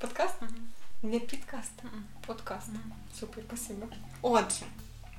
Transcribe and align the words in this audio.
Подкаст? 0.00 0.34
Не 1.02 1.20
підкаст, 1.20 1.72
подкаст. 2.26 2.68
Супер, 3.20 3.44
спасибо. 3.46 3.86
Отже, 4.22 4.64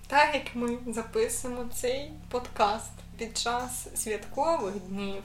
так 0.07 0.35
як 0.35 0.55
ми 0.55 0.77
записуємо 0.87 1.65
цей 1.73 2.11
подкаст 2.29 2.91
під 3.17 3.37
час 3.37 3.87
святкових 3.95 4.75
днів, 4.79 5.23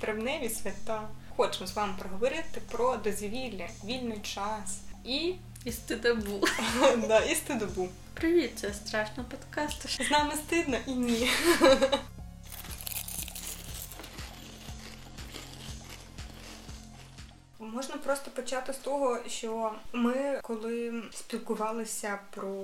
травневі 0.00 0.48
свята, 0.48 1.08
хочемо 1.36 1.66
з 1.66 1.72
вами 1.72 1.94
проговорити 1.98 2.60
про 2.70 2.96
дозвілля, 2.96 3.68
вільний 3.84 4.20
час 4.22 4.80
і 5.04 5.34
І 5.64 5.72
стидобу. 5.72 6.46
да, 7.08 7.20
і 7.20 7.34
стидобу. 7.34 7.88
Привіт, 8.14 8.58
це 8.58 8.74
страшно 8.74 9.24
подкаст. 9.24 10.02
З 10.06 10.10
нами 10.10 10.34
стидно 10.34 10.76
і 10.86 10.92
ні. 10.92 11.30
Можна 17.90 18.04
просто 18.04 18.30
почати 18.30 18.72
з 18.72 18.76
того, 18.76 19.18
що 19.26 19.72
ми, 19.92 20.40
коли 20.42 21.02
спілкувалися 21.12 22.18
про 22.30 22.54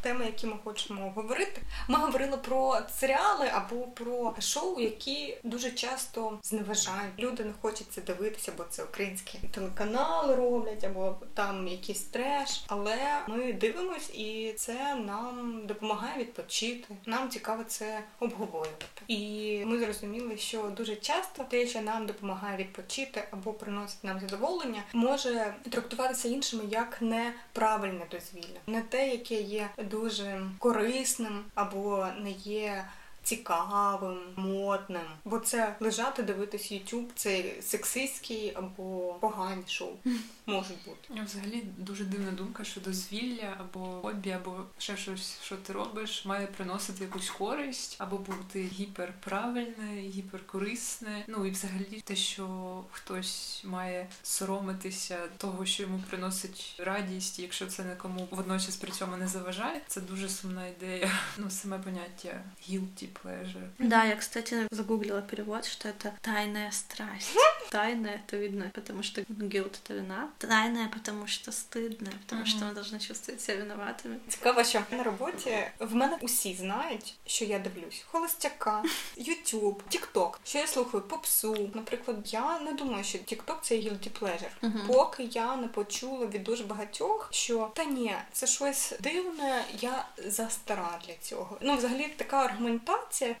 теми, 0.00 0.24
які 0.24 0.46
ми 0.46 0.56
хочемо 0.64 1.12
говорити, 1.14 1.62
ми 1.88 1.98
говорили 1.98 2.36
про 2.36 2.78
серіали 2.98 3.50
або 3.54 3.76
про 3.76 4.34
шоу, 4.40 4.80
які 4.80 5.36
дуже 5.42 5.70
часто 5.70 6.38
зневажають. 6.42 7.18
Люди 7.18 7.44
не 7.44 7.52
хочуть 7.62 7.86
це 7.90 8.00
дивитися, 8.00 8.52
бо 8.56 8.64
це 8.70 8.84
українські 8.84 9.38
телеканали 9.54 10.34
роблять, 10.34 10.84
або 10.84 11.16
там 11.34 11.68
якийсь 11.68 12.02
треш. 12.02 12.64
Але 12.66 12.96
ми 13.28 13.52
дивимось, 13.52 14.10
і 14.10 14.54
це 14.56 14.94
нам 14.94 15.62
допомагає 15.66 16.18
відпочити. 16.18 16.94
Нам 17.06 17.28
цікаво 17.28 17.64
це 17.66 18.02
обговорювати. 18.20 19.02
І 19.08 19.62
ми 19.66 19.78
зрозуміли, 19.78 20.36
що 20.36 20.62
дуже 20.62 20.96
часто 20.96 21.44
те, 21.44 21.66
що 21.66 21.80
нам 21.80 22.06
допомагає 22.06 22.56
відпочити 22.56 23.24
або 23.30 23.52
приносить 23.52 24.04
нам 24.04 24.20
задоволення, 24.20 24.67
може 24.92 25.54
трактуватися 25.70 26.28
іншими 26.28 26.62
як 26.70 27.02
неправильне 27.02 28.06
дозвілля, 28.10 28.58
не 28.66 28.82
те, 28.82 29.08
яке 29.08 29.34
є 29.34 29.68
дуже 29.78 30.42
корисним 30.58 31.44
або 31.54 32.06
не 32.20 32.30
є. 32.30 32.84
Цікавим, 33.28 34.18
модним, 34.36 35.06
бо 35.24 35.38
це 35.38 35.76
лежати, 35.80 36.22
дивитись 36.22 36.72
YouTube, 36.72 37.06
це 37.14 37.44
сексистський 37.62 38.52
або 38.54 39.14
погані 39.20 39.62
шоу 39.66 39.92
можуть 40.46 40.78
бути. 40.86 41.22
Взагалі 41.22 41.62
дуже 41.76 42.04
дивна 42.04 42.30
думка, 42.30 42.64
що 42.64 42.80
дозвілля 42.80 43.56
або 43.60 44.00
хобі, 44.02 44.30
або 44.30 44.56
ще 44.78 44.96
щось, 44.96 45.40
що 45.42 45.56
ти 45.56 45.72
робиш, 45.72 46.24
має 46.24 46.46
приносити 46.46 47.04
якусь 47.04 47.30
користь, 47.30 47.96
або 47.98 48.18
бути 48.18 48.62
гіперправильне, 48.62 50.00
гіперкорисне. 50.00 51.24
Ну 51.26 51.46
і 51.46 51.50
взагалі 51.50 52.02
те, 52.04 52.16
що 52.16 52.48
хтось 52.90 53.62
має 53.64 54.08
соромитися 54.22 55.18
того, 55.36 55.66
що 55.66 55.82
йому 55.82 56.02
приносить 56.10 56.74
радість, 56.78 57.38
якщо 57.38 57.66
це 57.66 57.84
нікому 57.84 58.28
водночас 58.30 58.76
при 58.76 58.90
цьому 58.90 59.16
не 59.16 59.28
заважає, 59.28 59.80
це 59.86 60.00
дуже 60.00 60.28
сумна 60.28 60.66
ідея. 60.66 61.10
Ну, 61.38 61.50
саме 61.50 61.78
поняття 61.78 62.44
guilty 62.68 63.08
pleasure. 63.17 63.69
Да, 63.79 64.05
я, 64.05 64.15
кстати, 64.15 64.67
загуглила 64.71 65.21
перевод, 65.21 65.65
что 65.65 65.89
это 65.89 66.13
тайная 66.21 66.71
страсть. 66.71 67.35
Тайная, 67.69 68.21
это 68.27 68.37
видно, 68.37 68.71
потому 68.73 69.03
что 69.03 69.21
guilt — 69.21 69.83
это 69.83 69.93
вина. 69.93 70.29
Тайная, 70.37 70.89
потому 70.89 71.27
что 71.27 71.51
стыдно, 71.51 72.11
потому 72.21 72.45
что 72.45 72.65
мы 72.65 72.73
должны 72.73 72.99
чувствовать 72.99 73.41
себя 73.41 73.63
виноватыми. 73.63 74.17
Цікаво, 74.27 74.63
що 74.63 74.81
на 74.91 75.03
роботі 75.03 75.57
в 75.79 75.95
мене 75.95 76.17
усі 76.21 76.55
знають, 76.55 77.15
що 77.25 77.45
я 77.45 77.59
дивлюсь 77.59 78.03
холостяка, 78.11 78.83
Ютуб, 79.15 79.83
Тікток, 79.89 80.39
що 80.43 80.57
я 80.57 80.67
слухаю 80.67 81.03
попсу. 81.03 81.71
Наприклад, 81.73 82.17
я 82.25 82.59
не 82.59 82.73
думаю, 82.73 83.03
що 83.03 83.17
Тікток 83.17 83.59
це 83.61 83.75
guilty 83.75 84.09
pleasure. 84.21 84.49
Мгм. 84.61 84.87
Поки 84.87 85.23
я 85.23 85.55
не 85.55 85.67
почула 85.67 86.25
від 86.25 86.43
дуже 86.43 86.63
багатьох, 86.63 87.29
що 87.31 87.71
та 87.75 87.83
ні, 87.83 88.15
це 88.31 88.47
щось 88.47 88.93
дивне, 88.99 89.65
я 89.79 90.05
застара 90.25 90.99
для 91.07 91.13
цього. 91.21 91.57
Ну, 91.61 91.77
взагалі, 91.77 92.07
така 92.17 92.37
аргументація 92.37 92.83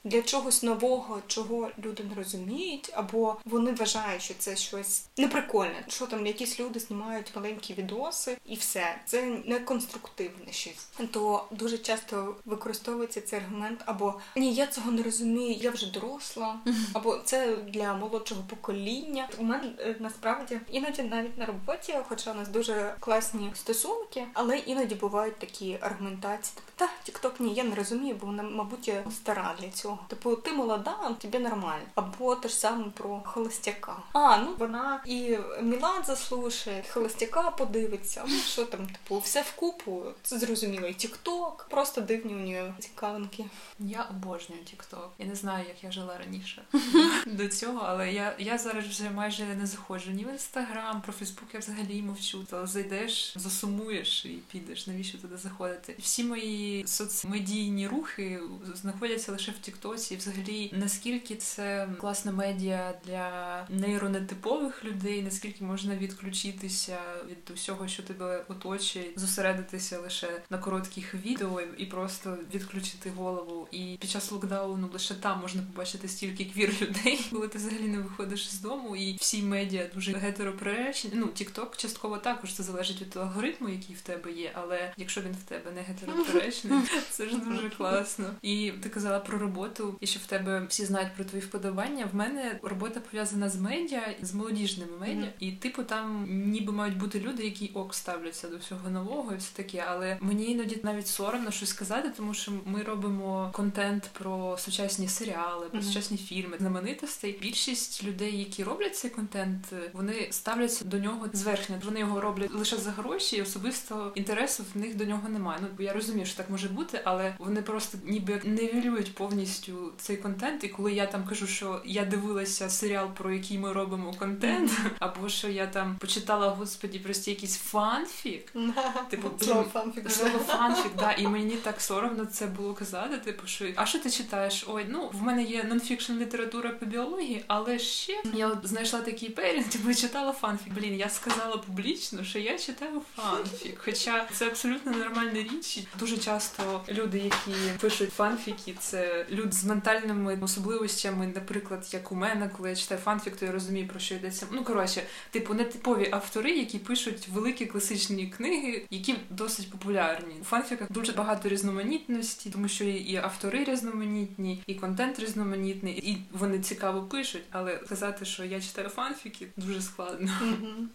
для 0.04 0.22
чогось 0.22 0.62
нового, 0.62 1.20
чого 1.26 1.70
люди 1.84 2.04
не 2.04 2.14
розуміють, 2.14 2.90
або 2.94 3.36
вони 3.44 3.72
вважають, 3.72 4.22
що 4.22 4.34
це 4.38 4.56
щось 4.56 5.04
неприкольне. 5.16 5.84
Що 5.88 6.06
там 6.06 6.26
якісь 6.26 6.60
люди 6.60 6.80
знімають 6.80 7.32
маленькі 7.36 7.74
відоси, 7.74 8.36
і 8.46 8.54
все 8.54 9.00
це 9.06 9.22
не 9.44 9.58
конструктивне 9.60 10.52
щось. 10.52 10.88
То 11.10 11.46
дуже 11.50 11.78
часто 11.78 12.36
використовується 12.44 13.20
цей 13.20 13.38
аргумент, 13.38 13.80
або 13.86 14.14
ні, 14.36 14.54
я 14.54 14.66
цього 14.66 14.90
не 14.90 15.02
розумію, 15.02 15.52
я 15.60 15.70
вже 15.70 15.92
доросла, 15.92 16.60
або 16.92 17.18
це 17.24 17.56
для 17.56 17.94
молодшого 17.94 18.42
покоління. 18.50 19.28
У 19.38 19.42
мене 19.42 19.72
е, 19.78 19.96
насправді 20.00 20.60
іноді 20.70 21.02
навіть 21.02 21.38
на 21.38 21.46
роботі, 21.46 21.94
хоча 22.08 22.32
у 22.32 22.34
нас 22.34 22.48
дуже 22.48 22.94
класні 23.00 23.50
стосунки, 23.54 24.26
але 24.32 24.58
іноді 24.58 24.94
бувають 24.94 25.38
такі 25.38 25.78
аргументації. 25.80 26.54
Типу, 26.54 26.68
та 26.76 26.88
тікток 27.02 27.40
ні, 27.40 27.54
я 27.54 27.64
не 27.64 27.74
розумію, 27.74 28.16
бо 28.20 28.26
вона, 28.26 28.42
мабуть, 28.42 28.92
стара 29.10 29.42
для 29.60 29.70
цього. 29.70 29.98
Типу, 30.08 30.36
ти 30.36 30.52
молода, 30.52 31.16
тобі 31.20 31.38
нормально. 31.38 31.84
Або 31.94 32.34
те 32.34 32.48
ж 32.48 32.54
саме 32.54 32.84
про 32.94 33.22
холостяка. 33.24 33.96
А, 34.12 34.38
ну 34.38 34.54
вона 34.58 35.02
і 35.06 35.38
Міладзе 35.62 36.16
слушає, 36.16 36.84
і 36.86 36.92
холостяка 36.92 37.50
подивиться. 37.50 38.24
Ну 38.28 38.38
що 38.38 38.64
там, 38.64 38.86
типу, 38.86 39.18
все 39.18 39.42
вкупу, 39.42 40.02
це 40.22 40.38
зрозуміло. 40.38 40.86
І 40.86 40.94
тікток, 40.94 41.66
просто 41.70 42.00
дивні 42.00 42.34
у 42.34 42.38
нього 42.38 42.74
цікавинки. 42.78 43.44
Я 43.78 44.02
обожнюю 44.10 44.62
TikTok. 44.62 45.08
Я 45.18 45.26
не 45.26 45.34
знаю, 45.34 45.64
як 45.68 45.84
я 45.84 45.92
жила 45.92 46.18
раніше 46.18 46.62
до 47.26 47.48
цього, 47.48 47.80
але 47.86 48.12
я, 48.12 48.34
я 48.38 48.58
зараз 48.58 48.84
вже 48.84 49.10
майже 49.10 49.44
не 49.44 49.66
заходжу 49.66 50.10
ні 50.10 50.24
в 50.24 50.28
інстаграм, 50.28 51.00
про 51.00 51.12
Фейсбук 51.12 51.48
я 51.52 51.60
взагалі 51.60 52.02
мовчу. 52.02 52.44
То 52.50 52.66
зайдеш, 52.66 53.34
засумуєш 53.36 54.24
і 54.24 54.28
підеш. 54.28 54.86
Навіщо 54.86 55.18
туди 55.18 55.36
заходити? 55.36 55.94
Всі 55.98 56.24
мої 56.24 56.86
соцмедійні 56.86 57.88
рухи 57.88 58.40
знаходяться 58.74 59.32
лише 59.38 59.50
в 59.50 59.58
Тіктоці. 59.58 60.14
І 60.14 60.16
взагалі 60.16 60.70
наскільки 60.72 61.36
це 61.36 61.88
класна 62.00 62.32
медіа 62.32 62.94
для 63.04 63.66
нейронетипових 63.70 64.84
людей, 64.84 65.22
наскільки 65.22 65.64
можна 65.64 65.96
відключитися 65.96 66.98
від 67.30 67.50
усього, 67.54 67.88
що 67.88 68.02
тебе 68.02 68.44
оточує, 68.48 69.04
зосередитися 69.16 69.98
лише 69.98 70.42
на 70.50 70.58
коротких 70.58 71.14
відео 71.14 71.60
і 71.76 71.86
просто 71.86 72.38
відключити 72.54 73.10
голову. 73.10 73.68
І 73.70 73.96
під 74.00 74.10
час 74.10 74.32
локдауну 74.32 74.90
лише 74.92 75.14
там 75.14 75.40
можна 75.40 75.62
побачити 75.62 76.08
стільки 76.08 76.44
квір 76.44 76.74
людей, 76.80 77.26
коли 77.30 77.48
ти 77.48 77.58
взагалі 77.58 77.88
не 77.88 77.98
виходиш 77.98 78.50
з 78.50 78.60
дому, 78.60 78.96
і 78.96 79.16
всі 79.16 79.42
медіа 79.42 79.86
дуже 79.94 80.12
гетероперечні. 80.12 81.10
Ну, 81.14 81.26
TikTok 81.26 81.76
частково 81.76 82.18
також 82.18 82.54
це 82.54 82.62
залежить 82.62 83.00
від 83.00 83.16
алгоритму, 83.16 83.68
який 83.68 83.96
в 83.96 84.00
тебе 84.00 84.32
є. 84.32 84.52
Але 84.54 84.92
якщо 84.96 85.20
він 85.20 85.32
в 85.32 85.42
тебе 85.42 85.70
не 85.70 85.80
гетероперечний, 85.80 86.78
це 87.10 87.28
ж 87.28 87.36
дуже 87.36 87.70
класно. 87.70 88.34
І 88.42 88.72
ти 88.82 88.88
казала 88.88 89.20
про 89.28 89.38
роботу, 89.38 89.96
і 90.00 90.06
що 90.06 90.20
в 90.20 90.26
тебе 90.26 90.66
всі 90.68 90.84
знають 90.84 91.14
про 91.16 91.24
твої 91.24 91.44
вподобання. 91.44 92.08
В 92.12 92.14
мене 92.16 92.58
робота 92.62 93.00
пов'язана 93.00 93.48
з 93.48 93.56
медіа, 93.60 94.14
з 94.22 94.34
молодіжними 94.34 94.92
медіа, 95.00 95.16
Мгм. 95.16 95.28
і 95.40 95.52
типу 95.52 95.82
там 95.82 96.26
ніби 96.50 96.72
мають 96.72 96.96
бути 96.98 97.20
люди, 97.20 97.44
які 97.44 97.70
ок 97.74 97.94
ставляться 97.94 98.48
до 98.48 98.56
всього 98.56 98.90
нового 98.90 99.32
і 99.32 99.36
все 99.36 99.56
таке. 99.56 99.84
Але 99.88 100.18
мені 100.20 100.50
іноді 100.50 100.80
навіть 100.82 101.06
соромно 101.06 101.50
щось 101.50 101.68
сказати, 101.68 102.12
тому 102.16 102.34
що 102.34 102.52
ми 102.66 102.82
робимо 102.82 103.50
контент 103.54 104.10
про 104.12 104.56
сучасні 104.58 105.08
серіали, 105.08 105.66
про 105.68 105.78
Мгм. 105.80 105.88
сучасні 105.88 106.16
фільми, 106.16 106.56
знаменитостей. 106.60 107.38
Більшість 107.42 108.04
людей, 108.04 108.38
які 108.38 108.64
роблять 108.64 108.96
цей 108.96 109.10
контент, 109.10 109.64
вони 109.92 110.28
ставляться 110.30 110.84
до 110.84 110.98
нього 110.98 111.26
зверхньо. 111.32 111.80
Вони 111.84 112.00
його 112.00 112.20
роблять 112.20 112.50
лише 112.54 112.76
за 112.76 112.90
гроші, 112.90 113.36
і 113.36 113.42
особисто 113.42 114.12
інтересу 114.14 114.64
в 114.74 114.78
них 114.78 114.96
до 114.96 115.04
нього 115.04 115.28
немає. 115.28 115.58
Ну 115.62 115.84
я 115.84 115.92
розумію, 115.92 116.26
що 116.26 116.36
так 116.36 116.50
може 116.50 116.68
бути, 116.68 117.00
але 117.04 117.34
вони 117.38 117.62
просто 117.62 117.98
ніби 118.04 118.32
як 118.32 118.44
нивелюють 118.44 119.14
повністю 119.18 119.92
цей 119.98 120.16
контент. 120.16 120.64
І 120.64 120.68
коли 120.68 120.92
я 120.92 121.06
там 121.06 121.24
кажу, 121.24 121.46
що 121.46 121.82
я 121.84 122.04
дивилася 122.04 122.70
серіал, 122.70 123.08
про 123.14 123.32
який 123.32 123.58
ми 123.58 123.72
робимо 123.72 124.14
контент, 124.18 124.72
або 124.98 125.28
що 125.28 125.48
я 125.48 125.66
там 125.66 125.96
почитала 126.00 126.48
господі 126.48 126.98
просто 126.98 127.30
якийсь 127.30 127.56
фанфік. 127.56 128.52
Типу, 129.10 129.30
Знову 129.40 129.62
фанфік. 129.62 130.10
Слово 130.10 130.38
фанфік, 130.46 130.92
да, 130.98 131.12
і 131.12 131.28
мені 131.28 131.56
так 131.56 131.80
соромно 131.80 132.24
це 132.24 132.46
було 132.46 132.74
казати. 132.74 133.18
Типу, 133.18 133.46
що 133.46 133.68
а 133.76 133.86
що 133.86 133.98
ти 133.98 134.10
читаєш? 134.10 134.64
Ой, 134.68 134.86
ну 134.88 135.10
в 135.12 135.22
мене 135.22 135.42
є 135.42 135.64
нонфікшн 135.64 136.12
література 136.12 136.70
по 136.70 136.86
біології, 136.86 137.44
але 137.46 137.78
ще 137.78 138.22
я 138.34 138.48
от 138.48 138.66
знайшла 138.66 139.00
такий 139.00 139.28
пейрінг, 139.28 139.68
типу 139.68 139.94
читала 139.94 140.32
фанфік. 140.32 140.72
Блін, 140.72 140.94
я 140.94 141.08
сказала 141.08 141.56
публічно, 141.56 142.24
що 142.24 142.38
я 142.38 142.58
читаю 142.58 143.02
фанфік. 143.16 143.80
Хоча 143.84 144.26
це 144.32 144.46
абсолютно 144.46 144.92
нормальна 144.92 145.42
річ. 145.42 145.78
Дуже 145.98 146.18
часто 146.18 146.84
люди, 146.88 147.18
які 147.18 147.58
пишуть 147.80 148.12
фанфіки, 148.12 148.74
це 148.78 149.07
люди 149.30 149.52
з 149.52 149.64
ментальними 149.64 150.38
особливостями, 150.42 151.32
наприклад, 151.34 151.88
як 151.92 152.12
у 152.12 152.14
мене, 152.14 152.50
коли 152.56 152.68
я 152.68 152.76
читаю 152.76 153.00
фанфік, 153.00 153.36
то 153.36 153.46
я 153.46 153.52
розумію, 153.52 153.88
про 153.88 154.00
що 154.00 154.14
йдеться. 154.14 154.46
Ну 154.52 154.64
коротше, 154.64 155.02
типу, 155.30 155.54
нетипові 155.54 156.08
автори, 156.10 156.50
які 156.50 156.78
пишуть 156.78 157.28
великі 157.28 157.66
класичні 157.66 158.26
книги, 158.26 158.86
які 158.90 159.14
досить 159.30 159.70
популярні. 159.70 160.34
У 160.40 160.44
фанфіках 160.44 160.92
дуже 160.92 161.12
багато 161.12 161.48
різноманітності, 161.48 162.50
тому 162.50 162.68
що 162.68 162.84
і 162.84 163.16
автори 163.16 163.64
різноманітні, 163.64 164.62
і 164.66 164.74
контент 164.74 165.20
різноманітний, 165.20 166.10
і 166.10 166.18
вони 166.32 166.58
цікаво 166.58 167.02
пишуть. 167.02 167.42
Але 167.50 167.80
сказати, 167.86 168.24
що 168.24 168.44
я 168.44 168.60
читаю 168.60 168.88
фанфіки, 168.88 169.46
дуже 169.56 169.82
складно. 169.82 170.32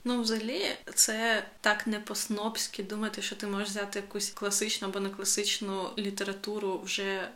Ну, 0.03 0.21
взагалі, 0.21 0.61
це 0.95 1.45
так 1.61 1.87
не 1.87 1.99
по-снобськи 1.99 2.83
думати, 2.83 3.21
що 3.21 3.35
ти 3.35 3.47
можеш 3.47 3.69
взяти 3.69 3.99
якусь 3.99 4.29
класичну 4.29 4.87
або 4.87 4.99
не 4.99 5.09
класичну 5.09 5.89
літературу 5.97 6.81
вже 6.83 7.29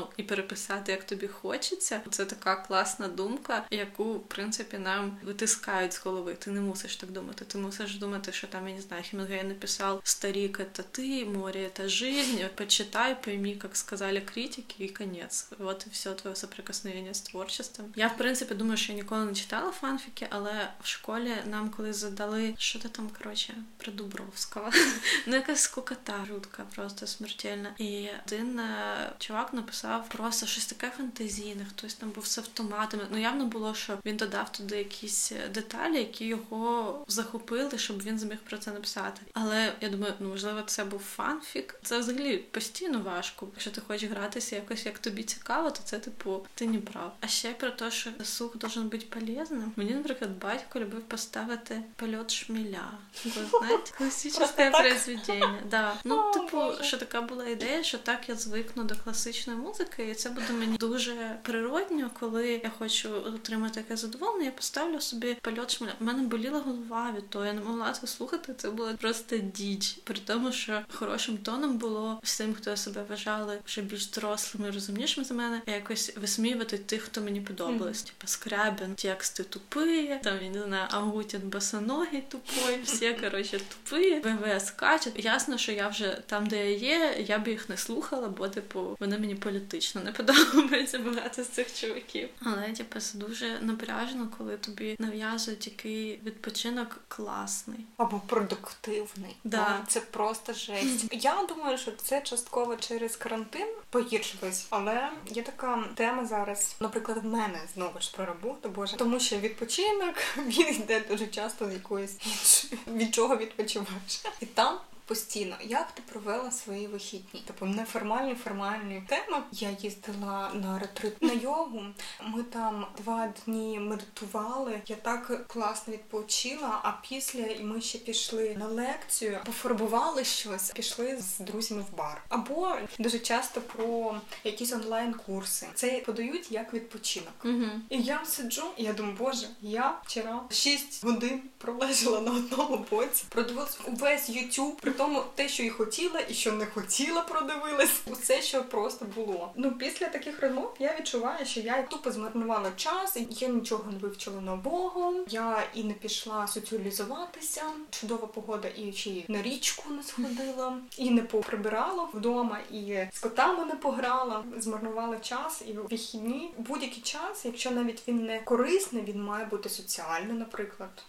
визнану 0.00 0.06
і 0.16 0.22
переписати, 0.22 0.92
як 0.92 1.04
тобі 1.04 1.26
хочеться. 1.26 2.00
Це 2.10 2.24
така 2.24 2.56
класна 2.56 3.08
думка, 3.08 3.66
яку 3.70 4.14
в 4.14 4.28
принципі 4.28 4.78
нам 4.78 5.18
витискають 5.22 5.92
з 5.92 5.98
голови. 6.04 6.34
Ти 6.34 6.50
не 6.50 6.60
мусиш 6.60 6.96
так 6.96 7.10
думати. 7.10 7.44
Ти 7.44 7.58
мусиш 7.58 7.94
думати, 7.96 8.32
що 8.32 8.46
там 8.46 8.68
я 8.68 8.74
не 8.74 8.80
знаю, 8.80 9.02
Хемінгей 9.10 9.44
написав 9.44 10.00
старик, 10.04 10.60
это 10.60 10.82
ты, 10.82 11.24
море, 11.24 11.60
это 11.60 11.88
жизнь. 11.88 12.44
Почитай, 12.54 13.22
пойми, 13.22 13.54
как 13.54 13.76
сказали 13.76 14.20
критики, 14.20 14.84
і 14.84 14.88
конец. 14.88 15.48
Вот 15.58 15.86
і 15.86 15.90
все 15.90 16.14
твоє 16.14 16.36
соприкосновення 16.36 17.14
з 17.14 17.20
творчеством. 17.20 17.92
Я 17.96 18.08
в 18.08 18.16
принципі 18.16 18.54
думаю, 18.54 18.76
що 18.76 18.92
я 18.92 18.98
ніколи 18.98 19.24
не 19.24 19.34
читала 19.34 19.70
фанфіки, 19.70 20.26
але 20.30 20.68
в 20.82 20.86
школі 20.86 21.32
нам 21.46 21.70
коли 21.70 21.92
задали 21.92 22.54
що 22.58 22.78
то 22.78 22.88
там, 22.88 23.10
коротше, 23.18 23.54
про 23.76 23.92
Дубровського. 23.92 24.70
ну 25.26 25.34
якась 25.34 25.60
скукота 25.60 26.24
жутка, 26.28 26.64
просто 26.74 27.06
смертельна. 27.06 27.74
І 27.78 28.08
один 28.26 28.58
е, 28.58 28.96
чувак 29.18 29.52
написав 29.52 29.89
просто 29.99 30.45
щось 30.45 30.65
таке 30.65 30.89
фантазійне, 30.97 31.65
хтось 31.69 31.93
там 31.93 32.09
був 32.09 32.27
з 32.27 32.37
автоматами. 32.37 33.03
Ну 33.11 33.17
явно 33.17 33.45
було, 33.45 33.73
що 33.73 33.97
він 34.05 34.17
додав 34.17 34.51
туди 34.51 34.77
якісь 34.77 35.31
деталі, 35.53 35.97
які 35.97 36.25
його 36.25 37.05
захопили, 37.07 37.77
щоб 37.77 38.03
він 38.03 38.19
зміг 38.19 38.37
про 38.37 38.57
це 38.57 38.71
написати. 38.71 39.21
Але 39.33 39.73
я 39.81 39.89
думаю, 39.89 40.13
ну 40.19 40.29
можливо, 40.29 40.61
це 40.61 40.85
був 40.85 40.99
фанфік. 40.99 41.79
Це 41.83 41.99
взагалі 41.99 42.37
постійно 42.37 42.99
важко. 42.99 43.47
Якщо 43.53 43.71
ти 43.71 43.81
хочеш 43.87 44.09
гратися 44.09 44.55
якось 44.55 44.85
як 44.85 44.99
тобі 44.99 45.23
цікаво, 45.23 45.71
то 45.71 45.79
це 45.83 45.99
типу 45.99 46.45
ти 46.55 46.67
не 46.67 46.77
прав. 46.77 47.15
А 47.21 47.27
ще 47.27 47.53
про 47.53 47.69
те, 47.69 47.91
що 47.91 48.09
сух 48.23 48.57
должен 48.57 48.89
бути 48.89 49.05
полезним. 49.05 49.71
Мені, 49.75 49.91
наприклад, 49.91 50.31
батько 50.41 50.79
любив 50.79 51.01
поставити 51.01 51.81
польот 51.95 52.31
шміля. 52.31 52.91
Ви 53.25 53.31
знаєте, 53.59 53.91
класичне 53.97 54.71
произведення. 54.71 55.59
Да. 55.69 55.93
Ну, 56.03 56.31
типу, 56.33 56.83
що 56.83 56.97
така 56.97 57.21
була 57.21 57.47
ідея, 57.47 57.83
що 57.83 57.97
так 57.97 58.29
я 58.29 58.35
звикну 58.35 58.83
до 58.83 58.95
класичної 58.95 59.59
музики, 59.59 59.80
і 59.97 60.13
це 60.13 60.29
буде 60.29 60.53
мені 60.53 60.77
дуже 60.77 61.39
природньо, 61.41 62.11
коли 62.19 62.61
я 62.63 62.71
хочу 62.79 63.15
отримати 63.15 63.81
таке 63.81 63.97
задоволення. 63.97 64.45
Я 64.45 64.51
поставлю 64.51 65.01
собі 65.01 65.37
польот 65.41 65.71
шміля. 65.71 65.93
У 66.01 66.03
мене 66.03 66.23
боліла 66.23 66.59
голова 66.59 67.13
від 67.17 67.29
того, 67.29 67.45
я 67.45 67.53
не 67.53 67.61
могла 67.61 67.91
це 67.91 68.07
слухати. 68.07 68.53
Це 68.57 68.69
було 68.69 68.93
просто 69.01 69.37
діч. 69.37 69.99
При 70.03 70.19
тому, 70.25 70.51
що 70.51 70.81
хорошим 70.93 71.37
тоном 71.37 71.77
було 71.77 72.19
всім, 72.23 72.53
хто 72.53 72.77
себе 72.77 73.05
вважали 73.09 73.59
вже 73.65 73.81
більш 73.81 74.07
дорослими, 74.07 74.71
розумнішими 74.71 75.25
за 75.25 75.33
мене, 75.33 75.61
якось 75.67 76.17
висміювати 76.17 76.77
тих, 76.77 77.01
хто 77.01 77.21
мені 77.21 77.41
подобались. 77.41 78.03
Mm. 78.03 78.05
Типа 78.05 78.27
Скрябін, 78.27 78.95
тексти 78.95 79.43
тупі, 79.43 80.19
там 80.23 80.37
я 80.43 80.49
не 80.49 80.63
знаю, 80.63 80.87
Агутін 80.91 81.41
босоногий 81.43 82.21
тупой, 82.21 82.79
всі 82.83 83.13
коротше 83.13 83.59
тупі, 83.59 84.21
ВВ 84.23 84.61
скачуть. 84.61 85.25
Ясно, 85.25 85.57
що 85.57 85.71
я 85.71 85.87
вже 85.87 86.21
там, 86.25 86.47
де 86.47 86.71
я 86.71 86.77
є, 86.77 87.25
я 87.27 87.39
б 87.39 87.47
їх 87.47 87.69
не 87.69 87.77
слухала, 87.77 88.27
бо 88.27 88.47
типу 88.47 88.97
вони 88.99 89.17
мені 89.17 89.35
політично 89.71 90.01
не 90.01 90.11
подобаються 90.11 90.99
багато 90.99 91.43
з 91.43 91.47
цих 91.47 91.73
чуваків. 91.75 92.29
Але 92.45 92.73
типу, 92.73 92.99
це 92.99 93.17
дуже 93.17 93.59
напряжно, 93.61 94.27
коли 94.37 94.57
тобі 94.57 94.95
нав'язують 94.99 95.67
який 95.67 96.19
відпочинок 96.25 96.99
класний 97.07 97.85
або 97.97 98.21
продуктивний. 98.27 99.35
Да. 99.43 99.83
Це 99.87 99.99
просто 99.99 100.53
жесть. 100.53 101.05
Я 101.11 101.45
думаю, 101.49 101.77
що 101.77 101.91
це 101.91 102.21
частково 102.21 102.75
через 102.75 103.15
карантин 103.15 103.67
погіршилось, 103.89 104.65
але 104.69 105.09
є 105.29 105.41
така 105.41 105.83
тема 105.95 106.25
зараз, 106.25 106.75
наприклад, 106.79 107.17
в 107.17 107.25
мене 107.25 107.59
знову 107.73 107.99
ж 107.99 108.11
про 108.11 108.25
роботу, 108.25 108.69
боже, 108.69 108.97
тому 108.97 109.19
що 109.19 109.37
відпочинок 109.37 110.15
він 110.37 110.67
йде 110.67 111.03
дуже 111.09 111.27
часто 111.27 111.69
з 111.69 111.73
якоїсь 111.73 112.17
іншої, 112.25 112.81
від 112.97 113.15
чого 113.15 113.37
відпочиваєш. 113.37 114.23
І 114.41 114.45
там 114.45 114.77
постійно, 115.11 115.55
як 115.63 115.91
ти 115.91 116.01
провела 116.11 116.51
свої 116.51 116.87
вихідні? 116.87 117.43
Тобто 117.47 117.65
неформальні, 117.65 118.35
формальні 118.35 119.03
теми. 119.07 119.43
Я 119.51 119.69
їздила 119.81 120.51
на 120.53 120.79
ретрит 120.79 121.21
на 121.21 121.33
йогу. 121.33 121.83
Ми 122.23 122.43
там 122.43 122.85
два 122.97 123.33
дні 123.45 123.79
медитували. 123.79 124.81
Я 124.87 124.95
так 124.95 125.47
класно 125.47 125.93
відпочила. 125.93 126.79
А 126.83 126.91
після 127.09 127.43
ми 127.61 127.81
ще 127.81 127.97
пішли 127.97 128.55
на 128.59 128.67
лекцію, 128.67 129.39
пофарбували 129.45 130.23
щось, 130.23 130.71
пішли 130.71 131.17
з 131.17 131.39
друзями 131.39 131.85
в 131.91 131.97
бар. 131.97 132.21
Або 132.29 132.75
дуже 132.99 133.19
часто 133.19 133.61
про 133.61 134.15
якісь 134.43 134.73
онлайн-курси. 134.73 135.67
Це 135.73 136.03
подають 136.05 136.51
як 136.51 136.73
відпочинок. 136.73 137.33
Угу. 137.43 137.65
І 137.89 138.01
я 138.01 138.25
сиджу, 138.25 138.65
і 138.77 138.83
я 138.83 138.93
думаю, 138.93 139.15
боже, 139.19 139.47
я 139.61 139.99
вчора 140.05 140.41
6 140.49 141.03
годин 141.03 141.41
пролежала 141.57 142.21
на 142.21 142.31
одному 142.31 142.85
боці, 142.91 143.25
продивилась 143.29 143.77
увесь 143.87 144.29
YouTube, 144.29 144.75
тому 145.01 145.23
те, 145.35 145.49
що 145.49 145.63
і 145.63 145.69
хотіла, 145.69 146.19
і 146.29 146.33
що 146.33 146.51
не 146.51 146.65
хотіла, 146.65 147.21
продивилась. 147.21 148.01
Усе, 148.05 148.41
що 148.41 148.63
просто 148.63 149.05
було. 149.15 149.51
Ну, 149.55 149.71
після 149.71 150.07
таких 150.07 150.41
розмов 150.41 150.75
я 150.79 150.95
відчуваю, 150.99 151.45
що 151.45 151.59
я 151.59 151.83
тупо 151.83 152.11
змарнувала 152.11 152.71
час, 152.75 153.15
і 153.15 153.27
я 153.29 153.47
нічого 153.47 153.91
не 153.91 153.97
вивчила 153.97 154.41
нового. 154.41 155.13
Я 155.29 155.63
і 155.73 155.83
не 155.83 155.93
пішла 155.93 156.47
соціалізуватися. 156.47 157.63
Чудова 157.89 158.27
погода, 158.27 158.67
і 158.67 158.81
й 158.81 159.25
на 159.27 159.41
річку 159.41 159.89
не 159.89 160.03
сходила, 160.03 160.77
і 160.97 161.09
не 161.09 161.21
поприбирала 161.21 162.07
вдома, 162.13 162.59
і 162.71 162.97
з 163.13 163.19
котами 163.19 163.65
не 163.65 163.75
пограла. 163.75 164.43
Змарнувала 164.57 165.19
час 165.19 165.63
і 165.67 165.73
вихідні 165.73 166.53
будь-який 166.57 167.03
час, 167.03 167.45
якщо 167.45 167.71
навіть 167.71 168.07
він 168.07 168.25
не 168.25 168.39
корисний, 168.39 169.03
він 169.03 169.23
має 169.23 169.45
бути 169.45 169.69
соціальний, 169.69 170.37
наприклад, 170.37 171.03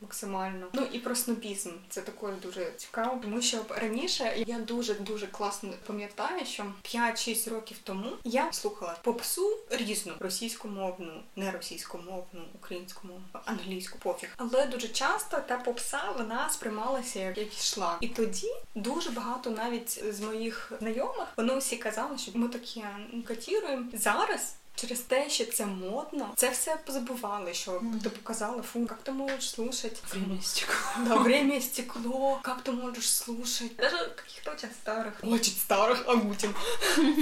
максимально. 0.00 0.66
Ну 0.72 0.86
і 0.92 0.98
про 0.98 1.14
снобізм 1.14 1.70
це 1.88 2.00
також 2.00 2.30
дуже 2.42 2.72
цікаво, 2.76 3.19
тому 3.22 3.42
що 3.42 3.58
раніше 3.68 4.44
я 4.46 4.58
дуже 4.58 4.94
дуже 4.94 5.26
класно 5.26 5.70
пам'ятаю, 5.86 6.46
що 6.46 6.72
5-6 6.84 7.50
років 7.50 7.76
тому 7.84 8.10
я 8.24 8.52
слухала 8.52 8.96
попсу 9.02 9.58
різну 9.70 10.12
російськомовну, 10.20 11.22
не 11.36 11.50
російськомовну, 11.50 12.40
українськомовну, 12.54 13.24
англійську 13.44 13.98
пофіг. 13.98 14.28
Але 14.36 14.66
дуже 14.66 14.88
часто 14.88 15.40
та 15.48 15.58
попса 15.58 16.02
вона 16.18 16.50
сприймалася 16.50 17.20
як, 17.20 17.38
йшла. 17.38 17.96
І 18.00 18.08
тоді 18.08 18.50
дуже 18.74 19.10
багато 19.10 19.50
навіть 19.50 20.14
з 20.14 20.20
моїх 20.20 20.72
знайомих 20.80 21.28
вони 21.36 21.58
всі 21.58 21.76
казали, 21.76 22.18
що 22.18 22.30
ми 22.34 22.48
такі 22.48 22.84
катіруємо 23.26 23.84
зараз. 23.92 24.54
Через 24.80 25.00
те, 25.00 25.30
що 25.30 25.44
це 25.44 25.66
модно, 25.66 26.32
це 26.36 26.50
все 26.50 26.76
позабували, 26.86 27.54
що 27.54 27.70
mm. 27.70 28.02
ти 28.02 28.10
показала, 28.10 28.62
фу, 28.62 28.80
як 28.80 29.02
ти 29.02 29.12
можеш 29.12 29.50
слушати 29.50 29.96
время 30.12 30.42
стекло. 30.42 30.76
Да, 30.98 31.16
время 31.16 31.60
стекло, 31.60 32.40
как 32.42 32.62
ты 32.64 32.72
можешь 32.72 33.08
слушать. 33.10 33.76
Даже 33.76 33.96
каких-то 34.16 34.50
очень 34.52 34.70
старых, 34.84 35.12
очень 35.22 35.54
старых, 35.54 36.08
Агутин, 36.08 36.54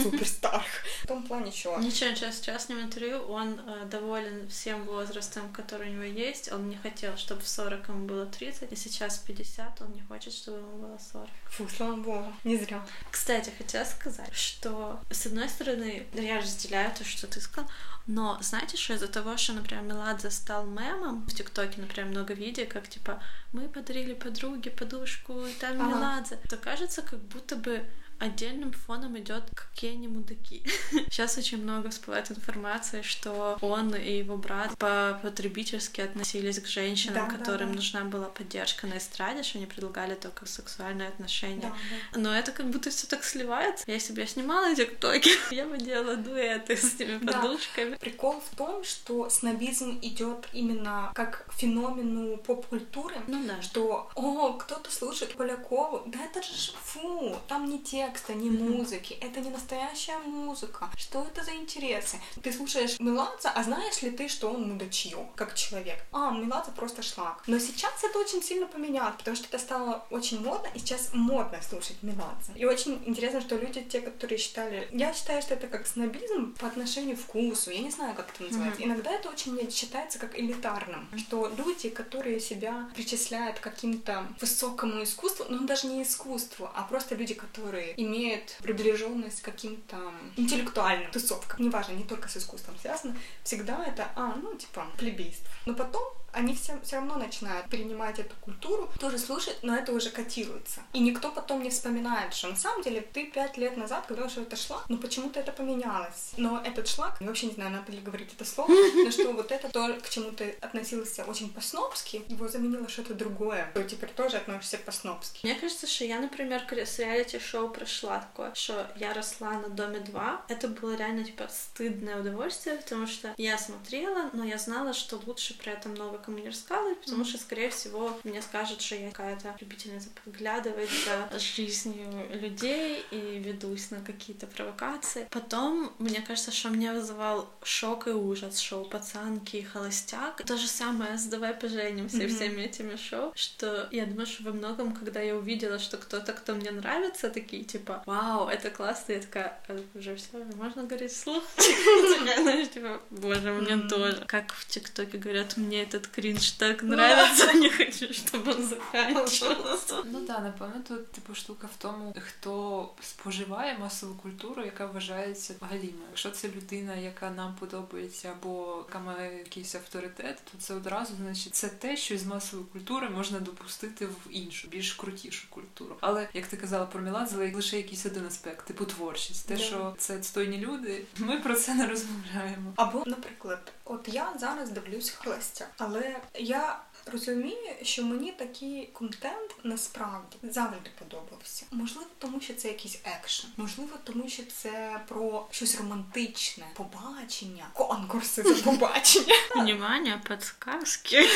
супер 0.02 0.26
старых. 0.26 0.85
В 1.02 1.06
том 1.06 1.23
плане, 1.23 1.52
что... 1.52 1.78
Ничего, 1.78 2.14
сейчас 2.14 2.37
в 2.37 2.44
частном 2.44 2.80
интервью 2.80 3.18
он 3.28 3.61
э, 3.66 3.87
доволен 3.90 4.49
всем 4.49 4.85
возрастом, 4.85 5.52
который 5.52 5.88
у 5.88 5.92
него 5.92 6.04
есть. 6.04 6.52
Он 6.52 6.68
не 6.68 6.76
хотел, 6.76 7.16
чтобы 7.16 7.40
в 7.40 7.49
40 7.49 7.88
ему 7.88 8.06
было 8.06 8.26
30, 8.26 8.73
и 8.73 8.76
сейчас 8.76 9.18
50, 9.18 9.80
он 9.80 9.92
не 9.92 10.02
хочет, 10.02 10.32
чтобы 10.32 10.59
ему 10.59 10.78
было 10.78 10.99
40. 11.12 11.28
Фу, 11.50 11.68
слава 11.76 11.97
богу, 11.97 12.32
не 12.44 12.56
зря. 12.56 12.87
Кстати, 13.11 13.50
хотела 13.59 13.85
сказать, 13.85 14.35
что, 14.35 15.00
с 15.11 15.26
одной 15.26 15.49
стороны, 15.49 16.06
я 16.14 16.38
разделяю 16.38 16.92
то, 16.97 17.04
что 17.04 17.26
ты 17.26 17.40
сказал, 17.49 17.71
но 18.07 18.38
знаете, 18.40 18.76
что 18.76 18.95
из-за 18.95 19.09
того, 19.09 19.37
что, 19.37 19.52
например, 19.52 19.83
Меладзе 19.85 20.31
стал 20.31 20.67
мемом, 20.67 21.26
в 21.26 21.35
ТикТоке, 21.35 21.81
например, 21.81 22.11
много 22.11 22.35
видео, 22.35 22.64
как 22.69 22.88
типа 22.88 23.23
мы 23.52 23.69
подарили 23.69 24.14
подруге 24.14 24.71
подушку, 24.71 25.45
и 25.45 25.52
там 25.55 25.81
ага. 25.81 25.90
Меладзе, 25.90 26.38
то 26.49 26.57
кажется, 26.57 27.02
как 27.02 27.21
будто 27.21 27.57
бы 27.57 27.85
отдельным 28.18 28.72
фоном 28.72 29.18
идет 29.18 29.44
какие 29.54 29.92
они 29.92 30.08
мудаки. 30.08 30.62
Сейчас 31.10 31.38
очень 31.38 31.62
много 31.62 31.90
всплывает 31.90 32.30
информации, 32.30 33.02
что 33.02 33.56
он 33.60 33.94
и 33.94 34.18
его 34.18 34.37
брат 34.37 34.76
по-потребительски 34.78 36.00
относились 36.00 36.58
к 36.58 36.66
женщинам, 36.66 37.28
да, 37.28 37.37
которым 37.37 37.68
да, 37.68 37.75
да. 37.75 37.76
нужна 37.76 38.04
была 38.04 38.26
поддержка 38.26 38.87
на 38.87 38.98
эстраде, 38.98 39.42
что 39.42 39.58
они 39.58 39.66
предлагали 39.66 40.14
только 40.14 40.46
сексуальные 40.46 41.08
отношения. 41.08 41.60
Да, 41.60 41.72
да. 42.12 42.20
Но 42.20 42.34
это 42.34 42.52
как 42.52 42.68
будто 42.70 42.90
все 42.90 43.06
так 43.06 43.25
сливается. 43.25 43.84
Если 43.87 44.12
бы 44.12 44.20
я 44.20 44.26
снимала 44.26 44.75
тиктоки, 44.75 45.30
я 45.54 45.66
бы 45.66 45.78
делала 45.78 46.16
дуэты 46.16 46.76
с 46.76 46.94
этими 46.94 47.18
Да. 47.18 47.40
подушками. 47.40 47.96
Прикол 47.96 48.40
в 48.40 48.56
том, 48.56 48.84
что 48.84 49.28
снобизм 49.30 49.98
идет 50.02 50.48
именно 50.52 51.12
как 51.14 51.46
феномену 51.56 52.37
поп-культуры, 52.38 53.16
Ну 53.26 53.46
да. 53.46 53.62
что, 53.62 54.10
о, 54.14 54.52
кто-то 54.54 54.90
слушает 54.90 55.34
Полякову, 55.34 56.02
да 56.06 56.18
это 56.25 56.42
же 56.42 56.72
фу, 56.82 57.37
там 57.46 57.68
не 57.68 57.78
текст, 57.78 58.07
текста, 58.08 58.34
ни 58.34 58.50
музыки. 58.50 59.18
Это 59.20 59.40
не 59.40 59.50
настоящая 59.50 60.18
музыка. 60.18 60.90
Что 60.96 61.24
это 61.24 61.44
за 61.44 61.54
интересы? 61.54 62.16
Ты 62.42 62.52
слушаешь 62.52 62.98
Меладзе, 62.98 63.48
а 63.54 63.62
знаешь 63.62 64.02
ли 64.02 64.10
ты, 64.10 64.28
что 64.28 64.48
он 64.50 64.72
мудачье, 64.72 65.28
как 65.36 65.54
человек? 65.54 65.98
А, 66.12 66.30
Меладзе 66.30 66.70
просто 66.72 67.02
шлак. 67.02 67.42
Но 67.46 67.58
сейчас 67.58 67.92
это 68.02 68.18
очень 68.18 68.42
сильно 68.42 68.66
поменялось, 68.66 69.16
потому 69.18 69.36
что 69.36 69.46
это 69.46 69.58
стало 69.58 70.06
очень 70.10 70.40
модно, 70.42 70.68
и 70.74 70.78
сейчас 70.78 71.10
модно 71.12 71.60
слушать 71.62 72.02
Меладзе. 72.02 72.52
И 72.54 72.64
очень 72.64 73.02
интересно, 73.04 73.40
что 73.40 73.56
люди, 73.56 73.82
те, 73.82 74.00
которые 74.00 74.38
считали... 74.38 74.88
Я 74.92 75.12
считаю, 75.12 75.42
что 75.42 75.54
это 75.54 75.66
как 75.66 75.86
снобизм 75.86 76.54
по 76.54 76.66
отношению 76.66 77.16
к 77.16 77.20
вкусу. 77.20 77.70
Я 77.70 77.80
не 77.80 77.90
знаю, 77.90 78.14
как 78.14 78.30
это 78.34 78.44
называется. 78.44 78.80
Mm-hmm. 78.80 78.86
Иногда 78.86 79.12
это 79.12 79.28
очень 79.28 79.70
считается 79.70 80.18
как 80.18 80.38
элитарным, 80.38 81.08
что 81.18 81.50
люди, 81.56 81.90
которые 81.90 82.40
себя 82.40 82.88
причисляют 82.94 83.58
к 83.58 83.62
каким-то 83.62 84.26
высокому 84.40 85.02
искусству, 85.02 85.46
ну 85.48 85.66
даже 85.66 85.86
не 85.86 86.02
искусству, 86.02 86.70
а 86.74 86.82
просто 86.82 87.14
люди, 87.14 87.34
которые 87.34 87.98
имеют 87.99 88.57
приближенность 88.62 89.43
к 89.43 89.45
каким-то 89.45 89.97
интеллектуальным 90.37 91.11
тусовкам. 91.11 91.64
Неважно, 91.64 91.93
не 91.93 92.05
только 92.05 92.28
с 92.28 92.37
искусством 92.37 92.76
связано. 92.81 93.17
Всегда 93.43 93.85
это, 93.85 94.09
а, 94.14 94.37
ну, 94.37 94.55
типа, 94.55 94.87
плебейство. 94.97 95.50
Но 95.67 95.75
потом 95.75 96.05
они 96.32 96.54
все, 96.54 96.78
все 96.82 96.97
равно 96.97 97.16
начинают 97.16 97.68
перенимать 97.68 98.18
эту 98.18 98.35
культуру, 98.40 98.90
тоже 99.00 99.18
слушать, 99.18 99.58
но 99.62 99.76
это 99.76 99.92
уже 99.92 100.11
котируется. 100.11 100.80
И 100.92 101.00
никто 101.00 101.30
потом 101.30 101.62
не 101.62 101.70
вспоминает, 101.70 102.35
что 102.35 102.49
на 102.49 102.56
самом 102.56 102.82
деле 102.82 103.00
ты 103.00 103.26
пять 103.26 103.56
лет 103.56 103.76
назад 103.76 104.06
говорил, 104.08 104.28
что 104.28 104.42
это 104.42 104.56
шлак, 104.56 104.85
но 104.88 104.97
почему-то 104.97 105.40
это 105.40 105.52
поменялось. 105.52 106.32
Но 106.37 106.62
этот 106.64 106.88
шлак, 106.88 107.16
я 107.20 107.26
вообще 107.26 107.47
не 107.47 107.54
знаю, 107.54 107.70
надо 107.70 107.92
ли 107.92 108.00
говорить 108.00 108.32
это 108.32 108.44
слово, 108.44 108.68
но 109.04 109.11
что 109.11 109.32
вот 109.32 109.52
это 109.52 109.68
то, 109.68 109.94
к 109.94 110.08
чему 110.08 110.30
ты 110.32 110.56
относился 110.61 111.25
очень 111.25 111.50
по-снобски, 111.50 112.23
его 112.28 112.49
заменило 112.49 112.88
что-то 112.88 113.14
другое, 113.14 113.70
то 113.75 113.82
теперь 113.85 114.11
тоже 114.11 114.37
относишься 114.37 114.78
по-снобски. 114.78 115.40
Мне 115.44 115.54
кажется, 115.54 115.87
что 115.87 116.04
я, 116.04 116.20
например, 116.20 116.62
с 116.70 116.99
реалити-шоу 116.99 117.70
прошла 117.70 118.18
такое, 118.18 118.54
что 118.54 118.87
я 118.97 119.14
росла 119.14 119.52
на 119.52 119.68
Доме 119.68 120.00
2. 120.00 120.44
Это 120.49 120.68
было 120.68 120.94
реально, 120.97 121.25
типа, 121.25 121.49
стыдное 121.49 122.20
удовольствие, 122.20 122.76
потому 122.76 123.06
что 123.06 123.35
я 123.37 123.58
смотрела, 123.58 124.30
но 124.32 124.44
я 124.44 124.58
знала, 124.58 124.92
что 124.92 125.20
лучше 125.26 125.56
при 125.58 125.73
этом 125.73 125.94
новый 125.94 126.17
мне 126.26 126.46
рассказывать, 126.46 127.00
потому 127.00 127.25
что, 127.25 127.38
скорее 127.38 127.70
всего, 127.70 128.18
мне 128.25 128.42
скажут, 128.42 128.80
что 128.80 128.96
я 128.96 129.10
какая-то 129.10 129.56
любительница 129.60 130.08
подглядывать 130.25 130.90
за 131.04 131.38
жизнью 131.38 132.08
людей 132.30 133.04
и 133.10 133.38
ведусь 133.38 133.90
на 133.90 134.00
какие-то 134.00 134.46
провокации. 134.46 135.28
Потом, 135.30 135.92
мне 135.98 136.20
кажется, 136.20 136.50
что 136.50 136.68
мне 136.70 136.92
вызывал 136.92 137.48
шок 137.62 138.08
и 138.08 138.10
ужас 138.10 138.58
шоу 138.58 138.84
«Пацанки» 138.84 139.56
и 139.56 139.62
«Холостяк». 139.62 140.42
То 140.44 140.56
же 140.56 140.66
самое 140.66 141.18
с 141.18 141.25
«Давай 141.25 141.54
поженимся» 141.54 142.18
mm-hmm. 142.18 142.25
и 142.25 142.34
всеми 142.34 142.62
этими 142.62 142.96
шоу, 142.96 143.32
что 143.34 143.88
я 143.92 144.06
думаю, 144.06 144.26
что 144.26 144.44
во 144.44 144.52
многом, 144.52 144.94
когда 144.94 145.20
я 145.20 145.37
увидела, 145.37 145.78
что 145.78 145.96
кто-то, 145.96 146.32
кто 146.32 146.54
мне 146.54 146.70
нравится, 146.70 147.30
такие 147.30 147.64
типа 147.64 148.02
«Вау, 148.06 148.48
это 148.48 148.70
классно», 148.70 149.12
я 149.12 149.20
такая 149.20 149.58
«А, 149.68 149.80
«Уже 149.94 150.16
все, 150.16 150.38
можно 150.56 150.84
говорить 150.84 151.12
вслух?» 151.12 151.44
Знаешь, 151.56 152.70
типа 152.70 153.00
«Боже, 153.10 153.52
мне 153.52 153.88
тоже». 153.88 154.25
Как 154.26 154.52
в 154.52 154.66
ТикТоке 154.66 155.18
говорят, 155.18 155.56
мне 155.56 155.82
этот 155.82 156.07
крінж 156.14 156.50
так 156.50 156.82
нравится, 156.82 157.52
не 157.54 157.70
хочу, 157.70 158.14
щоб 158.14 158.46
він 158.46 158.68
закінчився. 158.68 160.04
Ну 160.04 160.20
так, 160.20 160.42
напевно, 160.42 160.82
тут 160.88 161.12
типу 161.12 161.34
штука 161.34 161.68
в 161.74 161.82
тому, 161.82 162.14
хто 162.20 162.88
споживає 163.00 163.78
масову 163.78 164.14
культуру, 164.14 164.64
яка 164.64 164.86
вважається 164.86 165.54
галімою. 165.60 166.08
Якщо 166.08 166.30
це 166.30 166.48
людина, 166.48 166.96
яка 166.96 167.30
нам 167.30 167.54
подобається, 167.60 168.34
або 168.40 168.84
яка 168.86 168.98
має 168.98 169.38
якийсь 169.38 169.74
авторитет, 169.74 170.42
то 170.52 170.58
це 170.58 170.74
одразу 170.74 171.14
значить 171.16 171.54
це 171.54 171.68
те, 171.68 171.96
що 171.96 172.18
з 172.18 172.24
масової 172.24 172.68
культури 172.72 173.08
можна 173.08 173.40
допустити 173.40 174.06
в 174.06 174.16
іншу, 174.30 174.68
більш 174.68 174.92
крутішу 174.92 175.46
культуру. 175.50 175.96
Але 176.00 176.28
як 176.34 176.46
ти 176.46 176.56
казала 176.56 176.86
про 176.86 177.02
Міладзе, 177.02 177.52
лише 177.54 177.76
якийсь 177.76 178.06
один 178.06 178.26
аспект, 178.26 178.66
типу 178.66 178.84
творчість, 178.84 179.48
те, 179.48 179.56
що 179.56 179.94
це 179.98 180.16
відстойні 180.16 180.58
люди, 180.58 181.04
ми 181.16 181.40
про 181.40 181.54
це 181.54 181.74
не 181.74 181.86
розмовляємо. 181.86 182.72
Або, 182.76 183.02
наприклад, 183.06 183.72
от 183.88 184.09
я 184.09 184.33
зараз 184.38 184.71
дивлюсь 184.71 185.11
Хлестя, 185.11 185.66
але 185.78 186.21
я 186.35 186.78
розумію, 187.12 187.74
що 187.82 188.04
мені 188.04 188.32
такий 188.32 188.86
контент 188.92 189.56
насправді 189.64 190.36
завжди 190.42 190.90
подобався. 190.98 191.66
Можливо, 191.70 192.06
тому 192.18 192.40
що 192.40 192.54
це 192.54 192.68
якийсь 192.68 192.98
екшен, 193.04 193.50
можливо, 193.56 193.90
тому 194.04 194.28
що 194.28 194.42
це 194.42 195.00
про 195.08 195.46
щось 195.50 195.76
романтичне, 195.78 196.64
побачення, 196.74 197.66
конкурси 197.72 198.42
за 198.42 198.62
побачення. 198.62 199.34
Внимание, 199.56 200.20
подсказки. 200.28 201.28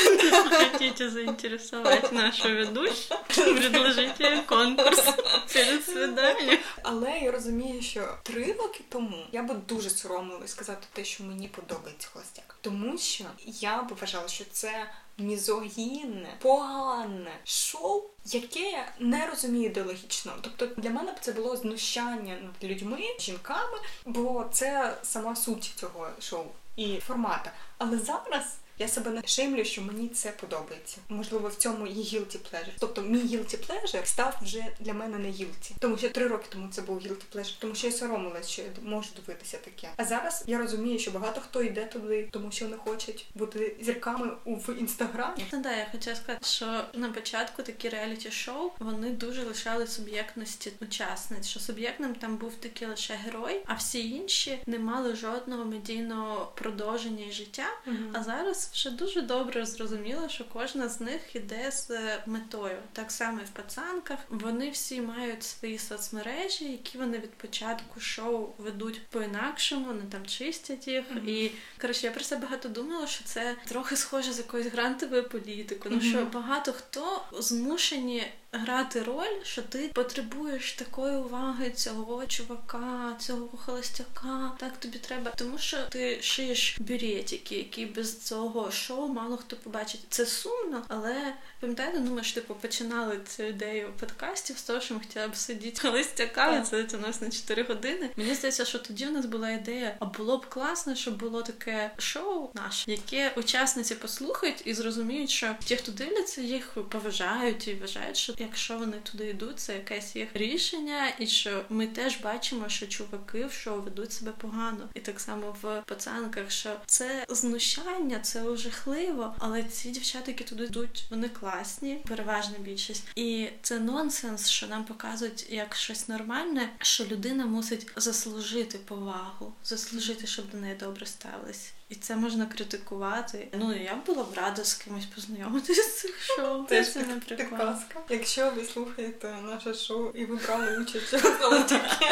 Хотите 0.49 1.09
заінтересувати 1.09 2.15
нашу 2.15 2.43
ведущу? 2.43 3.15
Предложите 3.27 4.43
конкурс 4.45 5.09
перед 5.53 5.85
свиданням. 5.85 6.57
Але 6.83 7.19
я 7.19 7.31
розумію, 7.31 7.81
що 7.81 8.17
три 8.23 8.53
роки 8.53 8.83
тому 8.89 9.25
я 9.31 9.43
би 9.43 9.53
дуже 9.53 9.89
соромилась 9.89 10.51
сказати 10.51 10.87
те, 10.93 11.05
що 11.05 11.23
мені 11.23 11.47
подобається 11.47 12.07
холостяк, 12.13 12.57
тому 12.61 12.97
що 12.97 13.23
я 13.45 13.81
би 13.81 13.95
вважала, 13.95 14.27
що 14.27 14.45
це 14.51 14.89
мізогінне, 15.17 16.37
погане 16.41 17.39
шоу, 17.43 18.03
яке 18.25 18.87
не 18.99 19.27
розумію 19.27 19.65
ідеологічно. 19.65 20.33
Тобто 20.41 20.81
для 20.81 20.89
мене 20.89 21.15
це 21.21 21.31
було 21.31 21.55
знущання 21.55 22.37
над 22.41 22.71
людьми, 22.71 23.01
жінками, 23.19 23.77
бо 24.05 24.45
це 24.51 24.97
сама 25.03 25.35
суть 25.35 25.73
цього 25.75 26.09
шоу 26.19 26.45
і 26.75 26.99
формата. 26.99 27.51
Але 27.77 27.97
зараз 27.97 28.57
я 28.83 28.89
себе 28.89 29.11
не 29.11 29.21
шеймлю, 29.25 29.65
що 29.65 29.81
мені 29.81 30.09
це 30.09 30.31
подобається. 30.31 30.97
Можливо, 31.09 31.47
в 31.47 31.55
цьому 31.55 31.87
є 31.87 32.19
guilty 32.19 32.37
pleasure. 32.37 32.73
Тобто 32.79 33.01
мій 33.01 33.19
guilty 33.19 33.57
pleasure 33.67 34.05
став 34.05 34.39
вже 34.41 34.65
для 34.79 34.93
мене 34.93 35.17
не 35.17 35.27
guilty. 35.27 35.71
Тому 35.79 35.97
що 35.97 36.09
три 36.09 36.27
роки 36.27 36.45
тому 36.49 36.67
це 36.71 36.81
був 36.81 36.97
guilty 36.97 37.23
pleasure, 37.35 37.55
тому 37.59 37.75
що 37.75 37.87
я 37.87 37.93
соромилась, 37.93 38.49
що 38.49 38.61
я 38.61 38.67
можу 38.81 39.09
дивитися 39.15 39.57
таке. 39.57 39.89
А 39.97 40.05
зараз 40.05 40.43
я 40.47 40.57
розумію, 40.57 40.99
що 40.99 41.11
багато 41.11 41.41
хто 41.41 41.63
йде 41.63 41.85
туди, 41.85 42.27
тому 42.31 42.51
що 42.51 42.65
вони 42.65 42.77
хочуть 42.77 43.25
бути 43.35 43.75
зірками 43.81 44.31
в 44.45 44.79
інстаграмі. 44.79 45.45
Ну 45.53 45.61
да, 45.61 45.75
я 45.75 45.87
хотіла 45.91 46.15
сказати, 46.15 46.45
що 46.45 46.83
на 46.93 47.09
початку 47.09 47.63
такі 47.63 47.89
реаліті-шоу 47.89 48.71
вони 48.79 49.09
дуже 49.09 49.43
лишали 49.43 49.87
суб'єктності 49.87 50.71
учасниць, 50.81 51.47
що 51.47 51.59
суб'єктним 51.59 52.15
там 52.15 52.37
був 52.37 52.55
такий 52.55 52.87
лише 52.87 53.13
герой, 53.13 53.61
а 53.65 53.73
всі 53.73 54.09
інші 54.09 54.59
не 54.65 54.79
мали 54.79 55.15
жодного 55.15 55.65
медійного 55.65 56.51
продовження 56.55 57.25
і 57.25 57.31
життя. 57.31 57.65
Mm-hmm. 57.87 58.09
А 58.13 58.23
зараз 58.23 58.69
вже 58.73 58.89
дуже 58.89 59.21
добре 59.21 59.65
зрозуміло, 59.65 60.29
що 60.29 60.45
кожна 60.53 60.89
з 60.89 61.01
них 61.01 61.35
іде 61.35 61.71
з 61.71 61.89
метою. 62.25 62.77
Так 62.93 63.11
само 63.11 63.39
і 63.41 63.45
в 63.45 63.49
пацанках. 63.49 64.19
Вони 64.29 64.69
всі 64.69 65.01
мають 65.01 65.43
свої 65.43 65.77
соцмережі, 65.77 66.71
які 66.71 66.97
вони 66.97 67.17
від 67.17 67.31
початку 67.31 67.99
шоу 67.99 68.49
ведуть 68.57 69.01
по-інакшому, 69.07 69.85
вони 69.85 70.01
там 70.09 70.25
чистять 70.25 70.87
їх. 70.87 71.05
Mm-hmm. 71.05 71.29
І 71.29 71.51
коротше, 71.81 72.05
я 72.05 72.11
про 72.11 72.23
це 72.23 72.35
багато 72.35 72.69
думала, 72.69 73.07
що 73.07 73.23
це 73.23 73.55
трохи 73.65 73.95
схоже 73.95 74.33
з 74.33 74.37
якоюсь 74.37 74.67
грантовою 74.67 75.29
політикою. 75.29 75.95
Mm-hmm. 75.95 75.99
Ну 76.03 76.09
що 76.09 76.25
багато 76.25 76.73
хто 76.73 77.23
змушені 77.39 78.23
грати 78.53 79.03
роль, 79.03 79.43
що 79.43 79.61
ти 79.61 79.91
потребуєш 79.93 80.73
такої 80.73 81.17
уваги 81.17 81.69
цього 81.69 82.25
чувака, 82.25 83.15
цього 83.19 83.49
холостяка. 83.65 84.51
Так 84.59 84.77
тобі 84.79 84.97
треба, 84.97 85.31
тому 85.35 85.57
що 85.57 85.77
ти 85.89 86.21
шиєш 86.21 86.77
бюретики, 86.79 87.55
які 87.55 87.85
без 87.85 88.21
цього 88.21 88.71
шоу 88.71 89.07
мало 89.07 89.37
хто 89.37 89.55
побачить. 89.55 90.01
Це 90.09 90.25
сумно, 90.25 90.83
але 90.87 91.33
пам'ятаєте, 91.59 91.99
ну 91.99 92.15
ми 92.15 92.23
ж 92.23 92.35
типу 92.35 92.55
починали 92.55 93.19
цю 93.27 93.43
ідею 93.43 93.93
подкастів 93.99 94.57
з 94.57 94.63
того, 94.63 94.81
що 94.81 94.93
ми 94.93 94.99
хотіли 94.99 95.27
б 95.27 95.35
сидіти 95.35 95.81
холостяка, 95.81 96.57
і 96.57 96.63
це 96.63 96.97
у 96.97 96.99
нас 96.99 97.21
на 97.21 97.29
4 97.29 97.63
години. 97.63 98.09
Мені 98.15 98.35
здається, 98.35 98.65
що 98.65 98.79
тоді 98.79 99.05
в 99.05 99.11
нас 99.11 99.25
була 99.25 99.51
ідея, 99.51 99.95
а 99.99 100.05
було 100.05 100.37
б 100.37 100.45
класно, 100.45 100.95
щоб 100.95 101.17
було 101.17 101.41
таке 101.41 101.91
шоу 101.97 102.49
наше, 102.53 102.91
яке 102.91 103.33
учасниці 103.35 103.95
послухають 103.95 104.61
і 104.65 104.73
зрозуміють, 104.73 105.29
що 105.29 105.55
ті, 105.65 105.75
хто 105.75 105.91
дивляться, 105.91 106.41
їх 106.41 106.77
поважають 106.89 107.67
і 107.67 107.73
вважають, 107.73 108.17
що 108.17 108.33
якщо 108.43 108.77
вони 108.77 108.97
туди 109.11 109.29
йдуть, 109.29 109.59
це 109.59 109.73
якесь 109.73 110.15
їх 110.15 110.29
рішення, 110.33 111.13
і 111.19 111.27
що 111.27 111.65
ми 111.69 111.87
теж 111.87 112.17
бачимо, 112.17 112.69
що 112.69 112.87
чуваки 112.87 113.45
в 113.45 113.51
шоу 113.51 113.81
ведуть 113.81 114.13
себе 114.13 114.31
погано, 114.37 114.89
і 114.93 114.99
так 114.99 115.19
само 115.19 115.55
в 115.61 115.83
пацанках, 115.85 116.51
що 116.51 116.75
це 116.85 117.25
знущання, 117.29 118.19
це 118.19 118.57
жахливо, 118.57 119.35
але 119.39 119.63
ці 119.63 119.91
дівчата, 119.91 120.31
які 120.31 120.43
туди 120.43 120.63
йдуть, 120.63 121.05
вони 121.09 121.29
класні, 121.29 122.01
переважна 122.07 122.55
більшість, 122.59 123.03
і 123.15 123.49
це 123.61 123.79
нонсенс, 123.79 124.49
що 124.49 124.67
нам 124.67 124.85
показують 124.85 125.49
як 125.49 125.75
щось 125.75 126.07
нормальне, 126.07 126.69
що 126.81 127.05
людина 127.05 127.45
мусить 127.45 127.87
заслужити 127.95 128.77
повагу, 128.77 129.53
заслужити, 129.63 130.27
щоб 130.27 130.49
до 130.51 130.57
неї 130.57 130.75
добре 130.75 131.05
ставились. 131.05 131.73
І 131.92 131.94
і 131.94 132.00
це 132.00 132.16
можна 132.16 132.46
критикувати. 132.46 133.48
Ну 133.52 133.74
я 133.76 133.94
була 134.06 134.22
б 134.24 134.34
рада 134.34 134.64
з 134.64 134.74
кимось 134.74 135.06
познайомитися 135.06 135.82
з 135.82 136.00
цих 136.00 136.22
шоу. 136.22 136.64
Це 136.68 136.84
Теж 136.84 136.96
не 136.96 137.02
прикольно. 137.02 137.50
підказка. 137.50 138.00
Якщо 138.08 138.50
ви 138.50 138.64
слухаєте 138.64 139.36
наше 139.44 139.74
шоу 139.74 140.10
і 140.10 140.24
ви 140.24 140.36
брали 140.36 140.78
участь 140.78 141.14
у 141.14 141.18
холостяки 141.18 142.06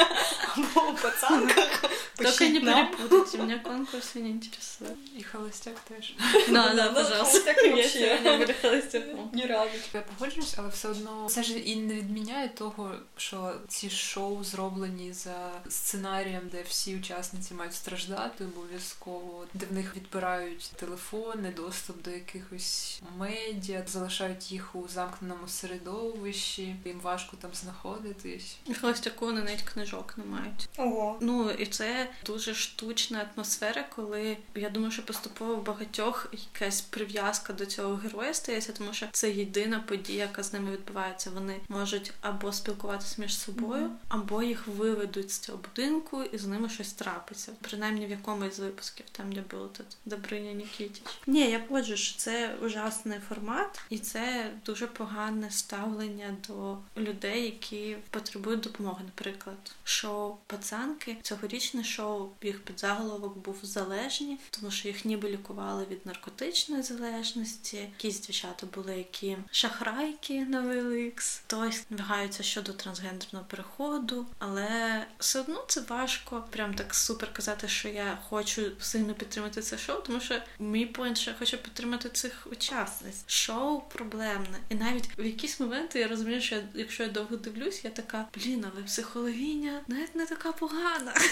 або 0.56 0.90
у 0.90 0.94
пацанках, 0.94 1.80
Только 2.16 2.32
пишіть 2.38 2.54
не 2.54 2.60
нам. 2.60 2.90
перепутайте, 2.90 3.38
меня 3.38 3.60
конкурсы 3.64 4.18
не 4.22 4.30
интересуют. 4.30 4.98
І 5.18 5.22
холостяк 5.22 5.74
теж. 5.80 6.14
Да, 6.48 6.74
да, 6.74 6.86
Ну, 6.88 6.94
пожалуйста. 6.94 7.14
холостяк 7.24 7.56
вообще. 7.62 7.98
Если 7.98 8.16
вы 8.16 8.22
не 8.38 8.44
были 8.46 8.54
холостяком. 8.62 9.30
Ні 9.32 9.46
разу. 9.46 9.70
Я 9.94 10.00
погоджуюсь, 10.00 10.54
але 10.58 10.68
все 10.68 10.88
одно 10.88 11.26
це 11.30 11.42
ж 11.42 11.52
і 11.58 11.76
не 11.76 11.94
відміняє 11.94 12.48
того, 12.48 12.94
що 13.16 13.54
ці 13.68 13.90
шоу 13.90 14.44
зроблені 14.44 15.12
за 15.12 15.50
сценарієм, 15.68 16.42
де 16.52 16.62
всі 16.68 16.96
учасниці 16.96 17.54
мають 17.54 17.74
страждати 17.74 18.44
обов'язково, 18.44 19.44
де 19.54 19.66
в 19.71 19.73
них 19.73 19.95
відбирають 19.95 20.71
телефони, 20.75 21.53
доступ 21.55 22.03
до 22.03 22.11
якихось 22.11 23.01
медіа, 23.17 23.83
залишають 23.87 24.51
їх 24.51 24.75
у 24.75 24.87
замкненому 24.87 25.47
середовищі, 25.47 26.75
їм 26.85 26.99
важко 26.99 27.37
там 27.41 27.51
знаходитись. 27.53 28.57
І 28.65 28.73
холостяку 28.73 29.25
вони 29.25 29.41
навіть 29.41 29.61
книжок 29.61 30.13
не 30.17 30.25
мають. 30.25 30.69
Ого. 30.77 31.17
Ну 31.21 31.51
і 31.51 31.65
це 31.65 32.09
дуже 32.25 32.53
штучна 32.53 33.25
атмосфера, 33.35 33.85
коли 33.95 34.37
я 34.55 34.69
думаю, 34.69 34.91
що 34.91 35.05
поступово 35.05 35.55
в 35.55 35.65
багатьох 35.65 36.33
якась 36.53 36.81
прив'язка 36.81 37.53
до 37.53 37.65
цього 37.65 37.95
героя 37.95 38.33
стається, 38.33 38.73
тому 38.73 38.93
що 38.93 39.07
це 39.11 39.31
єдина 39.31 39.79
подія, 39.79 40.23
яка 40.23 40.43
з 40.43 40.53
ними 40.53 40.71
відбувається. 40.71 41.29
Вони 41.29 41.59
можуть 41.69 42.13
або 42.21 42.51
спілкуватися 42.53 43.21
між 43.21 43.37
собою, 43.37 43.89
або 44.09 44.43
їх 44.43 44.67
виведуть 44.67 45.31
з 45.31 45.39
цього 45.39 45.57
будинку 45.57 46.23
і 46.23 46.37
з 46.37 46.45
ними 46.45 46.69
щось 46.69 46.93
трапиться. 46.93 47.51
Принаймні 47.61 48.05
в 48.05 48.09
якомусь 48.09 48.55
з 48.55 48.59
випусків, 48.59 49.05
там 49.11 49.31
де 49.31 49.41
було 49.51 49.60
тут 49.67 49.85
Добриня 50.05 50.51
Нікітіч. 50.51 51.03
Ні, 51.27 51.51
я 51.51 51.59
погоджу, 51.59 51.97
що 51.97 52.17
це 52.17 52.55
ужасний 52.61 53.19
формат, 53.29 53.81
і 53.89 53.97
це 53.99 54.51
дуже 54.65 54.87
погане 54.87 55.51
ставлення 55.51 56.35
до 56.47 56.77
людей, 56.97 57.43
які 57.43 57.97
потребують 58.09 58.59
допомоги. 58.59 59.03
Наприклад, 59.05 59.75
шоу 59.83 60.37
пацанки. 60.47 61.17
Цьогорічне 61.21 61.83
шоу 61.83 62.29
їх 62.41 62.61
підзаголовок 62.63 63.37
був 63.37 63.57
залежні, 63.63 64.39
тому 64.49 64.71
що 64.71 64.87
їх 64.87 65.05
ніби 65.05 65.29
лікували 65.29 65.85
від 65.91 66.05
наркотичної 66.05 66.83
залежності. 66.83 67.77
Якісь 67.77 68.19
дівчата 68.19 68.67
були, 68.75 68.97
які 68.97 69.37
шахрайки 69.51 70.45
на 70.45 70.61
VLX, 70.61 71.41
хтось 71.45 71.85
намагаються 71.89 72.43
щодо 72.43 72.73
трансгендерного 72.73 73.45
переходу, 73.45 74.25
але 74.39 75.05
все 75.19 75.39
одно 75.39 75.65
це 75.67 75.81
важко 75.81 76.43
прям 76.49 76.73
так 76.73 76.95
супер 76.95 77.33
казати, 77.33 77.67
що 77.67 77.87
я 77.87 78.17
хочу 78.29 78.71
сильно 78.79 79.13
підтримати 79.13 79.40
це 79.49 79.77
шоу, 79.77 80.01
тому 80.01 80.19
що 80.19 80.35
мій 80.59 80.85
поінт, 80.85 81.17
що 81.17 81.31
я 81.31 81.37
хочу 81.39 81.57
підтримати 81.57 82.09
цих 82.09 82.47
учасниць. 82.51 83.23
Шоу 83.27 83.81
проблемне, 83.81 84.57
і 84.69 84.75
навіть 84.75 85.09
в 85.17 85.25
якісь 85.25 85.59
моменти 85.59 85.99
я 85.99 86.07
розумію, 86.07 86.41
що 86.41 86.55
я, 86.55 86.61
якщо 86.73 87.03
я 87.03 87.09
довго 87.09 87.35
дивлюсь, 87.35 87.85
я 87.85 87.89
така 87.89 88.27
блін, 88.35 88.65
але 88.73 88.83
психологиня 88.83 89.81
навіть 89.87 90.15
не 90.15 90.25
така 90.25 90.51
погана. 90.51 91.13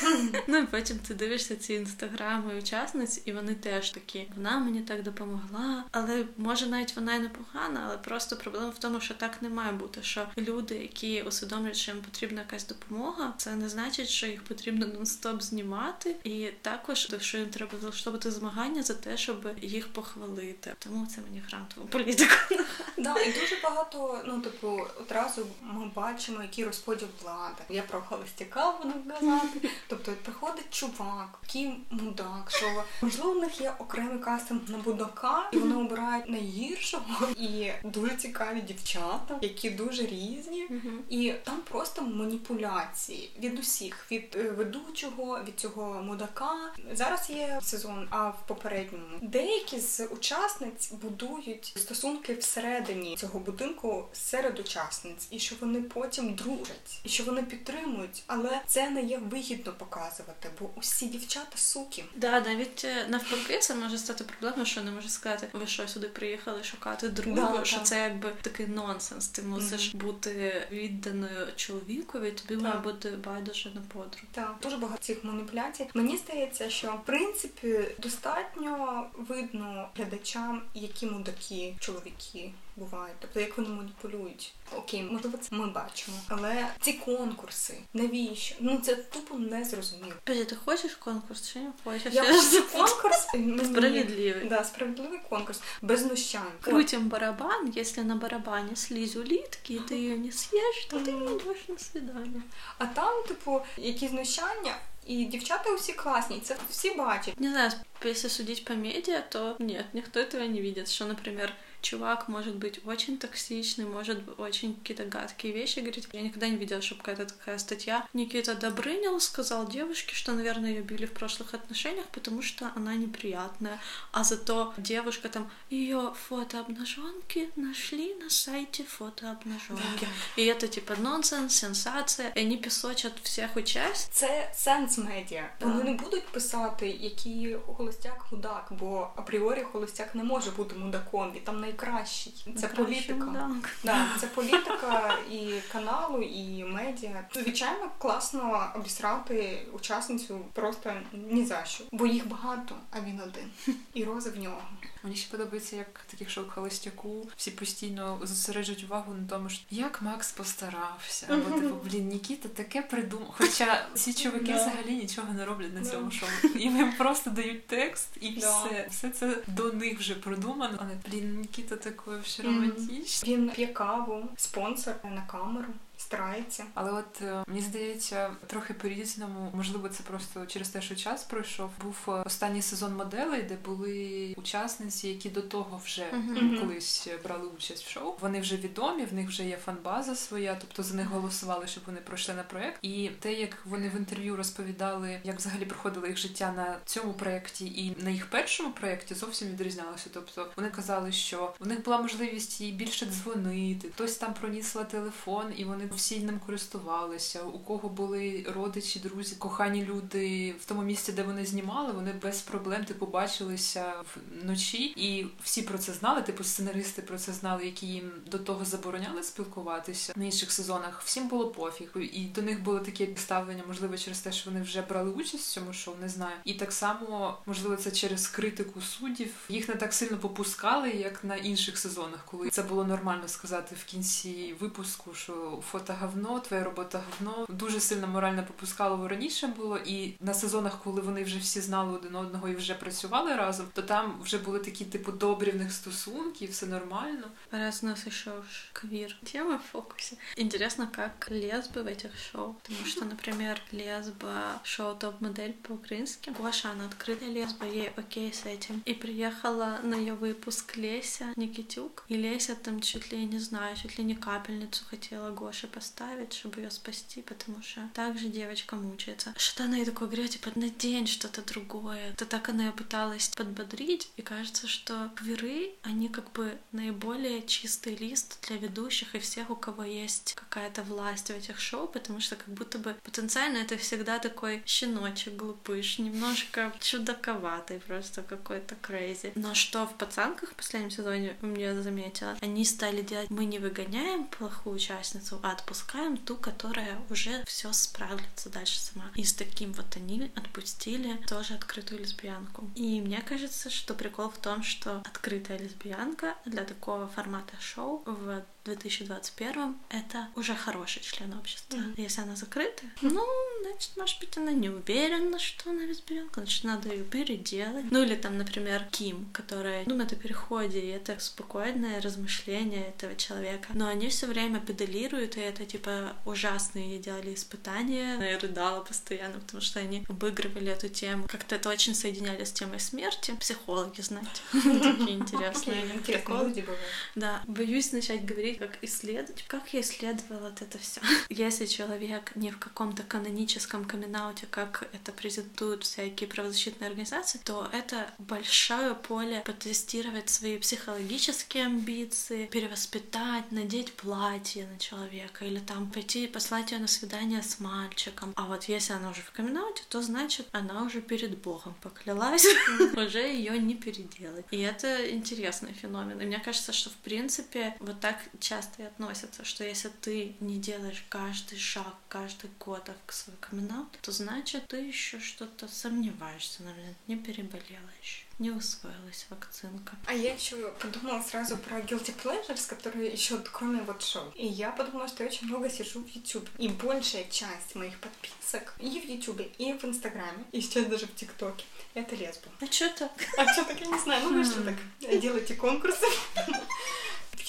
Ну 0.48 0.58
і 0.58 0.66
потім 0.66 1.00
ти 1.00 1.14
дивишся 1.14 1.56
ці 1.56 1.74
інстаграми 1.74 2.58
учасниць, 2.60 3.22
і 3.26 3.32
вони 3.32 3.56
теж 3.56 3.90
такі. 3.90 4.28
Вона 4.36 4.60
мені 4.60 4.82
так 4.82 5.04
допомогла, 5.04 5.84
але 5.92 6.26
може 6.38 6.68
навіть 6.68 6.96
вона 6.96 7.16
і 7.16 7.20
не 7.20 7.30
погана, 7.30 7.84
але 7.86 7.98
просто 7.98 8.36
проблема 8.36 8.70
в 8.70 8.80
тому, 8.80 9.00
що 9.00 9.14
так 9.14 9.42
не 9.42 9.50
має 9.50 9.72
бути. 9.72 10.04
Що 10.04 10.28
люди, 10.38 10.76
які 10.76 11.22
усвідомлюють, 11.22 11.78
що 11.78 11.92
їм 11.92 12.02
потрібна 12.02 12.42
якась 12.42 12.68
допомога, 12.68 13.34
це 13.38 13.56
не 13.56 13.70
значить, 13.70 14.10
що 14.10 14.28
їх 14.28 14.44
потрібно 14.44 14.86
нон-стоп 14.86 15.42
знімати, 15.42 16.16
і 16.24 16.50
також 16.62 17.08
що 17.20 17.38
їм 17.38 17.50
треба 17.50 17.78
влаштовувати 18.00 18.32
змагання 18.32 18.84
за 18.84 18.94
те, 18.94 19.18
щоб 19.18 19.50
їх 19.62 19.88
похвалити. 19.88 20.74
Тому 20.80 21.06
це 21.06 21.22
мені 21.22 21.44
грантову 21.48 21.88
політика. 21.88 22.36
Да, 22.98 23.20
і 23.20 23.32
дуже 23.32 23.56
багато, 23.64 24.22
ну 24.26 24.42
типу, 24.42 24.82
одразу 25.00 25.48
ми 25.62 25.92
бачимо, 25.96 26.42
який 26.42 26.66
розподіл 26.66 27.08
влади. 27.24 27.64
Я 27.70 27.82
про 27.82 28.02
холостяка 28.02 28.72
буду 28.72 28.94
казати. 29.10 29.70
Тобто 29.88 30.12
приходить 30.24 30.70
чувак, 30.70 31.40
який 31.44 31.74
мудак, 31.90 32.52
що 32.52 32.84
можливо 33.02 33.32
в 33.32 33.38
них 33.38 33.62
є 33.62 33.74
окремий 33.80 34.20
кастинг 34.20 34.62
на 34.68 34.78
будака, 34.78 35.50
і 35.54 35.58
вони 35.58 35.76
обирають 35.76 36.30
найгіршого 36.30 37.28
і 37.38 37.72
дуже 37.84 38.16
цікаві 38.16 38.62
дівчата, 38.62 39.40
які 39.42 39.70
дуже 39.70 40.06
різні. 40.06 40.68
І 41.10 41.34
там 41.44 41.62
просто 41.62 42.02
маніпуляції 42.02 43.32
від 43.40 43.60
усіх, 43.60 44.12
від 44.12 44.36
е, 44.36 44.52
ведучого, 44.52 45.40
від 45.48 45.60
цього 45.60 46.02
мудака. 46.04 46.56
Зараз 46.94 47.30
є 47.30 47.60
сезон, 47.64 48.08
а 48.10 48.30
в 48.30 48.48
попередньому 48.48 49.06
деякі 49.22 49.80
з 49.80 50.06
учасниць 50.06 50.92
будують 50.92 51.74
стосунки 51.78 52.34
всередині 52.34 52.69
цього 53.18 53.40
будинку 53.40 54.06
серед 54.14 54.60
учасниць, 54.60 55.28
і 55.32 55.40
що 55.40 55.56
вони 55.62 55.82
потім 55.82 56.34
дружать, 56.34 57.00
і 57.04 57.10
що 57.10 57.24
вони 57.24 57.44
підтримують, 57.44 58.24
але 58.28 58.62
це 58.68 58.90
не 58.90 59.02
є 59.02 59.18
вигідно 59.18 59.74
показувати, 59.74 60.50
бо 60.60 60.70
усі 60.76 61.06
дівчата 61.06 61.58
суки. 61.58 62.06
Да, 62.16 62.40
навіть 62.40 62.86
е, 62.86 63.08
навпаки, 63.08 63.58
це 63.60 63.76
може 63.76 63.98
стати 63.98 64.24
проблемою, 64.24 64.66
що 64.66 64.84
не 64.84 64.92
може 64.92 65.10
сказати, 65.10 65.48
ви 65.54 65.68
що 65.68 65.88
сюди 65.88 66.08
приїхали 66.08 66.64
шукати 66.64 67.10
дружбу, 67.10 67.58
Да, 67.58 67.66
що 67.66 67.78
да. 67.78 67.84
це 67.84 68.00
якби 68.00 68.34
такий 68.42 68.68
нонсенс. 68.68 69.28
Ти 69.28 69.42
мусиш 69.42 69.96
бути 69.96 70.68
відданою 70.72 71.48
чоловікові, 71.56 72.32
тобі 72.32 72.62
має 72.62 72.80
бути 72.80 73.10
байдуже 73.10 73.72
на 73.76 73.82
подруг. 73.82 74.24
Так, 74.32 74.56
дуже 74.62 74.78
багато 74.78 75.02
цих 75.02 75.24
маніпуляцій. 75.24 75.88
Мені 75.94 76.18
здається, 76.18 76.70
що 76.70 76.92
в 76.92 77.06
принципі 77.06 77.80
достатньо 77.98 79.06
видно 79.18 79.90
глядачам, 79.96 80.62
які 80.74 81.06
мудаки 81.06 81.76
чоловіки 81.80 82.52
бувають, 82.77 83.17
тобто 83.21 83.41
як 83.41 83.59
вони 83.59 83.69
маніпулюють. 83.69 84.53
Окей, 84.77 85.03
можливо, 85.03 85.39
це 85.39 85.57
ми 85.57 85.67
бачимо, 85.67 86.17
але 86.29 86.67
ці 86.81 86.93
конкурси, 86.93 87.79
навіщо? 87.95 88.55
Ну 88.61 88.79
це 88.79 88.95
тупо 88.95 89.35
не 89.39 89.65
зрозуміло. 89.65 90.13
Подожди, 90.25 90.45
ти 90.45 90.57
хочеш 90.57 90.95
конкурс 90.95 91.53
чи 91.53 91.59
не 91.59 91.73
хочеш? 91.85 92.15
Я 92.15 92.25
хочу 92.25 92.69
конкурс 92.73 93.35
мені- 93.35 93.65
Справедливий. 93.65 94.49
Да, 94.49 94.65
справедливий 94.65 95.21
конкурс 95.29 95.61
без 95.83 96.01
знущань. 96.01 96.53
Крутим 96.61 97.09
барабан, 97.09 97.73
если 97.77 98.03
на 98.03 98.17
барабане 98.17 98.77
слизь 98.77 99.17
улитки, 99.17 99.73
и 99.73 99.79
ты 99.79 99.95
ее 99.95 100.19
не 100.19 100.33
съешь, 100.33 100.85
то 100.91 100.97
ты 100.97 101.13
не 101.13 101.37
идешь 101.37 101.69
на 101.69 101.79
свидание. 101.79 102.43
А 102.79 102.87
там, 102.87 103.25
типу, 103.29 103.61
які 103.77 104.09
знущання, 104.09 104.77
і 105.07 105.25
дівчата 105.25 105.71
усі 105.71 105.93
класні, 105.93 106.37
і 106.37 106.41
це 106.41 106.57
всі 106.71 106.91
бачать. 106.95 107.41
Не 107.41 107.51
знаю, 107.51 107.71
если 108.05 108.31
судить 108.31 108.65
по 108.65 108.75
медиа, 108.75 109.21
то 109.21 109.57
нет, 109.59 109.95
никто 109.95 110.21
этого 110.21 110.49
не 110.49 110.61
видит. 110.61 110.91
Что, 110.91 111.05
например, 111.07 111.53
чувак 111.85 112.29
может 112.29 112.57
быть 112.57 112.81
очень 112.87 113.19
токсичный, 113.19 113.85
может 113.85 114.23
быть 114.23 114.39
очень 114.39 114.75
какие-то 114.75 115.05
гадкие 115.05 115.53
вещи 115.53 115.81
говорить. 115.81 116.09
Я 116.13 116.23
никогда 116.23 116.49
не 116.49 116.57
видела, 116.57 116.81
чтобы 116.81 117.03
какая-то 117.03 117.35
такая 117.35 117.59
статья. 117.59 118.07
Никита 118.15 118.55
Добрынин 118.55 119.21
сказал 119.21 119.69
девушке, 119.69 120.15
что, 120.15 120.33
наверное, 120.33 120.71
ее 120.71 120.83
били 120.83 121.07
в 121.07 121.13
прошлых 121.13 121.55
отношениях, 121.55 122.07
потому 122.07 122.43
что 122.43 122.73
она 122.75 122.95
неприятная. 122.95 123.79
А 124.13 124.25
зато 124.25 124.73
девушка 124.79 125.29
там, 125.29 125.51
ее 125.71 126.15
фото 126.29 126.61
обнаженки 126.61 127.51
нашли 127.57 128.15
на 128.15 128.31
сайте 128.31 128.85
фото 128.85 129.31
обнаженки. 129.31 130.09
И 130.37 130.45
это 130.47 130.69
типа 130.69 130.97
нонсенс, 130.97 131.55
сенсация. 131.55 132.31
И 132.31 132.41
они 132.41 132.57
песочат 132.57 133.13
всех 133.23 133.57
участников. 133.57 134.15
Це 134.15 134.51
сенс 134.55 134.99
медіа. 134.99 135.51
Так. 135.59 135.69
Вони 135.69 135.85
не 135.85 135.93
будуть 135.93 136.27
писати, 136.29 136.89
який 137.01 137.57
холостяк 137.67 138.27
мудак, 138.33 138.69
бо 138.71 139.11
апріорі 139.17 139.63
холостяк 139.63 140.15
не 140.15 140.25
може 140.25 140.51
бути 140.51 140.75
мудаком, 140.77 141.33
він 141.33 141.43
там 141.43 141.61
найкращий. 141.70 142.34
Це 142.58 142.68
політика. 142.68 143.50
Да, 143.84 144.06
це 144.20 144.28
політика 144.28 145.18
і 145.32 145.54
каналу, 145.72 146.22
і 146.22 146.64
медіа. 146.64 147.26
Звичайно, 147.34 147.92
класно 147.98 148.72
обісрати 148.76 149.68
учасницю 149.74 150.40
просто 150.54 150.94
ні 151.14 151.46
за 151.46 151.66
що, 151.66 151.84
бо 151.92 152.06
їх 152.06 152.28
багато, 152.28 152.76
а 152.92 153.02
він 153.02 153.22
один. 153.22 153.76
І 153.94 154.04
роза 154.04 154.30
в 154.30 154.38
нього. 154.38 154.62
Мені 155.04 155.16
ще 155.16 155.32
подобається, 155.32 155.76
як 155.76 156.00
таких 156.12 156.30
шоу 156.30 156.46
холостяку 156.50 157.28
всі 157.38 157.52
постійно 157.52 158.20
зосереджують 158.24 158.84
увагу 158.84 159.14
на 159.14 159.28
тому, 159.28 159.50
що 159.50 159.64
як 159.70 160.02
Макс 160.02 160.32
постарався. 160.32 161.28
Або 161.30 161.60
типу, 161.62 161.76
блін, 161.86 162.08
Нікіта 162.08 162.50
таке 162.50 162.82
придумав. 162.82 163.34
Хоча 163.38 163.86
ці 163.94 164.14
чуваки 164.14 164.54
взагалі 164.54 164.96
нічого 164.96 165.34
не 165.34 165.46
роблять 165.46 165.74
на 165.76 165.86
цьому 165.86 166.12
шоу. 166.12 166.30
Їм 166.56 166.78
їм 166.78 166.94
просто 166.98 167.30
дають 167.30 167.68
текст 167.68 168.10
і 168.22 168.36
все. 168.38 168.88
Все 168.90 169.10
це 169.10 169.38
до 169.48 169.74
них 169.74 170.00
вже 170.00 170.16
продумано. 170.16 170.78
Але 170.82 170.92
блін, 171.10 171.40
Нікіта 171.40 171.76
такий 171.76 172.14
ще 172.26 172.44
Мгм. 172.44 172.56
романтичний. 172.56 173.36
Він 173.36 173.50
п'є 173.50 173.68
каву, 173.68 174.30
спонсор 174.36 174.96
на 175.04 175.22
камеру. 175.22 175.68
Старається. 176.10 176.66
Але 176.74 176.92
от 176.92 177.22
е, 177.22 177.44
мені 177.48 177.62
здається, 177.62 178.32
трохи 178.48 178.74
по-різному, 178.74 179.52
можливо, 179.54 179.90
це 179.90 180.04
просто 180.04 180.46
через 180.46 180.70
те, 180.70 180.82
що 180.82 180.96
час 180.96 181.24
пройшов. 181.24 181.70
Був 181.84 181.98
е, 182.08 182.12
останній 182.12 182.62
сезон 182.62 182.96
моделей, 182.96 183.42
де 183.42 183.56
були 183.66 184.34
учасниці, 184.38 185.08
які 185.08 185.30
до 185.30 185.42
того 185.42 185.82
вже 185.86 186.06
Мгм. 186.14 186.58
колись 186.60 187.08
брали 187.24 187.48
участь 187.58 187.86
в 187.86 187.90
шоу. 187.90 188.16
Вони 188.22 188.40
вже 188.42 188.58
відомі, 188.58 189.06
в 189.06 189.14
них 189.14 189.28
вже 189.28 189.44
є 189.46 189.58
фанбаза 189.58 190.16
своя, 190.16 190.58
тобто 190.62 190.84
за 190.84 190.96
них 190.96 191.08
голосували, 191.08 191.68
щоб 191.68 191.84
вони 191.86 192.00
пройшли 192.00 192.34
на 192.34 192.44
проект. 192.44 192.80
І 192.82 193.10
те, 193.20 193.34
як 193.34 193.58
вони 193.66 193.90
в 193.90 193.96
інтерв'ю 193.96 194.36
розповідали, 194.36 195.20
як 195.24 195.38
взагалі 195.38 195.66
проходило 195.66 196.08
їх 196.08 196.18
життя 196.18 196.54
на 196.56 196.78
цьому 196.86 197.14
проєкті 197.14 197.66
і 197.66 197.96
на 198.04 198.10
їх 198.10 198.26
першому 198.30 198.72
проєкті, 198.72 199.16
зовсім 199.16 199.48
відрізнялося. 199.48 200.10
Тобто 200.14 200.52
вони 200.56 200.70
казали, 200.70 201.12
що 201.12 201.54
в 201.60 201.68
них 201.68 201.84
була 201.84 201.98
можливість 201.98 202.62
їй 202.62 202.72
більше 202.72 203.06
дзвонити, 203.06 203.90
хтось 203.90 204.16
там 204.16 204.34
пронісла 204.34 204.84
телефон, 204.84 205.54
і 205.58 205.64
вони 205.66 205.86
всі 206.00 206.20
ним 206.20 206.40
користувалися. 206.46 207.44
У 207.44 207.60
кого 207.60 207.90
були 207.90 208.46
родичі, 208.56 209.00
друзі, 209.00 209.36
кохані 209.36 209.86
люди 209.86 210.56
в 210.62 210.66
тому 210.66 210.82
місці, 210.82 211.12
де 211.12 211.24
вони 211.24 211.46
знімали, 211.46 211.92
вони 211.92 212.14
без 212.24 212.42
проблем 212.42 212.86
типу 212.86 213.06
бачилися 213.06 213.94
вночі, 214.42 214.84
і 214.84 215.26
всі 215.44 215.62
про 215.62 215.78
це 215.78 215.94
знали. 215.94 216.22
Типу 216.22 216.44
сценаристи 216.44 217.02
про 217.02 217.18
це 217.18 217.34
знали, 217.34 217.66
які 217.66 217.88
їм 217.88 218.12
до 218.32 218.40
того 218.40 218.66
забороняли 218.66 219.24
спілкуватися 219.24 220.14
на 220.16 220.26
інших 220.26 220.52
сезонах. 220.52 221.02
Всім 221.06 221.28
було 221.28 221.48
пофіг, 221.48 221.92
і 221.96 222.26
до 222.26 222.42
них 222.42 222.64
було 222.64 222.80
таке 222.80 223.08
ставлення, 223.16 223.64
можливо, 223.68 223.98
через 223.98 224.20
те, 224.20 224.32
що 224.32 224.50
вони 224.50 224.62
вже 224.62 224.82
брали 224.82 225.12
участь 225.12 225.48
в 225.48 225.52
цьому 225.52 225.74
шоу, 225.74 225.96
не 226.02 226.10
знаю. 226.10 226.36
І 226.44 226.54
так 226.54 226.72
само, 226.72 227.38
можливо, 227.46 227.76
це 227.76 227.92
через 227.92 228.28
критику 228.28 228.82
суддів. 228.82 229.34
Їх 229.50 229.70
не 229.70 229.76
так 229.76 229.94
сильно 229.94 230.18
попускали, 230.18 230.90
як 230.90 231.24
на 231.24 231.36
інших 231.36 231.78
сезонах, 231.78 232.26
коли 232.26 232.50
це 232.50 232.64
було 232.64 232.86
нормально 232.86 233.28
сказати 233.28 233.76
в 233.80 233.84
кінці 233.84 234.56
випуску, 234.60 235.14
що 235.14 235.60
фото 235.72 235.89
говно, 235.89 236.41
твоя 236.41 236.65
робота 236.65 237.03
говно. 237.11 237.47
Дуже 237.49 237.81
сильно 237.81 238.07
морально 238.07 238.45
попускало 238.45 239.09
раніше 239.09 239.47
було. 239.47 239.79
І 239.79 240.15
на 240.21 240.35
сезонах, 240.35 240.83
коли 240.85 241.01
вони 241.01 241.25
вже 241.25 241.39
всі 241.39 241.61
знали 241.61 241.93
один 241.93 242.17
одного 242.17 242.49
і 242.49 242.55
вже 242.57 242.75
працювали 242.75 243.37
разом, 243.37 243.67
то 243.73 243.83
там 243.83 244.21
вже 244.23 244.39
були 244.39 244.59
такі, 244.59 244.85
типу, 244.85 245.13
добрі 245.13 245.51
в 245.51 245.57
них 245.57 245.73
стосунки, 245.73 246.47
все 246.47 246.67
нормально. 246.67 247.31
Раз 247.51 247.81
у 247.83 247.87
нас 247.87 248.07
еще 248.07 248.31
уж 248.31 248.69
квир 248.73 249.17
тема 249.25 249.57
в 249.57 249.71
фокусе. 249.73 250.17
Интересно, 250.37 250.87
как 250.87 251.31
лесбы 251.31 251.83
в 251.83 251.87
этих 251.87 252.11
шоу. 252.33 252.57
Потому 252.63 252.87
что, 252.87 253.05
например, 253.05 253.61
лесба 253.73 254.61
шоу 254.63 254.95
топ-модель 254.95 255.53
по-украински. 255.53 256.31
Гоша, 256.39 256.71
она 256.71 256.87
открытая 256.87 257.31
лесба, 257.31 257.67
ей 257.67 257.91
окей 257.97 258.33
с 258.33 258.47
этим. 258.47 258.83
И 258.85 258.95
приехала 258.95 259.79
на 259.83 259.95
ее 259.95 260.15
выпуск 260.15 260.77
Леся 260.77 261.27
Никитюк. 261.37 262.05
И 262.09 262.17
Леся 262.17 262.55
там 262.55 262.81
чуть 262.81 263.13
ли, 263.13 263.25
не 263.25 263.39
знаю, 263.39 263.77
чуть 263.77 263.99
ли 263.99 264.05
не 264.05 264.15
капельницу 264.15 264.85
хотела 264.85 265.31
Гоше 265.31 265.67
поставить, 265.80 266.34
чтобы 266.34 266.60
ее 266.60 266.72
спасти, 266.72 267.22
потому 267.22 267.62
что 267.62 267.90
так 267.94 268.20
же 268.20 268.28
девочка 268.28 268.76
мучается. 268.76 269.34
Что 269.38 269.64
она 269.64 269.78
ей 269.78 269.86
такое 269.86 270.10
говорит, 270.10 270.32
типа, 270.32 270.52
надень 270.56 271.08
что-то 271.08 271.42
другое. 271.42 272.14
То 272.18 272.26
так 272.26 272.50
она 272.50 272.66
ее 272.66 272.72
пыталась 272.74 273.30
подбодрить, 273.30 274.12
и 274.18 274.22
кажется, 274.22 274.68
что 274.68 275.10
квиры, 275.16 275.72
они 275.84 276.10
как 276.10 276.34
бы 276.34 276.58
наиболее 276.74 277.48
чистый 277.48 277.96
лист 277.96 278.46
для 278.48 278.58
ведущих 278.58 279.16
и 279.16 279.20
всех, 279.20 279.50
у 279.50 279.56
кого 279.56 279.84
есть 279.84 280.34
какая-то 280.34 280.84
власть 280.84 281.28
в 281.28 281.30
этих 281.30 281.62
шоу, 281.62 281.88
потому 281.88 282.20
что 282.20 282.36
как 282.36 282.50
будто 282.50 282.78
бы 282.78 282.94
потенциально 283.04 283.60
это 283.60 283.78
всегда 283.78 284.20
такой 284.20 284.62
щеночек 284.66 285.36
глупыш, 285.36 286.00
немножко 286.00 286.74
чудаковатый, 286.82 287.80
просто 287.80 288.22
какой-то 288.22 288.76
crazy. 288.76 289.32
Но 289.36 289.54
что 289.54 289.88
в 289.88 289.96
«Пацанках» 289.96 290.50
в 290.50 290.56
последнем 290.56 290.92
сезоне 290.92 291.38
у 291.42 291.46
меня 291.46 291.82
заметила, 291.82 292.36
они 292.42 292.66
стали 292.66 293.02
делать, 293.02 293.30
мы 293.30 293.46
не 293.46 293.60
выгоняем 293.60 294.26
плохую 294.26 294.76
участницу, 294.76 295.40
а 295.42 295.52
отпускаем 295.70 296.18
ту, 296.18 296.36
которая 296.36 297.00
уже 297.12 297.44
все 297.46 297.72
справится 297.74 298.50
дальше 298.50 298.80
сама. 298.80 299.06
И 299.16 299.24
с 299.24 299.34
таким 299.34 299.72
вот 299.74 299.86
они 299.96 300.32
отпустили 300.36 301.16
тоже 301.28 301.54
открытую 301.54 302.02
лесбиянку. 302.02 302.68
И 302.76 303.00
мне 303.02 303.22
кажется, 303.22 303.70
что 303.70 303.94
прикол 303.94 304.30
в 304.30 304.40
том, 304.40 304.64
что 304.64 304.98
открытая 304.98 305.60
лесбиянка 305.60 306.36
для 306.46 306.64
такого 306.64 307.08
формата 307.08 307.54
шоу 307.60 308.02
в 308.06 308.44
2021 308.66 309.76
это 309.90 310.28
уже 310.36 310.56
хороший 310.56 311.02
член 311.02 311.34
общества. 311.34 311.78
Мгм. 311.78 311.94
Если 311.98 312.22
она 312.22 312.36
закрыта, 312.36 312.84
ну, 313.02 313.26
значит, 313.64 313.92
может 313.98 314.20
быть, 314.20 314.38
она 314.38 314.52
не 314.52 314.70
уверена, 314.70 315.40
что 315.40 315.70
она 315.72 315.84
лесбиянка, 315.86 316.42
значит, 316.42 316.64
надо 316.64 316.90
ее 316.90 317.04
переделать. 317.04 317.86
Ну, 317.92 318.04
или 318.04 318.16
там, 318.16 318.38
например, 318.38 318.86
Ким, 318.92 319.28
которая 319.34 319.86
думает 319.86 320.14
о 320.14 320.16
переходе, 320.16 320.80
и 320.80 320.88
это 320.88 321.20
спокойное 321.20 322.02
размышление 322.02 322.88
этого 322.90 323.16
человека. 323.16 323.70
Но 323.74 323.88
они 323.88 324.10
все 324.10 324.28
время 324.28 324.60
педалируют, 324.60 325.38
и 325.38 325.42
это, 325.42 325.66
типа, 325.66 326.16
ужасные 326.26 327.00
делали 327.00 327.34
испытания. 327.34 328.18
Я 328.20 328.40
рыдала 328.40 328.82
постоянно, 328.84 329.40
потому 329.40 329.62
что 329.62 329.80
они 329.80 330.06
обыгрывали 330.08 330.72
эту 330.72 330.90
тему. 330.90 331.26
Как-то 331.28 331.56
это 331.56 331.70
очень 331.70 331.96
соединяли 331.96 332.44
с 332.44 332.52
темой 332.52 332.80
смерти. 332.80 333.36
Психологи, 333.40 334.02
знаете, 334.02 334.30
такие 334.52 335.12
интересные 335.18 335.80
Интересные 335.80 336.00
приколы. 336.00 336.48
люди 336.50 336.62
бывают. 336.62 336.82
Да, 337.16 337.42
боюсь 337.48 337.92
начать 337.92 338.26
говорить 338.26 338.49
как 338.56 338.78
исследовать. 338.84 339.44
Как 339.48 339.74
я 339.74 339.82
исследовала 339.82 340.50
вот 340.50 340.62
это 340.62 340.78
все? 340.78 341.02
Если 341.30 341.66
человек 341.66 342.36
не 342.36 342.52
в 342.52 342.60
каком-то 342.60 343.04
каноническом 343.04 343.86
камин 343.86 344.10
как 344.50 344.90
это 344.92 345.12
презентуют 345.12 345.84
всякие 345.84 346.28
правозащитные 346.28 346.88
организации, 346.88 347.40
то 347.44 347.70
это 347.72 348.12
большое 348.18 348.96
поле 348.96 349.42
потестировать 349.46 350.30
свои 350.30 350.58
психологические 350.58 351.66
амбиции, 351.66 352.48
перевоспитать, 352.48 353.52
надеть 353.52 353.94
платье 353.94 354.68
на 354.68 354.80
человека 354.80 355.46
или 355.46 355.60
там 355.60 355.92
пойти 355.92 356.28
послать 356.28 356.72
ее 356.72 356.80
на 356.80 356.88
свидание 356.88 357.44
с 357.44 357.60
мальчиком. 357.60 358.34
А 358.36 358.46
вот 358.46 358.66
если 358.66 358.94
она 358.94 359.12
уже 359.12 359.22
в 359.22 359.32
камин 359.32 359.60
то 359.90 360.02
значит 360.02 360.48
она 360.52 360.84
уже 360.84 361.02
перед 361.02 361.38
Богом 361.38 361.76
поклялась, 361.82 362.46
уже 362.96 363.20
ее 363.20 363.58
не 363.60 363.76
переделать. 363.76 364.46
И 364.52 364.60
это 364.60 365.10
интересный 365.12 365.74
феномен. 365.74 366.20
И 366.22 366.26
мне 366.26 366.40
кажется, 366.40 366.74
что 366.74 366.90
в 366.90 366.96
принципе 366.96 367.76
вот 367.80 368.00
так 368.00 368.18
часто 368.40 368.84
и 368.84 368.86
относятся, 368.86 369.46
что 369.46 369.64
если 369.64 369.90
ты 369.90 370.36
не 370.40 370.58
делаешь 370.58 371.06
каждый 371.10 371.58
шаг, 371.58 371.96
каждый 372.08 372.50
год 372.60 372.90
к 373.06 373.12
свой 373.12 373.36
камин 373.40 373.70
то 374.02 374.12
значит 374.12 374.68
ты 374.68 374.78
еще 374.78 375.20
что-то 375.20 375.68
сомневаешься, 375.68 376.64
наверное, 376.64 376.96
не 377.08 377.16
переболела 377.16 377.90
еще, 378.02 378.24
не 378.40 378.52
усвоилась 378.52 379.26
вакцинка. 379.30 379.96
А 380.06 380.14
я 380.14 380.34
еще 380.34 380.72
подумала 380.80 381.22
сразу 381.22 381.58
про 381.58 381.80
guilty 381.80 382.16
pleasures, 382.24 382.68
которые 382.68 383.12
еще 383.12 383.38
кроме 383.52 383.82
вот 383.82 384.02
шоу. 384.02 384.32
И 384.36 384.46
я 384.46 384.72
подумала, 384.72 385.08
что 385.08 385.24
я 385.24 385.30
очень 385.30 385.48
много 385.48 385.70
сижу 385.70 386.04
в 386.04 386.08
YouTube. 386.08 386.50
И 386.58 386.68
большая 386.68 387.26
часть 387.30 387.76
моих 387.76 388.00
подписок 388.00 388.74
и 388.80 389.00
в 389.00 389.06
YouTube, 389.06 389.42
и 389.58 389.74
в 389.74 389.84
Инстаграме, 389.84 390.46
и 390.52 390.62
сейчас 390.62 390.86
даже 390.86 391.06
в 391.06 391.16
ТикТоке. 391.16 391.66
Это 391.94 392.16
лесбо. 392.16 392.50
А 392.62 392.66
что 392.66 392.90
так? 392.90 393.12
А 393.38 393.54
что 393.54 393.66
так, 393.66 393.80
я 393.80 393.88
не 393.88 394.00
знаю. 394.00 394.24
Ну, 394.24 394.38
вы 394.38 394.44
что 394.44 394.64
так, 394.64 394.76
делаете 395.20 395.56
конкурсы. 395.56 396.06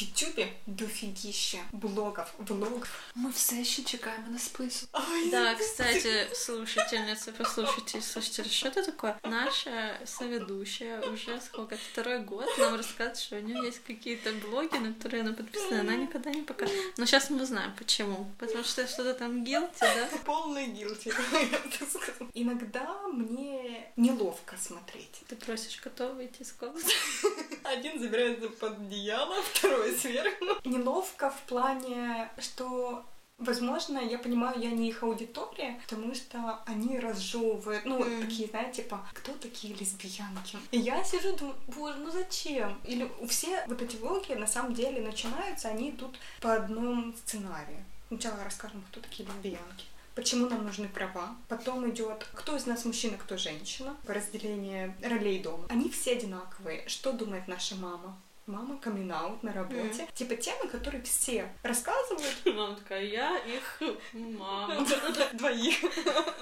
В 0.01 0.03
Ютубе 0.03 0.49
дофигища 0.67 1.59
блогов, 1.73 2.33
влогов. 2.39 2.89
Ми 3.15 3.31
все 3.31 3.65
ще 3.65 3.83
чекаємо 3.83 4.31
на 4.31 4.39
список. 4.39 4.89
Ой, 4.93 5.31
Да, 5.31 5.55
кстати, 5.55 6.29
слушательницы, 6.35 7.33
послушайте, 7.33 8.01
слушайте, 8.01 8.45
что 8.45 8.69
это 8.69 8.83
такое? 8.83 9.19
Наша 9.25 10.01
соведущая 10.07 11.01
уже 11.03 11.41
сколько, 11.41 11.77
второй 11.93 12.21
год 12.21 12.47
нам 12.59 12.77
рассказывает, 12.77 13.19
что 13.19 13.37
у 13.37 13.41
нее 13.41 13.67
есть 13.67 13.81
какие-то 13.87 14.33
блоги, 14.33 14.79
на 14.79 14.95
которые 14.95 15.23
она 15.23 15.33
подписана, 15.33 15.81
она 15.81 15.97
никогда 15.97 16.31
не 16.31 16.43
показывает. 16.43 16.97
Но 16.97 17.05
сейчас 17.05 17.29
мы 17.29 17.43
узнаем, 17.43 17.73
почему. 17.77 18.27
Потому 18.39 18.65
что 18.65 18.87
что-то 18.87 19.13
там 19.13 19.45
guilty, 19.45 19.81
да? 19.81 20.09
Полный 20.25 20.67
гилти, 20.69 21.09
я 21.33 21.59
бы 21.59 21.91
сказала. 21.91 22.31
Иногда 22.33 23.03
мне 23.13 23.93
неловко 23.97 24.57
смотреть. 24.57 25.21
Ты 25.29 25.37
просишь 25.37 25.77
котов 25.77 26.15
выйти 26.15 26.41
из 26.41 26.53
комнаты. 26.53 26.95
Один 27.65 28.01
забирается 28.01 28.49
под 28.49 28.79
одеяло, 28.79 29.43
второй 29.43 29.90
сверху. 29.99 30.45
Неловко 30.65 31.31
в 31.31 31.41
плане, 31.43 32.31
что 32.39 33.05
Возможно, 33.41 33.99
я 33.99 34.19
понимаю, 34.19 34.61
я 34.61 34.71
не 34.71 34.91
их 34.91 35.03
аудитория, 35.03 35.81
потому 35.89 36.15
что 36.15 36.61
они 36.67 36.99
разжевывают, 36.99 37.87
ну, 37.87 37.99
Мгм. 38.01 38.21
такие, 38.21 38.49
знаете, 38.49 38.83
типа, 38.83 39.01
кто 39.15 39.33
такие 39.33 39.73
лесбиянки? 39.75 40.59
И 40.73 40.79
я 40.79 41.03
сижу, 41.03 41.35
думаю, 41.35 41.57
боже, 41.69 41.97
ну 42.01 42.11
зачем? 42.11 42.79
Или 42.85 43.11
все 43.27 43.65
вот 43.67 43.81
эти 43.81 43.97
влоги, 43.97 44.35
на 44.35 44.47
самом 44.47 44.75
деле, 44.75 45.01
начинаются, 45.01 45.69
они 45.69 45.89
идут 45.89 46.19
по 46.43 46.53
одному 46.53 47.15
сценарию. 47.15 47.83
Сначала 48.09 48.45
расскажем, 48.45 48.85
кто 48.91 49.01
такие 49.01 49.27
лесбиянки. 49.27 49.87
Почему 50.15 50.47
нам 50.47 50.65
нужны 50.67 50.89
права? 50.89 51.35
Потом 51.49 51.89
идет, 51.89 52.29
кто 52.35 52.57
из 52.57 52.67
нас 52.67 52.85
мужчина, 52.85 53.17
кто 53.17 53.39
женщина. 53.39 53.97
Разделение 54.07 54.95
ролей 55.03 55.39
дома. 55.39 55.65
Они 55.71 55.89
все 55.89 56.13
одинаковые. 56.13 56.87
Что 56.89 57.13
думает 57.13 57.49
наша 57.49 57.75
мама? 57.77 58.21
Мама 58.51 58.77
каминг 58.79 59.07
на 59.43 59.53
работе. 59.53 60.09
Типа 60.15 60.35
темы, 60.35 60.67
которые 60.69 61.03
все 61.05 61.49
рассказывают, 61.63 62.37
Мама 62.45 62.75
такая, 62.75 63.05
я 63.05 63.39
их 63.39 63.83
мама. 64.13 64.85
Двоих. 65.35 65.77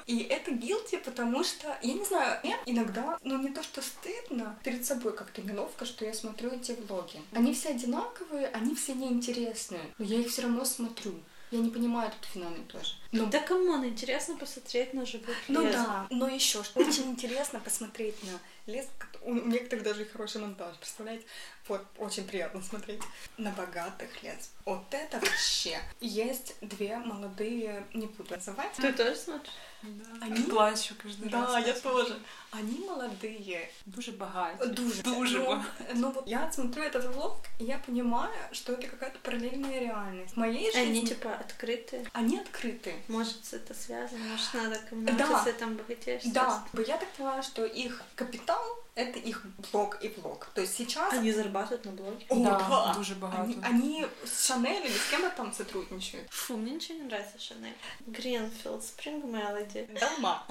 И 0.07 0.23
это 0.23 0.51
guilty, 0.53 0.99
потому 1.05 1.45
что, 1.45 1.79
я 1.83 1.93
не 1.93 2.05
знаю, 2.05 2.41
мне 2.43 2.57
иногда, 2.65 3.19
ну 3.23 3.39
не 3.39 3.51
то 3.51 3.63
что 3.63 3.83
стыдно, 3.83 4.59
перед 4.65 4.87
собой 4.87 5.15
как-то 5.15 5.43
неловко, 5.43 5.85
что 5.85 6.07
я 6.07 6.15
смотрю 6.15 6.51
эти 6.51 6.73
влоги. 6.73 7.21
Они 7.33 7.53
все 7.53 7.71
одинаковые, 7.71 8.47
они 8.49 8.75
все 8.75 8.95
неинтересные, 8.95 9.83
но 9.99 10.05
я 10.05 10.21
их 10.21 10.29
все 10.29 10.43
равно 10.43 10.65
смотрю. 10.65 11.15
Я 11.51 11.61
не 11.61 11.71
понимаю 11.71 12.09
этот 12.09 12.25
феномен 12.27 12.65
тоже. 12.67 12.93
Ну, 13.13 13.27
да 13.27 13.41
come 13.41 13.66
on, 13.66 13.85
интересно 13.87 14.37
посмотреть 14.37 14.93
на 14.93 15.07
живых 15.07 15.37
Ну 15.49 15.73
да, 15.75 16.07
но 16.11 16.29
еще 16.29 16.63
что 16.63 16.81
очень 16.81 17.05
интересно 17.11 17.59
посмотреть 17.61 18.17
на 18.25 18.39
лес. 18.73 18.87
У 19.23 19.33
некоторых 19.35 19.85
даже 19.85 20.03
и 20.03 20.09
хороший 20.09 20.41
монтаж, 20.43 20.77
представляете? 20.77 21.25
Вот, 21.67 21.85
очень 21.97 22.27
приятно 22.27 22.63
смотреть 22.63 23.01
на 23.39 23.51
богатых 23.53 24.23
лес. 24.23 24.51
Вот 24.65 24.85
это 24.93 25.19
вообще. 25.21 25.81
Есть 26.01 26.57
две 26.61 26.99
молодые, 26.99 27.87
не 27.95 28.07
буду 28.07 28.35
называть. 28.35 28.73
Ты 28.77 28.93
тоже 28.93 29.17
смотришь? 29.17 29.53
Да. 29.83 30.27
Они- 30.27 30.43
плачу 30.43 30.95
кожен 31.03 31.29
раз. 31.33 31.53
Да, 31.53 31.59
я 31.59 31.73
тоже. 31.73 32.17
Они 32.51 32.79
молодые, 32.89 33.69
Дуже 33.87 34.13
багаті. 34.13 34.55
Дуже. 34.67 35.03
Дуже 35.03 35.39
Ну, 35.39 35.45
багаті. 35.47 35.65
ну 35.95 36.11
вот 36.11 36.25
я 36.27 36.53
смотрю 36.53 36.83
этот 36.83 37.13
влог, 37.15 37.37
и 37.61 37.65
я 37.65 37.79
понимаю, 37.87 38.31
что 38.53 38.73
это 38.73 38.87
какая-то 38.91 39.19
параллельная 39.23 39.81
реальность. 39.81 40.35
В 40.35 40.39
моей 40.39 40.73
жизни 40.73 40.81
Они 40.99 41.07
типа 41.07 41.29
открытые. 41.29 42.07
они 42.13 42.39
открыты. 42.39 42.95
Может, 43.09 43.53
это 43.55 43.75
связано, 43.75 44.25
может, 44.25 44.55
надо 44.55 44.81
кому-то 44.91 45.13
Да. 45.13 45.39
если 45.39 45.53
там 45.53 45.77
богатеешь. 45.77 46.23
Да, 46.25 46.65
я 46.87 46.97
так 46.97 47.09
поняла, 47.17 47.43
что 47.43 47.65
их 47.67 48.03
капитал— 48.15 48.65
это 48.99 49.19
их 49.21 49.43
блог 49.73 50.03
и 50.03 50.09
влог. 50.09 50.47
То 50.55 50.61
есть 50.61 50.75
сейчас... 50.77 51.13
Они 51.13 51.31
зарабатывают 51.33 51.85
на 51.85 51.93
блоге. 51.93 52.27
О, 52.29 52.35
Да, 52.43 52.59
да. 52.59 52.95
дуже 52.95 53.15
багато. 53.15 53.43
Они, 53.43 53.59
они 53.63 54.07
с 54.25 54.47
Шанель 54.47 54.85
или 54.85 54.93
с 54.97 55.09
кем 55.11 55.23
то 55.23 55.31
там 55.31 55.53
сотрудничают? 55.53 56.29
Фу, 56.31 56.57
мне 56.57 56.73
ничего 56.73 56.99
не 56.99 57.05
нравится 57.05 57.39
Шанель. 57.39 57.75
Greenfield, 58.07 58.85
Spring 58.85 59.25
Melody. 59.25 59.89
Дома. 60.01 60.45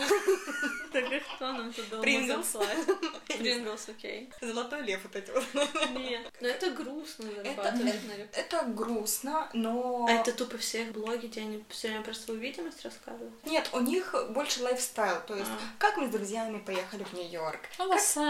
Так 0.93 1.11
и 1.11 1.19
кто 1.19 1.51
нам 1.51 1.73
тут 1.73 1.89
дома 1.89 2.01
Pringles. 2.01 2.55
Pringles, 3.27 3.89
окей. 3.89 4.31
Золотой 4.41 4.81
лев 4.83 5.01
вот 5.03 5.15
эти 5.15 5.29
вот. 5.31 5.43
Нет, 5.91 6.31
но 6.39 6.47
это 6.47 6.71
грустно 6.71 7.25
Это, 7.25 7.43
зарабатывать 7.43 8.07
на 8.07 8.39
это 8.39 8.63
грустно, 8.67 9.49
но... 9.53 10.05
А 10.07 10.11
это 10.11 10.31
тупо 10.31 10.57
все 10.57 10.83
их 10.83 10.93
блоги, 10.93 11.27
где 11.27 11.41
они 11.41 11.63
все 11.69 11.89
время 11.89 12.03
про 12.03 12.13
свою 12.13 12.39
відвертість 12.39 12.83
рассказывают? 12.85 13.33
Нет, 13.45 13.69
у 13.73 13.79
них 13.81 14.15
больше 14.29 14.63
лайфстайл. 14.63 15.21
То 15.27 15.35
есть, 15.35 15.49
А. 15.49 15.59
как 15.79 15.97
мы 15.97 16.07
с 16.07 16.11
друзьями 16.11 16.59
поехали 16.59 17.03
в 17.03 17.13
Нью-Йорк. 17.13 17.59
А 17.77 17.83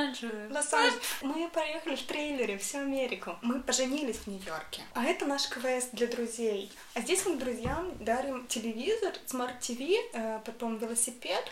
Лос-Анджелес. 0.08 0.52
Лос-Анджелес. 0.52 1.04
Мы 1.22 1.50
проехали 1.50 1.96
в 1.96 2.04
трейлере 2.04 2.58
всю 2.58 2.80
Америку. 2.80 3.38
Мы 3.41 3.62
поженились 3.62 4.17
в 4.17 4.28
Нью-Йорке. 4.28 4.82
А 4.93 5.04
это 5.04 5.26
наш 5.26 5.48
квест 5.48 5.89
для 5.93 6.08
друзей. 6.08 6.72
А 6.93 7.02
здесь 7.02 7.26
мы 7.26 7.36
друзьям 7.36 7.91
дарим 8.00 8.48
телевизор, 8.48 9.13
smart 9.26 9.59
TV, 9.59 9.80
э, 10.13 10.39
потом 10.46 10.78
велосипед 10.78 11.43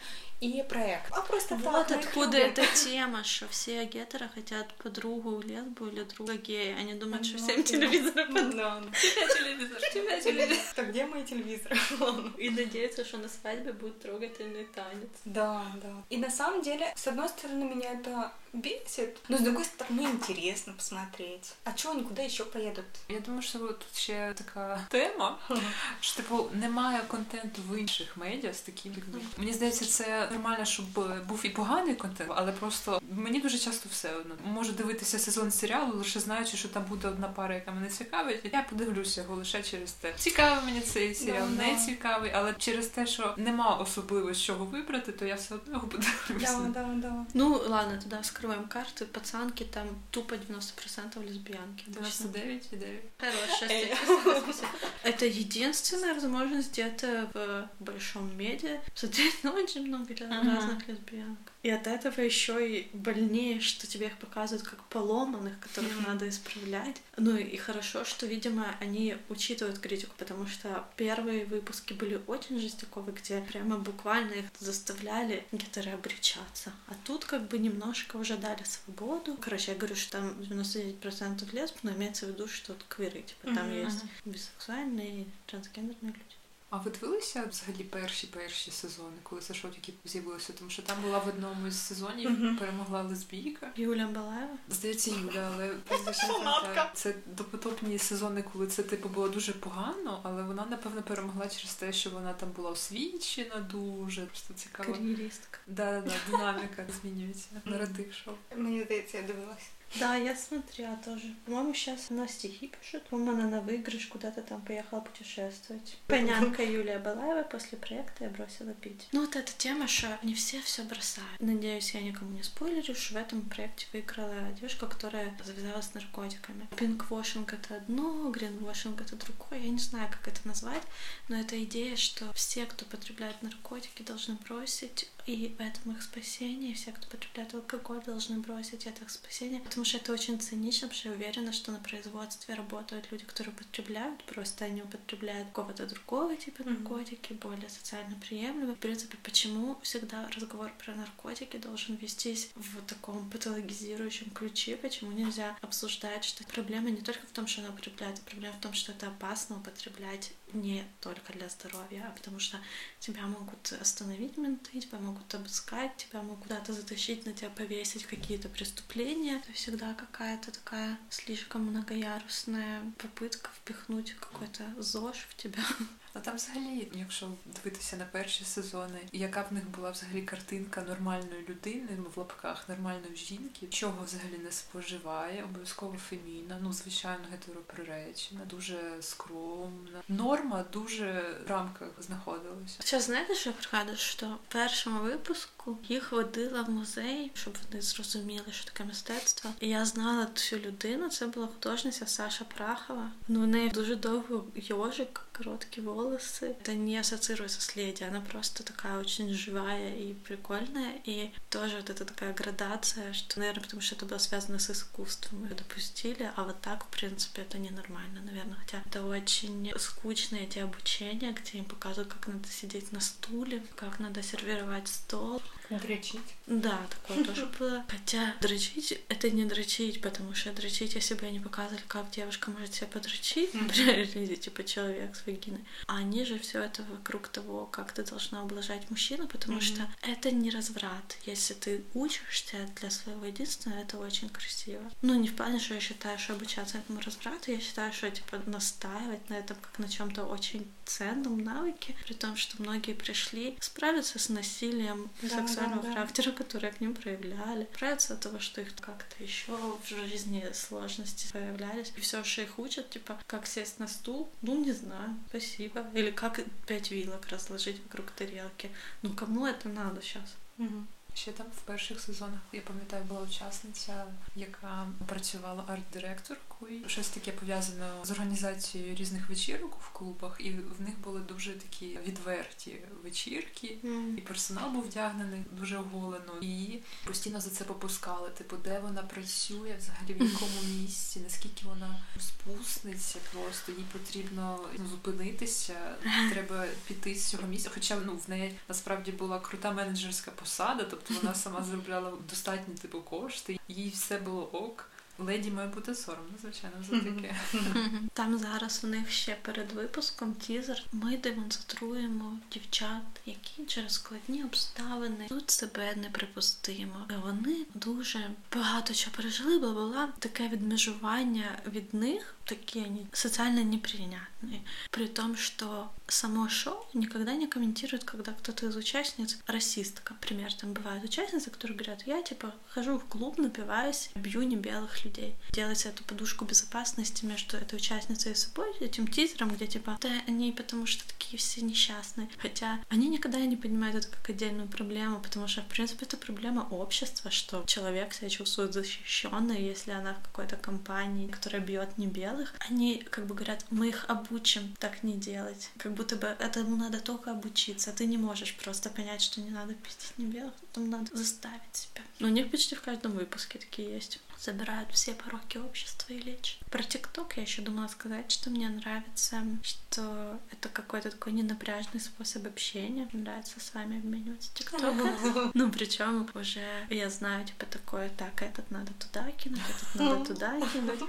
и 0.42 0.64
проект. 0.68 1.12
А 1.12 1.22
просто 1.22 1.56
Вот 1.56 1.88
так, 1.88 2.00
откуда 2.00 2.38
эта 2.38 2.64
тема, 2.76 3.24
что 3.24 3.48
все 3.48 3.86
гетеры 3.86 4.30
хотят 4.34 4.74
подругу 4.76 5.42
лесбу 5.42 5.88
или 5.88 6.04
друга 6.04 6.36
гея. 6.36 6.76
Они 6.78 6.94
думают, 6.94 7.26
что 7.26 7.38
всем 7.38 7.58
да. 7.58 7.64
телевизоры 7.64 8.26
под... 8.28 8.56
Да. 8.56 8.84
Тебе 8.92 9.28
телевизор, 9.34 9.80
тебе 9.94 10.20
телевизор. 10.20 10.64
Так 10.76 10.90
где 10.90 11.06
мои 11.06 11.24
телевизоры? 11.24 11.78
И 12.38 12.50
надеются, 12.50 13.06
что 13.06 13.18
на 13.18 13.30
свадьбе 13.30 13.72
будет 13.74 14.02
трогательный 14.02 14.66
танец. 14.66 15.10
Да, 15.24 15.66
да. 15.82 16.04
И 16.10 16.18
на 16.18 16.30
самом 16.30 16.62
деле, 16.62 16.94
с 16.96 17.08
одной 17.08 17.30
стороны, 17.30 17.64
меня 17.64 17.94
это 17.94 18.34
бесит, 18.56 19.18
но 19.30 19.38
с 19.38 19.42
другой 19.42 19.66
стороны, 19.66 20.02
интересно 20.02 20.74
посмотреть. 20.74 21.54
А 21.64 21.74
чего 21.74 21.94
они 21.94 22.04
куда 22.04 22.24
еще 22.24 22.46
поедут? 22.46 22.86
Я 23.10 23.20
думаю, 23.20 23.42
що 23.42 23.60
тут 23.60 23.96
ще 23.96 24.34
така 24.38 24.86
тема, 24.90 25.38
що 26.00 26.16
типу 26.16 26.50
немає 26.54 27.02
контенту 27.08 27.62
в 27.70 27.80
інших 27.80 28.18
медіа 28.18 28.54
з 28.54 28.62
таким 28.62 28.92
людьми. 28.92 29.22
Мені 29.38 29.54
здається, 29.54 29.86
це 29.86 30.30
нормально, 30.32 30.66
щоб 30.66 30.86
був 31.28 31.46
і 31.46 31.50
поганий 31.50 31.96
контент, 31.96 32.32
але 32.36 32.52
просто 32.52 33.02
мені 33.12 33.42
дуже 33.42 33.58
часто 33.58 33.90
все 33.92 34.16
одно. 34.16 34.36
Можу 34.46 34.72
дивитися 34.72 35.20
сезон 35.20 35.52
серіалу, 35.52 35.98
лише 35.98 36.20
знаючи, 36.20 36.58
що 36.58 36.68
там 36.68 36.84
буде 36.84 37.08
одна 37.08 37.28
пара, 37.28 37.56
яка 37.56 37.72
мене 37.72 37.88
цікавить. 37.88 38.50
Я 38.54 38.62
подивлюся 38.62 39.22
його 39.22 39.36
лише 39.36 39.64
через 39.64 39.92
те. 39.92 40.14
Цікавий 40.18 40.66
мені 40.66 40.82
цей 40.82 41.16
серіал, 41.16 41.48
Да, 41.50 41.64
не 41.64 41.76
цікавий, 41.86 42.32
але 42.36 42.54
через 42.54 42.88
те, 42.88 43.08
що 43.08 43.34
нема 43.38 43.76
особливо 43.76 44.34
з 44.34 44.42
чого 44.42 44.66
вибрати, 44.66 45.12
то 45.12 45.26
я 45.26 45.36
все 45.36 45.56
одно 45.56 45.74
його 45.74 45.88
подивлюся. 46.28 46.60
Да, 46.60 46.84
да, 46.84 46.94
да. 46.96 47.26
Ну, 47.34 47.62
ладно, 47.68 47.98
тогда 48.02 48.20
вскрываем 48.46 48.68
карты. 48.68 49.06
Пацанки 49.06 49.64
там 49.64 49.88
тупо 50.12 50.36
90% 50.36 51.24
лесбиянки. 51.26 51.86
Точно. 51.86 52.30
99 52.30 52.68
и 52.72 52.76
9. 52.76 53.02
Хорошая 53.18 53.96
статистика. 53.96 54.68
Это 55.04 55.26
единственная 55.26 56.14
возможность 56.14 56.72
где-то 56.72 57.30
в 57.34 57.84
большом 57.84 58.38
медиа 58.38 58.80
смотреть 58.94 59.44
на 59.44 59.52
очень 59.54 59.88
много 59.88 60.16
разных 60.20 60.88
лесбиянок. 60.88 61.52
И 61.66 61.70
от 61.72 61.88
этого 61.88 62.22
еще 62.22 62.56
и 62.70 62.88
больнее, 62.94 63.60
что 63.60 63.88
тебе 63.88 64.06
их 64.06 64.20
показывают 64.20 64.68
как 64.68 64.84
поломанных, 64.84 65.60
которых 65.60 65.96
Мгм. 65.96 66.04
надо 66.04 66.30
исправлять. 66.30 67.02
Ну 67.18 67.36
и 67.36 67.58
хорошо, 67.58 68.06
что, 68.06 68.28
видимо, 68.28 68.76
они 68.80 69.18
учитывают 69.30 69.80
критику, 69.80 70.14
потому 70.16 70.46
что 70.46 70.88
первые 70.96 71.46
выпуски 71.46 71.94
были 71.94 72.22
очень 72.28 72.60
жестяковые, 72.60 73.16
где 73.16 73.42
прямо 73.42 73.80
буквально 73.80 74.34
их 74.34 74.46
заставляли 74.60 75.44
гетеры 75.52 75.90
обречаться. 75.90 76.72
А 76.86 76.94
тут 77.04 77.26
как 77.26 77.48
бы 77.48 77.58
немножко 77.58 78.18
уже 78.18 78.38
дали 78.38 78.64
свободу. 78.64 79.36
Короче, 79.42 79.72
я 79.72 79.78
говорю, 79.80 79.96
что 79.96 80.20
там 80.20 80.40
99% 80.42 81.52
лесб, 81.52 81.78
но 81.82 81.94
имеется 81.94 82.28
в 82.28 82.30
виду, 82.30 82.48
что 82.48 82.76
квиры, 82.90 83.24
типа 83.24 83.56
там 83.56 83.72
Мгм, 83.72 83.86
есть 83.86 84.04
бисексуальные 84.24 85.26
трансгендерные 85.48 86.14
люди. 86.14 86.36
А 86.76 86.78
ви 86.78 86.92
дивилися 86.92 87.44
взагалі 87.50 87.84
перші 87.84 88.28
перші 88.28 88.72
сезони, 88.72 89.18
коли 89.24 89.42
це 89.42 89.54
шоу 89.54 89.72
тільки 89.72 89.94
з'явилося? 90.06 90.54
Тому 90.54 90.70
що 90.70 90.82
там 90.82 91.02
була 91.02 91.20
в 91.20 91.28
одному 91.28 91.68
із 91.68 91.80
сезонів 91.80 92.30
Мгм. 92.32 92.58
перемогла 92.58 93.02
лесбійка. 93.02 93.72
Юля 93.76 94.08
Балаева. 94.08 94.58
Здається, 94.70 95.12
Юля, 95.12 95.52
але. 95.56 95.76
Це 96.94 97.16
допотопні 97.26 98.00
сезони, 98.00 98.44
коли 98.54 98.68
це 98.68 98.84
типу 98.84 99.10
було 99.10 99.30
дуже 99.30 99.54
погано, 99.54 100.20
але 100.24 100.44
вона 100.44 100.66
напевно 100.66 101.02
перемогла 101.02 101.48
через 101.48 101.74
те, 101.74 101.94
що 101.94 102.10
вона 102.10 102.34
там 102.34 102.52
була 102.52 102.70
освічена 102.70 103.60
дуже. 103.60 104.26
Просто 104.26 104.54
цікаво. 104.54 104.94
Кар'єристка. 104.94 105.60
Да, 105.68 106.02
да, 106.02 106.12
динаміка 106.32 106.86
змінюється. 107.02 107.48
Наратив 107.66 108.14
шоу. 108.14 108.34
Мені 108.56 108.84
здається, 108.84 109.18
я 109.18 109.24
дивилась. 109.24 109.70
Да, 110.00 110.16
я 110.16 110.36
смотрела 110.36 110.98
тоже. 110.98 111.34
По-моему, 111.46 111.74
сейчас 111.74 112.12
она 112.12 112.28
стихи 112.28 112.72
пишет. 112.80 113.04
По-моему, 113.10 113.32
она 113.32 113.48
на 113.48 113.62
выигрыш 113.62 114.08
куда-то 114.08 114.42
там 114.42 114.62
поехала 114.62 115.00
путешествовать. 115.00 115.98
Понянка 116.08 116.64
Юлия 116.64 117.00
Балаева 117.00 117.44
после 117.44 117.78
проекта 117.78 118.26
я 118.26 118.30
бросила 118.30 118.74
пить. 118.74 119.08
Ну 119.12 119.22
вот 119.22 119.36
эта 119.36 119.52
тема, 119.58 119.88
что 119.88 120.20
не 120.24 120.34
все 120.34 120.62
все 120.62 120.84
бросают. 120.84 121.40
Надеюсь, 121.40 121.94
я 121.94 122.02
никому 122.02 122.32
не 122.32 122.44
спойлерю, 122.44 122.96
что 122.96 123.14
в 123.14 123.18
этом 123.18 123.42
проекте 123.44 123.88
выиграла 123.94 124.52
девушка, 124.60 124.88
которая 124.88 125.36
завязалась 125.44 125.86
с 125.88 125.94
наркотиками. 125.94 126.68
Пинквошинг 126.76 127.54
это 127.54 127.78
одно, 127.78 128.30
гринвошинг 128.30 129.02
это 129.02 129.16
другое. 129.16 129.60
Я 129.60 129.70
не 129.70 129.80
знаю, 129.80 130.10
как 130.12 130.28
это 130.28 130.46
назвать, 130.48 130.84
но 131.30 131.40
это 131.40 131.62
идея, 131.64 131.96
что 131.96 132.32
все, 132.34 132.66
кто 132.66 132.86
потребляет 132.86 133.42
наркотики, 133.42 134.04
должны 134.04 134.36
бросить, 134.36 135.10
и 135.26 135.56
в 135.58 135.62
этом 135.62 135.94
их 135.94 136.04
спасение. 136.04 136.76
Все, 136.76 136.92
кто 136.92 137.08
потребляет 137.08 137.54
алкоголь, 137.54 138.02
должны 138.04 138.40
бросить, 138.40 138.86
это 138.86 139.04
их 139.04 139.10
спасение. 139.10 139.62
Потому 139.62 139.86
что 139.86 139.98
это 139.98 140.14
очень 140.14 140.40
цинично, 140.40 140.88
потому 140.88 141.00
что 141.00 141.10
я 141.10 141.16
уверена, 141.16 141.52
что 141.52 141.72
на 141.72 141.80
производстве 141.80 142.54
работают 142.54 143.12
люди, 143.12 143.26
которые 143.26 143.54
употребляют, 143.54 144.24
просто 144.26 144.66
они 144.66 144.82
употребляют 144.84 145.48
какого-то 145.50 145.88
другого 145.88 146.36
типа 146.36 146.64
Мгм. 146.64 146.74
наркотики, 146.74 147.34
более 147.34 147.70
социально 147.70 148.16
приемлемые. 148.16 148.76
В 148.76 148.80
принципе, 148.80 149.18
почему 149.24 149.80
всегда 149.82 150.28
разговор 150.30 150.72
про 150.78 150.94
наркотики 150.94 151.58
должен 151.58 151.96
вестись 151.96 152.52
в 152.56 152.82
таком 152.86 153.30
патологизирующем 153.30 154.30
ключе, 154.30 154.78
почему 154.78 155.12
нельзя 155.12 155.58
обсуждать, 155.62 156.24
что 156.24 156.44
проблема 156.46 156.90
не 156.92 157.02
только 157.02 157.26
в 157.26 157.32
том, 157.32 157.48
что 157.48 157.62
она 157.62 157.72
употребляет, 157.72 158.20
а 158.20 158.30
проблема 158.30 158.56
в 158.56 158.62
том, 158.62 158.74
что 158.74 158.92
это 158.92 159.08
опасно 159.08 159.58
употреблять 159.58 160.34
не 160.54 160.84
только 161.02 161.34
для 161.34 161.50
здоровья, 161.50 162.06
а 162.08 162.12
потому 162.12 162.40
что 162.40 162.58
тебя 163.00 163.26
могут 163.26 163.74
остановить 163.74 164.38
менты, 164.38 164.80
тебя 164.80 165.00
могут 165.00 165.34
обыскать, 165.34 165.98
тебя 165.98 166.22
могут 166.22 166.44
куда-то 166.44 166.74
затащить, 166.74 167.26
на 167.26 167.34
тебя 167.34 167.50
повесить 167.50 168.06
какие-то 168.06 168.50
преступления. 168.50 169.38
Это 169.38 169.52
всегда 169.54 169.94
какая-то 169.94 170.52
такая 170.52 170.98
слишком 171.10 171.66
многоярусная 171.66 172.82
попытка 172.98 173.50
впихнуть 173.56 174.14
какой-то 174.14 174.64
ЗОЖ 174.78 175.28
в 175.30 175.36
тебя. 175.36 175.64
А 176.18 176.20
там 176.20 176.36
взагалі, 176.36 176.88
якщо 176.94 177.30
дивитися 177.46 177.98
на 177.98 178.06
перші 178.06 178.44
сезони, 178.44 179.00
яка 179.12 179.46
в 179.50 179.54
них 179.54 179.70
була 179.70 179.92
взагалі 179.92 180.22
картинка 180.22 180.82
нормальної 180.82 181.46
людини, 181.50 181.90
ну 181.98 182.06
в 182.16 182.20
лапках 182.20 182.70
нормальної 182.70 183.16
жінки, 183.16 183.68
чого 183.70 184.04
взагалі 184.06 184.38
не 184.44 184.52
споживає, 184.52 185.44
обов'язково 185.44 185.98
феміна, 185.98 186.60
ну 186.62 186.74
звичайно 186.74 187.24
гетероприречена, 187.32 188.42
дуже 188.46 188.78
скромна. 189.02 190.02
Норма 190.08 190.66
дуже 190.74 191.36
в 191.48 191.50
рамках 191.50 191.88
знаходилася. 192.00 192.76
Сейчас 192.80 193.06
знаете, 193.06 193.36
что 193.36 193.52
пригадываю, 193.52 193.98
что 193.98 194.40
в 194.50 194.54
першому 194.54 195.00
випуску 195.00 195.78
їх 195.90 196.12
водила 196.12 196.62
в 196.62 196.70
музей, 196.70 197.32
щоб 197.34 197.58
вони 197.70 197.82
зрозуміли, 197.82 198.46
що 198.52 198.66
таке 198.66 198.84
мистецтво. 198.84 199.50
І 199.60 199.70
я 199.70 199.86
знала 199.86 200.28
цю 200.34 200.58
людину. 200.58 201.10
Це 201.10 201.28
була 201.28 201.48
художниця 201.48 202.08
Саша 202.08 202.46
Прахова. 202.58 203.12
Ну 203.28 203.42
в 203.42 203.48
неї 203.48 203.70
дуже 203.70 203.96
довго 203.96 204.46
йожик, 204.56 205.25
короткі 205.38 205.82
волосы. 205.82 206.56
Это 206.62 206.74
не 206.74 206.98
ассоциируется 206.98 207.62
с 207.62 207.76
леди, 207.76 208.04
она 208.04 208.22
просто 208.22 208.64
такая 208.64 209.00
очень 209.00 209.34
живая 209.34 209.94
и 209.96 210.14
прикольная. 210.14 210.94
И 211.04 211.32
тоже 211.50 211.78
вот 211.78 211.90
эта 211.90 212.06
такая 212.06 212.34
градация, 212.34 213.14
что, 213.14 213.40
наверное, 213.40 213.64
потому 213.64 213.82
что 213.82 213.96
это 213.96 214.06
было 214.06 214.18
связано 214.20 214.60
с 214.60 214.70
искусством, 214.70 215.44
ее 215.44 215.56
допустили, 215.56 216.32
а 216.36 216.44
вот 216.44 216.62
так, 216.62 216.86
в 216.86 216.88
принципе, 216.88 217.42
это 217.42 217.58
ненормально, 217.58 218.22
наверное. 218.22 218.56
Хотя 218.56 218.82
это 218.86 219.04
очень 219.06 219.74
скучные 219.78 220.46
эти 220.46 220.60
обучения, 220.60 221.34
где 221.34 221.60
им 221.60 221.66
показывают, 221.66 222.14
как 222.14 222.28
надо 222.28 222.48
сидеть 222.48 222.92
на 222.92 223.02
стуле, 223.02 223.64
как 223.76 224.00
надо 224.00 224.24
сервировать 224.24 224.88
стол. 224.88 225.42
Дрочить. 225.70 226.20
Да, 226.46 226.80
такое 226.90 227.24
тоже 227.24 227.46
было. 227.60 227.86
Хотя 227.88 228.36
дрочить— 228.42 229.00
это 229.10 229.30
не 229.32 229.46
дрочить, 229.46 230.02
потому 230.02 230.34
что 230.34 230.52
дрочить, 230.52 230.96
если 230.96 231.16
бы 231.16 231.26
они 231.26 231.40
показывали, 231.40 231.82
как 231.88 232.10
девушка 232.12 232.52
может 232.52 232.74
себя 232.74 232.88
подрочить, 232.88 233.54
например, 233.54 234.00
или 234.16 234.36
типа 234.36 234.64
человек 234.64 235.16
с 235.16 235.26
вагиной, 235.26 235.64
а 235.88 235.98
они 235.98 236.26
же 236.26 236.40
все 236.40 236.62
это 236.62 236.84
вокруг 236.84 237.28
того, 237.28 237.66
как 237.66 237.92
ты 237.92 238.04
должна 238.04 238.42
облажать 238.42 238.90
мужчину, 238.90 239.28
потому 239.28 239.62
что 239.62 239.88
это 240.02 240.32
не 240.32 240.50
разврат. 240.50 241.18
Если 241.26 241.54
ты 241.54 241.84
учишься 241.94 242.58
для 242.80 242.90
своего 242.90 243.26
единственного, 243.26 243.80
это 243.80 243.98
очень 243.98 244.30
красиво. 244.30 244.84
Ну, 245.02 245.16
не 245.16 245.28
в 245.28 245.36
плане, 245.36 245.60
что 245.60 245.74
я 245.74 245.80
считаю, 245.80 246.20
что 246.20 246.34
обучаться 246.34 246.78
этому 246.78 247.02
разврату, 247.02 247.52
я 247.52 247.60
считаю, 247.60 247.92
что 247.94 248.10
типа 248.10 248.42
настаивать 248.46 249.30
на 249.30 249.36
этом 249.36 249.58
как 249.58 249.80
на 249.80 249.90
чем-то 249.90 250.26
очень 250.26 250.72
ценном 250.86 251.44
навыке, 251.44 251.96
при 252.06 252.14
том, 252.14 252.36
что 252.38 252.62
многие 252.62 252.94
пришли 252.94 253.58
справиться 253.60 254.20
с 254.20 254.30
насилием 254.30 255.10
Да, 255.22 255.30
сексуального 255.30 255.82
да, 255.82 255.88
да. 255.90 255.94
характера, 255.94 256.32
которое 256.32 256.72
к 256.72 256.82
ним 256.82 256.94
проявляли, 256.94 257.68
справиться 257.74 258.14
от 258.14 258.20
того, 258.22 258.40
что 258.40 258.62
их 258.62 258.76
как-то 258.76 259.24
еще 259.24 259.52
в 259.84 259.88
жизни 259.88 260.46
сложности 260.54 261.32
появлялись. 261.32 261.92
И 261.96 262.00
все, 262.02 262.24
что 262.24 262.42
их 262.42 262.60
учат, 262.60 262.90
типа, 262.90 263.20
как 263.28 263.48
сесть 263.48 263.80
на 263.80 263.88
стул, 263.88 264.30
ну, 264.42 264.64
не 264.64 264.72
знаю, 264.72 265.16
спасибо. 265.30 265.86
Или 265.94 266.12
как 266.12 266.40
пять 266.68 266.92
вилок 266.92 267.28
разложить 267.28 267.82
вокруг 267.84 268.12
тарелки. 268.12 268.70
Ну, 269.02 269.14
кому 269.14 269.46
это 269.46 269.70
надо 269.70 270.02
сейчас? 270.02 270.36
Мгм. 270.58 270.88
Ще 271.14 271.32
там 271.32 271.48
в 271.50 271.64
перших 271.66 272.02
сезонах 272.02 272.42
я 272.52 272.62
пам'ятаю, 272.62 273.04
була 273.06 273.22
учасниця, 273.22 274.06
яка 274.36 274.88
працювала 275.08 275.64
арт-директоркою. 275.68 276.55
Щось 276.88 277.10
таке 277.10 277.32
пов'язане 277.32 277.90
з 278.04 278.12
організацією 278.12 278.96
різних 278.96 279.30
вечірок 279.30 279.78
в 279.82 279.90
клубах, 279.90 280.36
і 280.40 280.52
в 280.52 280.82
них 280.82 281.00
були 281.04 281.20
дуже 281.20 281.54
такі 281.54 282.00
відверті 282.08 282.82
вечірки. 283.04 283.78
І 284.18 284.22
персонал 284.22 284.72
був 284.72 284.84
вдягнений 284.84 285.44
дуже 285.52 285.78
оголено, 285.78 286.34
і 286.42 286.48
її 286.48 286.84
постійно 287.08 287.42
за 287.42 287.50
це 287.50 287.64
попускали. 287.64 288.30
Типу, 288.30 288.58
де 288.58 288.80
вона 288.80 289.04
працює, 289.04 289.76
взагалі 289.80 290.14
в 290.14 290.32
якому 290.32 290.62
місці, 290.82 291.20
наскільки 291.20 291.66
вона 291.66 292.04
спусниця, 292.20 293.20
просто 293.34 293.72
їй 293.72 293.86
потрібно 293.92 294.60
ну, 294.80 294.88
зупинитися, 294.88 295.96
треба 296.32 296.66
піти 296.88 297.16
з 297.16 297.26
цього 297.26 297.48
місця. 297.48 297.70
Хоча 297.74 297.98
ну 298.06 298.16
в 298.16 298.30
неї 298.30 298.56
насправді 298.68 299.12
була 299.12 299.40
крута 299.40 299.72
менеджерська 299.72 300.32
посада, 300.32 300.84
тобто 300.90 301.14
вона 301.14 301.36
сама 301.36 301.64
заробляла 301.64 302.14
достатні 302.30 302.76
типу 302.76 303.02
кошти, 303.02 303.60
їй 303.68 303.90
все 303.90 304.18
було 304.20 304.44
ок. 304.44 304.90
Леді 305.18 305.52
має 305.52 305.68
бути 305.68 305.96
соромно, 305.96 306.34
звичайно, 306.42 306.76
за 306.90 307.00
таке. 307.00 307.36
Там 308.14 308.38
зараз 308.38 308.82
у 308.84 308.88
них 308.88 309.12
ще 309.12 309.38
перед 309.42 309.72
випуском 309.72 310.34
тізер. 310.34 310.84
Ми 310.92 311.18
демонструємо 311.18 312.38
дівчат, 312.52 313.04
які 313.26 313.66
через 313.66 313.94
складні 313.94 314.44
обставини 314.44 315.26
тут 315.30 315.52
себе 315.52 315.96
неприпустимо. 315.96 317.08
Вони 317.24 317.56
дуже 317.74 318.32
багато 318.56 318.94
чого 318.94 319.16
пережили, 319.16 319.60
бо 319.60 319.74
була 319.74 320.10
таке 320.20 320.48
відмежування 320.48 321.60
від 321.68 321.94
них, 321.94 322.35
такі 322.45 322.81
вони 322.81 323.07
соціально 323.13 323.65
неприйнятні. 323.65 324.63
При 324.91 325.09
том, 325.09 325.37
что 325.37 325.89
само 326.09 326.49
шоу 326.49 326.75
никогда 326.95 327.35
не 327.35 327.47
комментирует, 327.47 328.05
когда 328.05 328.33
кто-то 328.33 328.67
из 328.67 328.77
участниц 328.77 329.39
расистка. 329.47 330.15
Например, 330.15 330.53
там 330.53 330.73
бывают 330.73 331.05
участницы, 331.05 331.51
которые 331.51 331.79
говорят, 331.79 332.07
я 332.07 332.23
типа 332.23 332.53
хожу 332.69 332.97
в 332.99 333.05
клуб, 333.05 333.39
напиваюсь, 333.39 334.11
бью 334.15 334.43
не 334.43 334.57
белых 334.57 335.05
людей. 335.05 335.35
Делается 335.53 335.89
эту 335.89 336.05
подушку 336.05 336.45
безопасности 336.45 337.27
между 337.27 337.57
этой 337.57 337.77
участницей 337.77 338.33
и 338.33 338.35
собой, 338.35 338.77
этим 338.81 339.07
тизером, 339.07 339.51
где 339.51 339.67
типа, 339.67 339.99
да 340.01 340.11
они 340.27 340.53
потому 340.53 340.87
что 340.87 341.07
такие 341.07 341.39
все 341.39 341.61
несчастные. 341.61 342.29
Хотя 342.39 342.81
они 342.89 343.09
никогда 343.09 343.39
не 343.39 343.57
понимают 343.57 343.97
это 343.97 344.09
как 344.09 344.31
отдельную 344.31 344.69
проблему, 344.69 345.21
потому 345.21 345.49
что, 345.49 345.61
в 345.61 345.67
принципе, 345.67 346.07
это 346.07 346.17
проблема 346.17 346.67
общества, 346.71 347.31
что 347.31 347.65
человек 347.67 348.15
себя 348.15 348.31
чувствует 348.31 348.73
защищенно, 348.73 349.53
если 349.53 349.93
она 349.93 350.15
в 350.15 350.23
какой-то 350.23 350.57
компании, 350.57 351.29
которая 351.29 351.63
бьет 351.63 351.99
не 351.99 352.07
белых, 352.07 352.34
они 352.60 353.06
как 353.10 353.26
бы 353.26 353.36
говорят, 353.36 353.66
мы 353.70 353.90
их 353.90 354.06
обучим 354.08 354.76
так 354.80 355.04
не 355.04 355.14
делать. 355.14 355.70
Как 355.78 355.94
будто 355.94 356.16
бы 356.16 356.28
этому 356.28 356.76
надо 356.76 357.00
только 357.00 357.32
обучиться. 357.32 357.92
Ты 357.92 358.06
не 358.06 358.18
можешь 358.18 358.56
просто 358.56 358.90
понять, 358.90 359.22
что 359.22 359.42
не 359.42 359.50
надо 359.50 359.74
пиздить 359.74 360.14
не 360.18 360.26
белых, 360.26 360.54
потом 360.54 360.90
надо 360.90 361.16
заставить 361.16 361.62
себя. 361.74 362.02
Но 362.20 362.28
у 362.28 362.32
них 362.32 362.52
почти 362.52 362.76
в 362.76 362.82
каждом 362.82 363.14
выпуске 363.14 363.60
такие 363.60 363.94
есть. 363.94 364.20
Забирают 364.46 364.92
все 364.92 365.16
пороки 365.16 365.58
общества 365.58 366.14
и 366.14 366.20
лечат. 366.20 366.60
Про 366.70 366.84
ТикТок 366.84 367.36
я 367.38 367.42
еще 367.42 367.64
думала 367.64 367.88
сказать, 367.88 368.32
что 368.32 368.52
мне 368.52 368.70
нравится, 368.70 369.42
что 369.64 370.40
это 370.52 370.70
какой-то 370.70 371.10
такой 371.10 371.34
ненапряжный 371.34 372.00
способ 372.00 372.46
общения. 372.46 373.10
Мне 373.12 373.24
нравится 373.24 373.60
с 373.60 373.74
вами 373.74 373.98
обмениваться 373.98 374.54
ТикТоком. 374.54 375.52
Ну, 375.56 375.72
причем 375.72 376.30
уже 376.36 376.86
я 376.92 377.10
знаю, 377.10 377.44
типа, 377.46 377.66
такое, 377.66 378.10
так, 378.10 378.40
этот 378.44 378.70
надо 378.70 378.94
туда 378.94 379.32
кинуть, 379.32 379.62
этот 379.62 379.96
надо 379.96 380.26
туда 380.26 380.60
кинуть. 380.72 381.00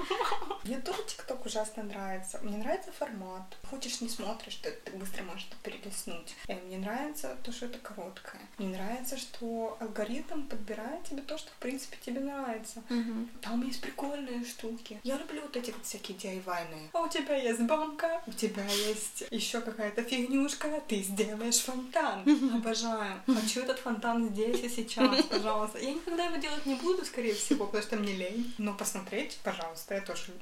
Мне 0.64 0.78
тоже 0.80 1.02
ТикТок 1.06 1.44
ужасно 1.44 1.82
нравится. 1.82 2.38
Мне 2.42 2.56
нравится 2.56 2.90
формат. 2.92 3.56
Хочешь, 3.68 4.00
не 4.00 4.08
смотришь, 4.08 4.54
ты, 4.56 4.70
ты 4.70 4.92
быстро 4.92 5.24
можешь 5.24 5.48
перелистнуть. 5.62 6.34
Э, 6.48 6.54
Мне 6.62 6.78
нравится 6.78 7.36
то, 7.44 7.52
что 7.52 7.66
это 7.66 7.78
короткое. 7.78 8.40
Мне 8.56 8.68
нравится, 8.76 9.18
что 9.18 9.76
алгоритм 9.80 10.42
подбирает 10.42 11.04
тебе 11.04 11.20
то, 11.22 11.36
что, 11.36 11.50
в 11.50 11.56
принципе, 11.56 11.98
тебе 12.00 12.20
нравится. 12.20 12.82
Там 13.40 13.66
есть 13.66 13.80
прикольные 13.80 14.44
штуки. 14.44 15.00
Я 15.02 15.18
люблю 15.18 15.42
вот 15.42 15.56
эти 15.56 15.70
вот 15.70 15.84
всякие 15.84 16.16
DIY-ные. 16.16 16.90
А 16.92 17.02
у 17.02 17.08
тебя 17.08 17.36
есть 17.36 17.60
банка, 17.62 18.22
у 18.26 18.32
тебя 18.32 18.64
есть 18.64 19.24
еще 19.30 19.60
какая-то 19.60 20.02
фигнюшка, 20.02 20.80
ты 20.88 21.02
сделаешь 21.02 21.58
фонтан. 21.58 22.24
Обожаю. 22.54 23.22
Хочу 23.26 23.60
этот 23.60 23.78
фонтан 23.78 24.28
здесь 24.30 24.60
и 24.62 24.68
сейчас, 24.68 25.24
пожалуйста. 25.30 25.78
Я 25.78 25.92
никогда 25.92 26.24
его 26.24 26.36
делать 26.36 26.66
не 26.66 26.74
буду, 26.74 27.04
скорее 27.04 27.34
всего, 27.34 27.66
потому 27.66 27.82
что 27.82 27.96
мне 27.96 28.14
лень. 28.14 28.54
Но 28.58 28.74
посмотреть, 28.74 29.38
пожалуйста, 29.42 29.94
я 29.94 30.00
тоже 30.00 30.32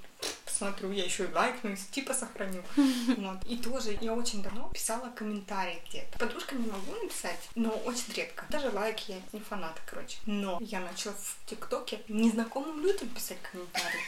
посмотрю, 0.55 0.93
я 0.93 1.05
еще 1.05 1.25
и 1.25 1.33
лайкну, 1.33 1.73
и 1.73 1.77
типа 1.77 2.15
сохраню. 2.15 2.63
Вот. 3.17 3.45
И 3.45 3.57
тоже 3.57 3.99
я 4.01 4.15
очень 4.15 4.43
давно 4.43 4.71
писала 4.73 5.11
комментарий 5.11 5.83
где-то. 5.89 6.19
Подружкам 6.19 6.63
не 6.63 6.71
могу 6.71 6.93
написать, 7.03 7.49
но 7.55 7.71
очень 7.71 8.13
редко. 8.15 8.47
Даже 8.51 8.71
лайки 8.71 9.13
я 9.13 9.21
не 9.33 9.41
фанат, 9.41 9.81
короче. 9.87 10.19
Но 10.27 10.59
я 10.61 10.81
начала 10.81 11.15
в 11.15 11.37
ТикТоке 11.47 12.03
незнакомым 12.09 12.81
людям 12.81 13.09
писать 13.09 13.39
комментарии. 13.43 14.01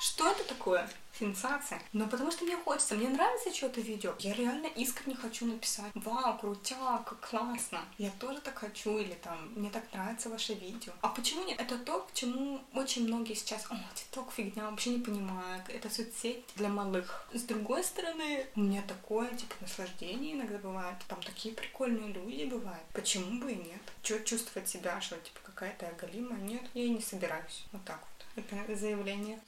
Что 0.00 0.30
это 0.30 0.44
такое? 0.44 0.88
Сенсация. 1.18 1.80
Но 1.92 2.06
потому 2.06 2.30
что 2.30 2.44
мне 2.44 2.56
хочется, 2.56 2.94
мне 2.94 3.08
нравится 3.08 3.52
что-то 3.52 3.80
видео. 3.80 4.14
Я 4.18 4.32
реально 4.34 4.66
искренне 4.66 5.14
хочу 5.14 5.46
написать. 5.46 5.90
Вау, 5.94 6.38
крутяк, 6.38 7.14
классно. 7.20 7.80
Я 7.98 8.10
тоже 8.18 8.40
так 8.40 8.58
хочу. 8.58 8.98
Или 8.98 9.14
там, 9.14 9.52
мне 9.54 9.70
так 9.70 9.84
нравится 9.92 10.28
ваше 10.28 10.54
видео. 10.54 10.92
А 11.00 11.08
почему 11.08 11.44
нет? 11.44 11.60
Это 11.60 11.78
то, 11.78 12.00
к 12.00 12.14
чему 12.14 12.60
очень 12.74 13.06
многие 13.06 13.34
сейчас, 13.34 13.66
о, 13.70 13.76
тикток 13.94 14.32
фигня, 14.32 14.70
вообще 14.70 14.90
не 14.90 15.00
понимаю. 15.00 15.62
Это 15.68 15.90
соцсеть 15.90 16.44
для 16.56 16.68
малых. 16.68 17.26
С 17.32 17.42
другой 17.42 17.84
стороны, 17.84 18.46
у 18.56 18.60
меня 18.60 18.82
такое, 18.82 19.28
типа, 19.30 19.54
наслаждение 19.60 20.34
иногда 20.34 20.58
бывает. 20.58 20.96
Там 21.08 21.20
такие 21.22 21.54
прикольные 21.54 22.12
люди 22.12 22.44
бывают. 22.44 22.84
Почему 22.92 23.40
бы 23.40 23.52
и 23.52 23.56
нет? 23.56 23.82
Чё 24.02 24.18
чувствовать 24.20 24.68
себя, 24.68 25.00
что, 25.00 25.16
типа, 25.16 25.40
какая-то 25.44 25.86
я 25.86 25.92
галимая? 25.92 26.40
Нет, 26.40 26.62
я 26.74 26.84
и 26.84 26.90
не 26.90 27.02
собираюсь. 27.02 27.64
Вот 27.72 27.84
так 27.84 28.00
вот. 28.00 28.11
Это 28.36 28.76
заявление. 28.76 29.38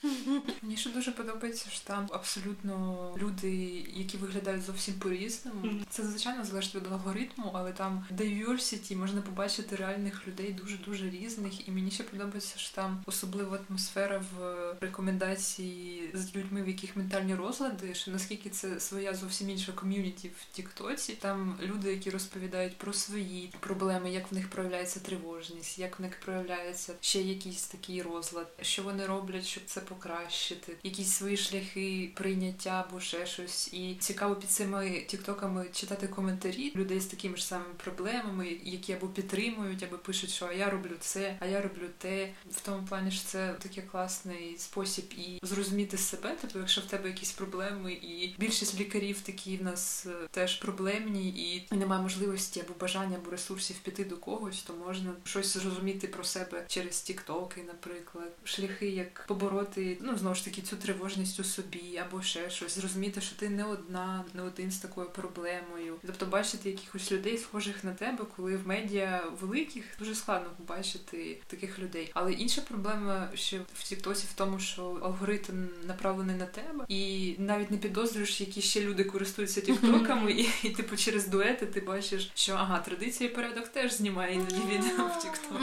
Мені 0.62 0.76
ще 0.76 0.90
дуже 0.90 1.12
подобається, 1.12 1.70
що 1.70 1.84
там 1.84 2.08
абсолютно 2.12 3.14
люди, 3.18 3.50
які 3.94 4.16
виглядають 4.16 4.62
зовсім 4.62 4.94
по-різному. 4.94 5.70
Це 5.90 6.02
звичайно 6.02 6.44
залежить 6.44 6.74
від 6.74 6.86
алгоритму, 6.86 7.50
але 7.54 7.72
там 7.72 8.06
diversity, 8.12 8.96
можна 8.96 9.22
побачити 9.22 9.76
реальних 9.76 10.28
людей 10.28 10.52
дуже 10.52 10.76
дуже 10.76 11.10
різних. 11.10 11.68
І 11.68 11.70
мені 11.70 11.90
ще 11.90 12.02
подобається, 12.02 12.58
що 12.58 12.74
там 12.74 13.02
особлива 13.06 13.58
атмосфера 13.68 14.24
в 14.36 14.74
рекомендації 14.80 16.10
з 16.14 16.36
людьми, 16.36 16.62
в 16.62 16.68
яких 16.68 16.96
ментальні 16.96 17.34
розлади, 17.34 17.94
що 17.94 18.10
наскільки 18.10 18.50
це 18.50 18.80
своя 18.80 19.14
зовсім 19.14 19.50
інша 19.50 19.72
ком'юніті 19.72 20.28
в 20.28 20.54
Тіктоці. 20.54 21.12
Там 21.12 21.58
люди, 21.62 21.90
які 21.90 22.10
розповідають 22.10 22.78
про 22.78 22.92
свої 22.92 23.52
проблеми, 23.60 24.10
як 24.10 24.32
в 24.32 24.34
них 24.34 24.50
проявляється 24.50 25.00
тривожність, 25.00 25.78
як 25.78 25.98
в 25.98 26.02
них 26.02 26.20
проявляється 26.20 26.92
ще 27.00 27.22
якийсь 27.22 27.66
такий 27.66 28.02
розлад 28.02 28.52
що 28.74 28.82
вони 28.82 29.06
роблять, 29.06 29.46
щоб 29.46 29.62
це 29.66 29.80
покращити, 29.80 30.72
якісь 30.82 31.12
свої 31.12 31.37
шляхи 31.37 32.10
прийняття 32.14 32.87
або 32.88 33.00
ще 33.00 33.26
щось. 33.26 33.74
І 33.74 33.96
цікаво 34.00 34.37
під 34.37 34.50
цими 34.50 35.04
тіктоками 35.06 35.66
читати 35.72 36.08
коментарі 36.08 36.72
людей 36.76 37.00
з 37.00 37.06
такими 37.06 37.37
ж 37.37 37.46
самими 37.46 37.74
проблемами, 37.76 38.56
які 38.64 38.92
або 38.92 39.06
підтримують, 39.06 39.82
або 39.82 39.98
пишуть, 39.98 40.30
що 40.30 40.46
а 40.46 40.52
я 40.52 40.70
роблю 40.70 40.90
це, 41.00 41.37
а 41.40 41.46
я 41.46 41.62
роблю 41.62 41.88
те. 41.98 42.32
В 42.50 42.60
тому 42.60 42.87
плані 42.88 43.10
що 43.10 43.24
це 43.24 43.54
такий 43.58 43.82
класний 43.82 44.56
спосіб 44.58 45.04
і 45.16 45.38
зрозуміти 45.42 45.98
себе. 45.98 46.37
Тобто, 46.40 46.58
якщо 46.58 46.80
в 46.80 46.84
тебе 46.84 47.08
якісь 47.08 47.32
проблеми, 47.32 47.92
і 47.92 48.34
більшість 48.38 48.80
лікарів 48.80 49.20
такі 49.20 49.56
в 49.56 49.62
нас 49.62 50.06
е, 50.06 50.28
теж 50.30 50.54
проблемні, 50.54 51.28
і 51.28 51.74
немає 51.74 52.02
можливості 52.02 52.60
або 52.60 52.74
бажання 52.80 53.16
або 53.16 53.30
ресурсів 53.30 53.76
піти 53.78 54.04
до 54.04 54.16
когось, 54.16 54.62
то 54.62 54.74
можна 54.87 55.12
щось 55.24 55.56
зрозуміти 55.56 56.06
про 56.06 56.24
себе 56.24 56.64
через 56.68 57.00
тіктоки, 57.00 57.62
наприклад, 57.66 58.32
шляхи, 58.64 58.87
як 58.87 59.24
побороти 59.27 59.98
ну 60.00 60.18
знову 60.18 60.35
ж 60.35 60.44
таки 60.44 60.62
цю 60.62 60.77
тривожність 60.77 61.40
у 61.40 61.44
собі, 61.44 61.96
або 61.96 62.22
ще 62.22 62.50
щось, 62.50 62.79
зрозуміти, 62.79 63.20
що 63.20 63.37
ти 63.37 63.48
не 63.48 63.64
одна, 63.64 64.24
не 64.35 64.42
один 64.42 64.70
з 64.70 64.79
такою 64.79 65.11
проблемою. 65.11 65.94
Тобто 66.07 66.27
бачити 66.27 66.70
якихось 66.70 67.12
людей, 67.12 67.38
схожих 67.38 67.85
на 67.85 67.94
тебе, 67.94 68.24
коли 68.37 68.57
в 68.57 68.68
медіа 68.68 69.24
великих 69.40 69.85
дуже 69.98 70.14
складно 70.14 70.50
побачити 70.57 71.38
таких 71.46 71.79
людей. 71.79 72.11
Але 72.14 72.33
інша 72.33 72.61
проблема 72.61 73.29
ще 73.35 73.61
в 73.74 73.83
Тіктосі 73.83 74.27
в 74.31 74.35
тому, 74.35 74.59
що 74.59 74.83
алгоритм 75.03 75.68
направлений 75.87 76.37
на 76.37 76.46
тебе, 76.46 76.85
і 76.88 77.35
навіть 77.38 77.70
не 77.70 77.77
підозрюєш, 77.77 78.40
які 78.40 78.62
ще 78.62 78.81
люди 78.81 79.05
користуються 79.05 79.61
тіктоками, 79.61 80.33
і, 80.33 80.48
і 80.62 80.70
типу 80.70 80.96
через 80.96 81.29
дуети 81.29 81.66
ти 81.66 81.81
бачиш, 81.81 82.31
що 82.35 82.53
ага, 82.53 82.79
традиція 82.79 83.31
і 83.31 83.35
порядок 83.35 83.68
теж 83.68 83.92
знімає 83.92 84.35
іноді 84.35 84.61
відео 84.72 85.07
в 85.07 85.22
Тікток. 85.22 85.61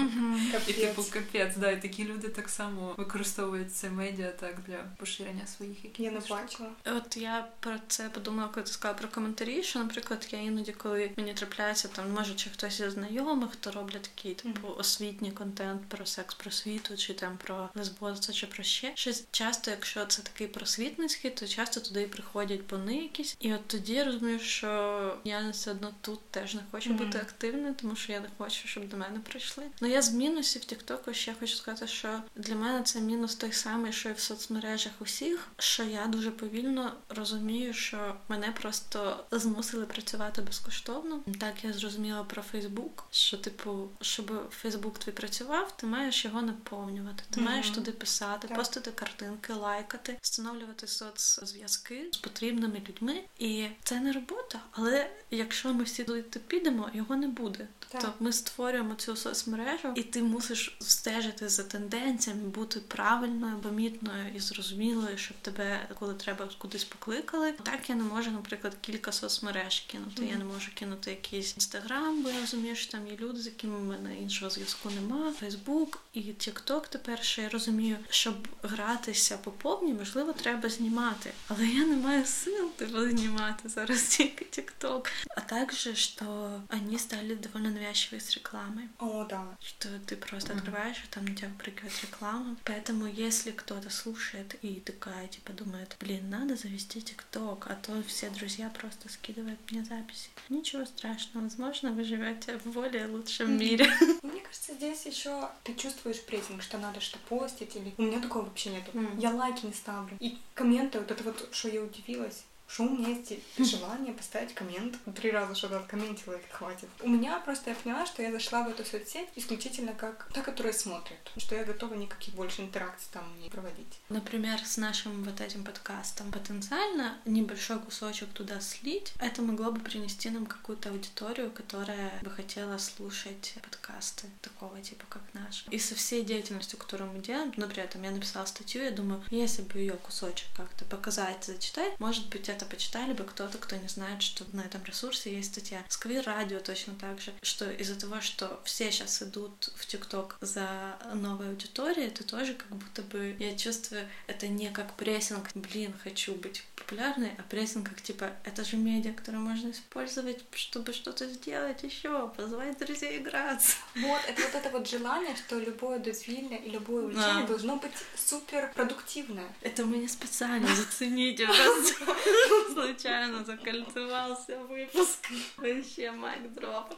І 0.68 0.74
типу 0.74 1.04
капець, 1.10 1.58
да, 1.58 1.72
і 1.72 1.82
такі 1.82 2.06
люди 2.06 2.28
так 2.28 2.50
само 2.50 2.91
використовують 2.98 3.76
це 3.76 3.90
медіа 3.90 4.32
так 4.32 4.56
для 4.68 4.78
поширення 4.98 5.48
своїх 5.48 5.86
якихось. 5.86 6.30
Я 6.30 6.36
не 6.36 6.42
бачила. 6.42 6.70
От 6.86 7.18
я 7.18 7.48
про 7.60 7.76
це 7.88 8.10
подумала, 8.10 8.50
коли 8.54 8.64
ти 8.66 8.72
сказала 8.72 9.00
про 9.00 9.08
коментарі, 9.08 9.64
що, 9.64 9.80
наприклад, 9.80 10.28
я 10.32 10.40
іноді, 10.40 10.72
коли 10.72 11.12
мені 11.18 11.34
трапляється 11.34 11.88
там, 11.88 12.12
може, 12.12 12.36
чи 12.36 12.50
хтось 12.50 12.80
із 12.80 12.94
знайомих, 12.94 13.52
хто 13.52 13.72
роблять 13.72 14.02
такий 14.16 14.34
типу 14.36 14.68
освітній 14.78 15.32
контент 15.32 15.82
про 15.88 16.06
секс 16.06 16.36
просвіту, 16.36 16.98
чи 16.98 17.14
там 17.14 17.38
про 17.38 17.70
лесбозство, 17.76 18.34
чи 18.34 18.48
про 18.48 18.64
ще 18.64 18.92
щось. 18.96 19.24
Часто, 19.32 19.72
якщо 19.72 20.06
це 20.06 20.22
такий 20.22 20.48
просвітницький, 20.48 21.32
то 21.32 21.48
часто 21.48 21.80
туди 21.80 22.02
і 22.02 22.08
приходять 22.08 22.62
бони 22.70 22.96
якісь. 22.98 23.38
І 23.40 23.54
от 23.54 23.68
тоді 23.68 23.94
я 23.94 24.04
розумію, 24.04 24.40
що 24.40 25.18
я 25.24 25.50
все 25.50 25.72
одно 25.72 25.94
тут 26.02 26.20
теж 26.32 26.56
не 26.56 26.62
хочу 26.72 26.90
Мгм. 26.90 27.06
бути 27.06 27.18
активною, 27.18 27.76
тому 27.82 27.96
що 27.96 28.12
я 28.12 28.20
не 28.20 28.28
хочу, 28.38 28.68
щоб 28.68 28.90
до 28.90 28.98
мене 28.98 29.20
прийшли. 29.20 29.64
Ну 29.82 29.88
я 29.88 30.02
з 30.02 30.14
мінусів 30.14 30.66
Тіктоку 30.66 31.14
ще 31.14 31.34
хочу 31.40 31.56
сказати, 31.56 31.88
що 31.88 32.22
для 32.36 32.56
мене 32.56 32.81
це 32.82 33.02
мінус 33.02 33.36
той 33.36 33.52
самий, 33.52 33.94
що 33.94 34.10
і 34.10 34.14
в 34.14 34.20
соцмережах 34.20 34.94
усіх, 35.00 35.48
що 35.58 35.84
я 35.84 36.08
дуже 36.08 36.32
повільно 36.32 36.94
розумію, 37.10 37.74
що 37.74 38.16
мене 38.30 38.52
просто 38.62 39.24
змусили 39.32 39.86
працювати 39.86 40.42
безкоштовно. 40.42 41.20
Так 41.40 41.64
я 41.64 41.74
зрозуміла 41.74 42.24
про 42.24 42.42
Фейсбук, 42.42 43.04
що 43.12 43.38
типу, 43.38 43.90
щоб 44.02 44.50
Фейсбук 44.52 45.00
твій 45.00 45.12
працював, 45.12 45.78
ти 45.78 45.88
маєш 45.88 46.26
його 46.26 46.42
наповнювати. 46.42 47.24
Ти 47.30 47.42
Мгм. 47.42 47.50
маєш 47.50 47.70
туди 47.70 47.92
писати, 47.92 48.48
Так. 48.48 48.58
постити 48.58 48.92
картинки, 48.92 49.54
лайкати, 49.54 50.18
встановлювати 50.22 50.88
соцзв'язки 50.88 52.10
з 52.12 52.18
потрібними 52.18 52.82
людьми. 52.90 53.24
І 53.40 53.68
це 53.84 54.00
не 54.00 54.12
робота. 54.12 54.60
Але 54.72 55.12
якщо 55.32 55.74
ми 55.74 55.84
всі 55.84 56.04
туди 56.04 56.22
підемо, 56.48 56.90
його 56.94 57.16
не 57.16 57.28
буде. 57.28 57.68
Тобто 57.92 58.14
ми 58.20 58.34
створюємо 58.34 58.96
цю 58.96 59.16
соцмережу, 59.16 59.94
і 59.96 60.04
ти 60.04 60.24
мусиш 60.24 60.78
стежити 60.80 61.50
за 61.50 61.64
тенденціями, 61.64 62.44
бути 62.44 62.80
правильною, 62.80 63.58
помітною 63.58 64.26
і 64.36 64.40
зрозумілою, 64.40 65.18
щоб 65.18 65.38
тебе, 65.42 65.88
коли 66.00 66.14
треба, 66.14 66.50
кудись 66.58 66.84
покликали. 66.84 67.52
Так 67.52 67.90
я 67.90 67.96
не 67.96 68.04
можу, 68.04 68.32
наприклад, 68.32 68.78
кілька 68.82 69.12
соцмереж 69.12 69.80
кинути. 69.80 70.26
Я 70.26 70.38
не 70.38 70.44
можу 70.44 70.72
кинути 70.74 71.12
якийсь 71.12 71.54
інстаграм, 71.56 72.24
бо 72.24 72.30
я 72.30 72.40
розумію, 72.40 72.76
що 72.76 72.92
там 72.92 73.08
є 73.08 73.18
люди, 73.18 73.40
з 73.40 73.46
якими 73.46 73.78
в 73.78 73.84
мене 73.84 74.18
іншого 74.18 74.52
зв'язку 74.52 74.90
нема. 74.90 75.34
Фейсбук 75.40 76.00
і 76.14 76.22
Тікток 76.22 76.88
тепер 76.88 77.24
ще 77.24 77.42
я 77.42 77.50
розумію, 77.50 77.98
щоб 78.10 78.36
гратися 78.64 79.38
по 79.38 79.52
повній, 79.52 79.94
можливо, 79.94 80.34
треба 80.34 80.70
знімати. 80.70 81.32
Але 81.48 81.68
я 81.68 81.86
не 81.86 81.96
маю 81.96 82.26
сил 82.26 82.71
типу, 82.81 83.01
знімати 83.11 83.69
зараз 83.69 84.03
тільки 84.03 84.45
Тікток. 84.45 85.11
А 85.37 85.41
также, 85.41 85.95
что 85.95 86.63
они 86.69 86.99
стали 86.99 87.35
довольно 87.35 87.71
навязчивые 87.71 88.21
с 88.21 88.35
рекламой. 88.37 88.89
О, 88.99 89.25
да. 89.25 89.57
Что 89.61 89.89
ты 90.07 90.17
просто 90.17 90.53
Мгм. 90.53 90.59
открываешь, 90.59 90.97
и 91.05 91.07
там 91.11 91.25
на 91.25 91.35
тебя 91.35 91.51
прыгает 91.59 91.93
реклама. 92.03 92.57
Поэтому, 92.65 93.07
если 93.07 93.51
кто-то 93.53 93.91
слушает 93.91 94.57
и 94.63 94.81
такая, 94.81 95.29
типа, 95.29 95.53
думает, 95.53 95.97
блин, 96.01 96.31
надо 96.31 96.57
завести 96.57 97.01
ТикТок, 97.01 97.67
а 97.71 97.75
то 97.75 98.03
все 98.07 98.31
друзья 98.31 98.71
просто 98.71 99.09
скидывают 99.09 99.59
мне 99.71 99.85
записи. 99.85 100.29
Ничего 100.49 100.85
страшного, 100.87 101.45
возможно, 101.45 101.93
вы 101.93 102.05
живете 102.05 102.59
в 102.59 102.67
более 102.73 103.07
лучшем 103.07 103.49
Мгм. 103.51 103.59
мире. 103.59 103.87
Мне 104.23 104.41
кажется, 104.41 104.75
здесь 104.75 105.07
еще 105.07 105.51
ты 105.65 105.75
чувствуешь 105.75 106.21
прессинг, 106.25 106.63
что 106.63 106.79
надо 106.79 107.01
что 107.01 107.19
постить, 107.29 107.77
или 107.77 107.95
у 107.99 108.03
меня 108.03 108.21
такого 108.21 108.45
вообще 108.45 108.71
нету. 108.71 108.91
Мгм. 108.95 109.19
Я 109.19 109.31
лайки 109.31 109.67
не 109.67 109.73
ставлю. 109.73 110.17
И 110.21 110.39
комменты, 110.55 110.99
вот 110.99 111.11
это 111.11 111.23
вот, 111.25 111.49
что 111.53 111.69
я 111.69 111.83
удивилась. 111.83 112.45
что 112.72 112.84
у 112.84 112.90
меня 112.90 113.10
есть 113.10 113.34
желание 113.58 114.14
поставить 114.14 114.54
коммент. 114.54 114.98
Три 115.16 115.32
раза 115.32 115.56
что-то 115.56 115.78
откомментила, 115.78 116.36
и 116.36 116.52
хватит. 116.52 116.88
У 117.02 117.10
меня 117.10 117.38
просто 117.40 117.72
я 117.72 117.76
поняла, 117.76 118.06
что 118.06 118.22
я 118.22 118.32
зашла 118.32 118.64
в 118.64 118.70
эту 118.70 118.86
соцсеть 118.86 119.28
исключительно 119.36 119.94
как 119.94 120.30
та, 120.34 120.42
которая 120.42 120.72
смотрит. 120.72 121.20
Что 121.36 121.56
я 121.56 121.66
готова 121.66 121.96
никаких 121.96 122.34
больше 122.34 122.62
интеракций 122.62 123.10
там 123.12 123.26
не 123.42 123.50
проводить. 123.50 124.00
Например, 124.08 124.58
с 124.64 124.78
нашим 124.78 125.24
вот 125.24 125.42
этим 125.42 125.66
подкастом 125.66 126.32
потенциально 126.32 127.18
небольшой 127.26 127.80
кусочек 127.80 128.30
туда 128.30 128.62
слить, 128.62 129.14
это 129.20 129.42
могло 129.42 129.72
бы 129.72 129.82
принести 129.82 130.30
нам 130.30 130.46
какую-то 130.46 130.90
аудиторию, 130.90 131.52
которая 131.52 132.20
бы 132.22 132.30
хотела 132.32 132.78
слушать 132.78 133.56
подкасты 133.62 134.28
такого 134.42 134.80
типа, 134.82 135.04
как 135.10 135.22
наш. 135.34 135.66
И 135.72 135.78
со 135.78 135.96
всей 135.96 136.24
деятельностью, 136.24 136.80
которую 136.80 137.12
мы 137.12 137.20
делаем, 137.20 137.52
например, 137.58 137.88
там 137.88 138.04
я 138.04 138.12
написала 138.12 138.46
статью, 138.46 138.84
я 138.84 138.92
думаю, 138.92 139.22
если 139.30 139.62
бы 139.62 139.80
ее 139.80 139.94
кусочек 139.94 140.48
как-то 140.56 140.86
показать, 140.86 141.44
зачитать, 141.44 142.00
может 142.00 142.30
быть, 142.30 142.48
это 142.48 142.61
почитали 142.66 143.14
бы 143.14 143.24
кто-то, 143.24 143.58
кто 143.58 143.76
не 143.76 143.88
знает, 143.88 144.22
что 144.22 144.46
на 144.54 144.62
этом 144.62 144.84
ресурсе 144.84 145.34
есть 145.36 145.52
статья. 145.52 145.84
Сквир 145.90 146.24
радио 146.26 146.60
точно 146.60 146.94
так 146.96 147.20
же, 147.20 147.34
что 147.42 147.70
из-за 147.72 148.00
того, 148.00 148.22
что 148.22 148.62
все 148.64 148.92
сейчас 148.92 149.22
идут 149.22 149.72
в 149.76 149.86
ТикТок 149.86 150.38
за 150.42 150.98
новой 151.14 151.50
аудиторией, 151.50 152.08
это 152.08 152.24
тоже 152.24 152.54
как 152.54 152.70
будто 152.70 153.02
бы, 153.02 153.36
я 153.40 153.58
чувствую, 153.58 154.08
это 154.28 154.48
не 154.48 154.70
как 154.70 154.94
прессинг, 154.96 155.50
блин, 155.56 155.94
хочу 156.04 156.34
быть 156.36 156.64
популярной, 156.76 157.32
а 157.38 157.44
прессинг 157.44 157.90
как 157.90 158.02
типа, 158.02 158.32
это 158.44 158.64
же 158.64 158.78
медиа, 158.78 159.14
которое 159.14 159.38
можно 159.40 159.72
использовать, 159.72 160.40
чтобы 160.54 160.94
что-то 160.94 161.28
сделать 161.28 161.84
еще, 161.84 162.30
позвать 162.36 162.78
друзей 162.80 163.18
играться. 163.20 163.76
Вот, 163.96 164.22
это 164.28 164.42
вот 164.42 164.56
это 164.56 164.70
вот 164.70 164.90
желание, 164.90 165.36
что 165.36 165.60
любое 165.60 166.00
дозвілля 166.00 166.58
и 166.58 166.70
любое 166.70 167.04
увлечение 167.04 167.42
Да. 167.42 167.48
должно 167.48 167.76
быть 167.78 167.92
супер 168.16 168.72
продуктивное. 168.76 169.48
Это 169.62 169.86
мы 169.86 169.98
не 169.98 170.08
специально, 170.08 170.68
зацените, 170.76 171.48
случайно 172.73 173.45
закольцевался 173.45 174.59
выпуск. 174.65 175.29
Вообще 175.57 176.11
майк 176.11 176.53
дроп. 176.55 176.95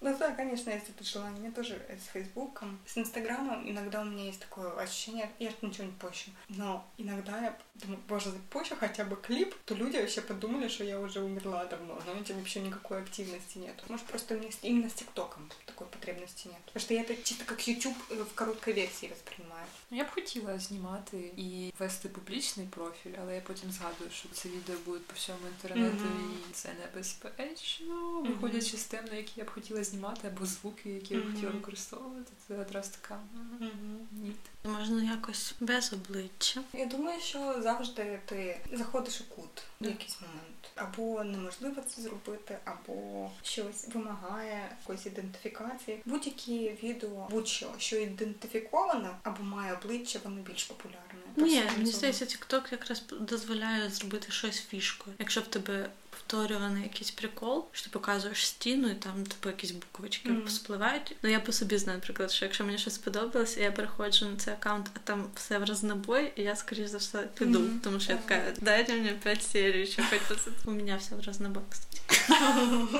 Ну 0.01 0.17
да, 0.17 0.31
конечно, 0.31 0.69
есть 0.71 0.89
это 0.89 1.03
желание. 1.03 1.37
У 1.39 1.41
меня 1.43 1.51
тоже 1.51 1.81
с 1.89 2.11
Фейсбуком. 2.13 2.79
С 2.85 2.97
Инстаграмом 2.97 3.69
иногда 3.69 4.01
у 4.01 4.05
меня 4.05 4.25
есть 4.25 4.39
такое 4.39 4.71
ощущение, 4.79 5.29
я 5.39 5.51
ничего 5.61 5.85
не 5.85 5.91
пощу. 5.93 6.31
Но 6.49 6.85
иногда 6.97 7.41
я 7.41 7.57
думаю, 7.75 7.99
боже, 8.07 8.31
запущу 8.31 8.75
хотя 8.75 9.03
бы 9.03 9.15
клип, 9.15 9.53
то 9.65 9.75
люди 9.75 9.97
вообще 9.97 10.21
подумали, 10.21 10.67
что 10.67 10.83
я 10.83 10.99
уже 10.99 11.21
умерла 11.21 11.65
давно. 11.65 11.99
Знаете, 12.03 12.33
вообще 12.33 12.59
никакой 12.61 12.99
активности 13.01 13.57
нет. 13.57 13.83
Может, 13.89 14.05
просто 14.05 14.35
у 14.35 14.37
меня 14.37 14.49
с- 14.51 14.59
именно 14.61 14.89
с 14.89 14.93
ТикТоком 14.93 15.49
такой 15.65 15.87
потребности 15.87 16.47
нет. 16.47 16.57
Потому 16.65 16.81
что 16.81 16.93
я 16.93 17.01
это 17.01 17.15
чисто 17.23 17.45
как 17.45 17.67
YouTube 17.67 17.97
э, 18.11 18.23
в 18.23 18.33
короткой 18.33 18.73
версии 18.73 19.07
воспринимаю. 19.07 19.65
Ну, 19.89 19.97
Я 19.97 20.03
б 20.03 20.11
хотіла 20.11 20.59
знімати 20.59 21.17
і 21.37 21.73
вести 21.79 22.09
публічний 22.09 22.67
профіль, 22.67 23.11
але 23.21 23.35
я 23.35 23.41
потім 23.41 23.71
згадую, 23.71 24.09
що 24.11 24.29
це 24.29 24.49
відео 24.49 24.75
буде 24.86 24.98
по 25.06 25.12
всьому 25.14 25.38
інтернету, 25.56 26.04
Мгм. 26.04 26.34
і 26.50 26.52
це 26.52 26.68
небезпечно. 26.80 28.20
Виходячи 28.28 28.76
з 28.76 28.84
тем, 28.84 29.04
на 29.04 29.14
які 29.14 29.32
я 29.36 29.44
б 29.44 29.50
хотіла 29.50 29.84
знімати, 29.84 30.28
або 30.28 30.46
звуки, 30.46 30.90
які 30.90 31.14
я 31.14 31.20
б 31.20 31.34
хотіла 31.34 31.52
використовувати, 31.52 32.32
це 32.48 32.58
одразу 32.58 32.90
така 33.00 33.20
«М, 33.62 33.70
ні. 34.12 34.32
Можна 34.64 35.02
якось 35.02 35.54
без 35.60 35.92
обличчя. 35.92 36.60
Я 36.72 36.86
думаю, 36.86 37.20
що 37.20 37.62
завжди 37.62 38.20
ти 38.26 38.60
заходиш 38.72 39.20
у 39.20 39.24
кут 39.24 39.62
в 39.80 39.84
якийсь 39.84 40.18
момент. 40.20 40.70
Або 40.74 41.24
неможливо 41.24 41.82
це 41.82 42.02
зробити, 42.02 42.58
або 42.64 43.30
щось 43.42 43.88
вимагає 43.94 44.76
якоїсь 44.80 45.06
ідентифікації. 45.06 46.02
Будь-які 46.04 46.78
відео, 46.82 47.28
будь-що, 47.30 47.70
що 47.78 47.96
ідентифіковано 47.96 49.16
або 49.22 49.42
має 49.42 49.74
обличчя, 49.74 50.18
воно 50.24 50.42
більш 50.42 50.64
популярне. 50.64 51.00
Ні, 51.36 51.62
мені 51.76 51.90
здається, 51.90 52.24
TikTok 52.24 52.72
якраз 52.72 53.02
дозволяє 53.20 53.90
зробити 53.90 54.32
щось 54.32 54.60
фішкою. 54.60 55.16
Якщо 55.18 55.40
в 55.40 55.46
тебе 55.46 55.90
повторюваний 56.26 56.82
якийсь 56.82 57.10
прикол, 57.10 57.64
що 57.72 57.84
ти 57.84 57.90
показуєш 57.90 58.46
стіну, 58.46 58.88
і 58.90 58.94
там 58.94 59.26
типу 59.26 59.48
якісь 59.48 59.70
буквочки 59.70 60.28
mm. 60.28 60.48
спливають. 60.48 61.16
Ну 61.22 61.30
я 61.30 61.40
по 61.40 61.52
собі 61.52 61.78
знаю, 61.78 61.98
наприклад, 61.98 62.30
що 62.30 62.44
якщо 62.44 62.64
мені 62.64 62.78
щось 62.78 62.94
сподобалось, 62.94 63.56
і 63.56 63.60
я 63.60 63.72
переходжу 63.72 64.26
на 64.26 64.36
цей 64.36 64.54
аккаунт, 64.54 64.90
а 64.94 64.98
там 65.04 65.26
все 65.34 65.58
в 65.58 65.64
рознобой, 65.64 66.32
і 66.36 66.42
я 66.42 66.56
скоріш 66.56 66.88
за 66.88 66.98
все 66.98 67.18
піду. 67.18 67.58
Мгм. 67.58 67.80
Тому 67.84 68.00
що 68.00 68.12
я 68.12 68.18
така, 68.18 68.42
дайте 68.60 68.92
мені 68.92 69.10
5 69.22 69.42
серій, 69.42 69.86
що 69.86 70.02
хоч 70.10 70.38
це. 70.38 70.50
У 70.64 70.70
мене 70.70 70.96
все 70.96 71.14
в 71.14 71.26
рознобой, 71.26 71.62
кстати. 71.70 72.09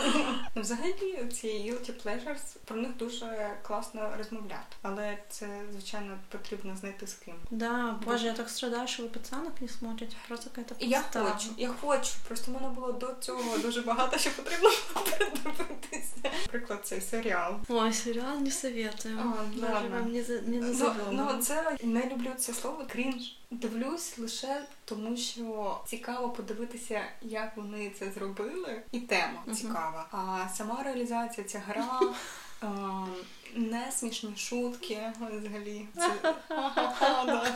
Ну, 0.55 0.63
взагалі, 0.63 1.29
ці 1.33 1.47
guilty 1.47 1.93
pleasures, 2.05 2.57
про 2.65 2.77
них 2.77 2.97
дуже 2.97 3.57
класно 3.63 4.13
розмовляти. 4.19 4.77
Але 4.83 5.19
це, 5.29 5.47
звичайно, 5.73 6.19
потрібно 6.29 6.77
знайти 6.77 7.07
з 7.07 7.15
ким. 7.15 7.35
Да, 7.51 7.97
боже, 8.05 8.27
я 8.27 8.33
так 8.33 8.49
страдаю, 8.51 8.89
що 8.89 9.03
ви 9.03 9.09
пацанок 9.09 9.53
не 9.61 9.69
смотрите. 9.69 10.17
Просто 10.29 10.51
какая-то 10.51 10.75
я 10.79 11.03
хочу, 11.13 11.49
я 11.57 11.69
хочу. 11.69 12.13
Просто 12.29 12.51
в 12.51 12.55
мене 12.55 12.69
було 12.69 12.93
до 12.93 13.15
цього 13.21 13.59
дуже 13.59 13.81
багато, 13.81 14.19
що 14.19 14.31
потрібно 14.31 14.71
передивитися. 14.95 16.31
Наприклад, 16.43 16.81
цей 16.85 17.01
серіал. 17.01 17.55
Ой, 17.69 17.93
сериал 17.93 18.39
не 18.41 18.51
советую. 18.51 19.19
А, 19.19 19.61
Даже 19.61 19.73
ладно. 19.73 19.91
вам 19.91 20.13
не, 20.13 20.23
не 20.47 20.61
Ну, 20.61 20.95
ну 21.13 21.39
це 21.43 21.77
не 21.83 22.07
люблю 22.07 22.31
це 22.39 22.53
слово 22.53 22.85
крінж. 22.89 23.40
Дивлюсь 23.51 24.19
лише 24.19 24.63
тому, 24.85 25.17
що 25.17 25.81
цікаво 25.87 26.31
подивитися, 26.31 27.03
як 27.23 27.57
вони 27.57 27.91
це 27.99 28.11
зробили, 28.11 28.83
і 28.93 29.01
тема 29.01 29.45
цікава. 29.55 30.07
А 30.11 30.49
сама 30.55 30.83
реалізація, 30.83 31.47
ця 31.47 31.59
гра. 31.59 32.01
ем, 32.63 33.15
Не 33.55 33.93
смішні 33.93 34.37
шутки 34.37 35.13
взагалі. 35.21 35.87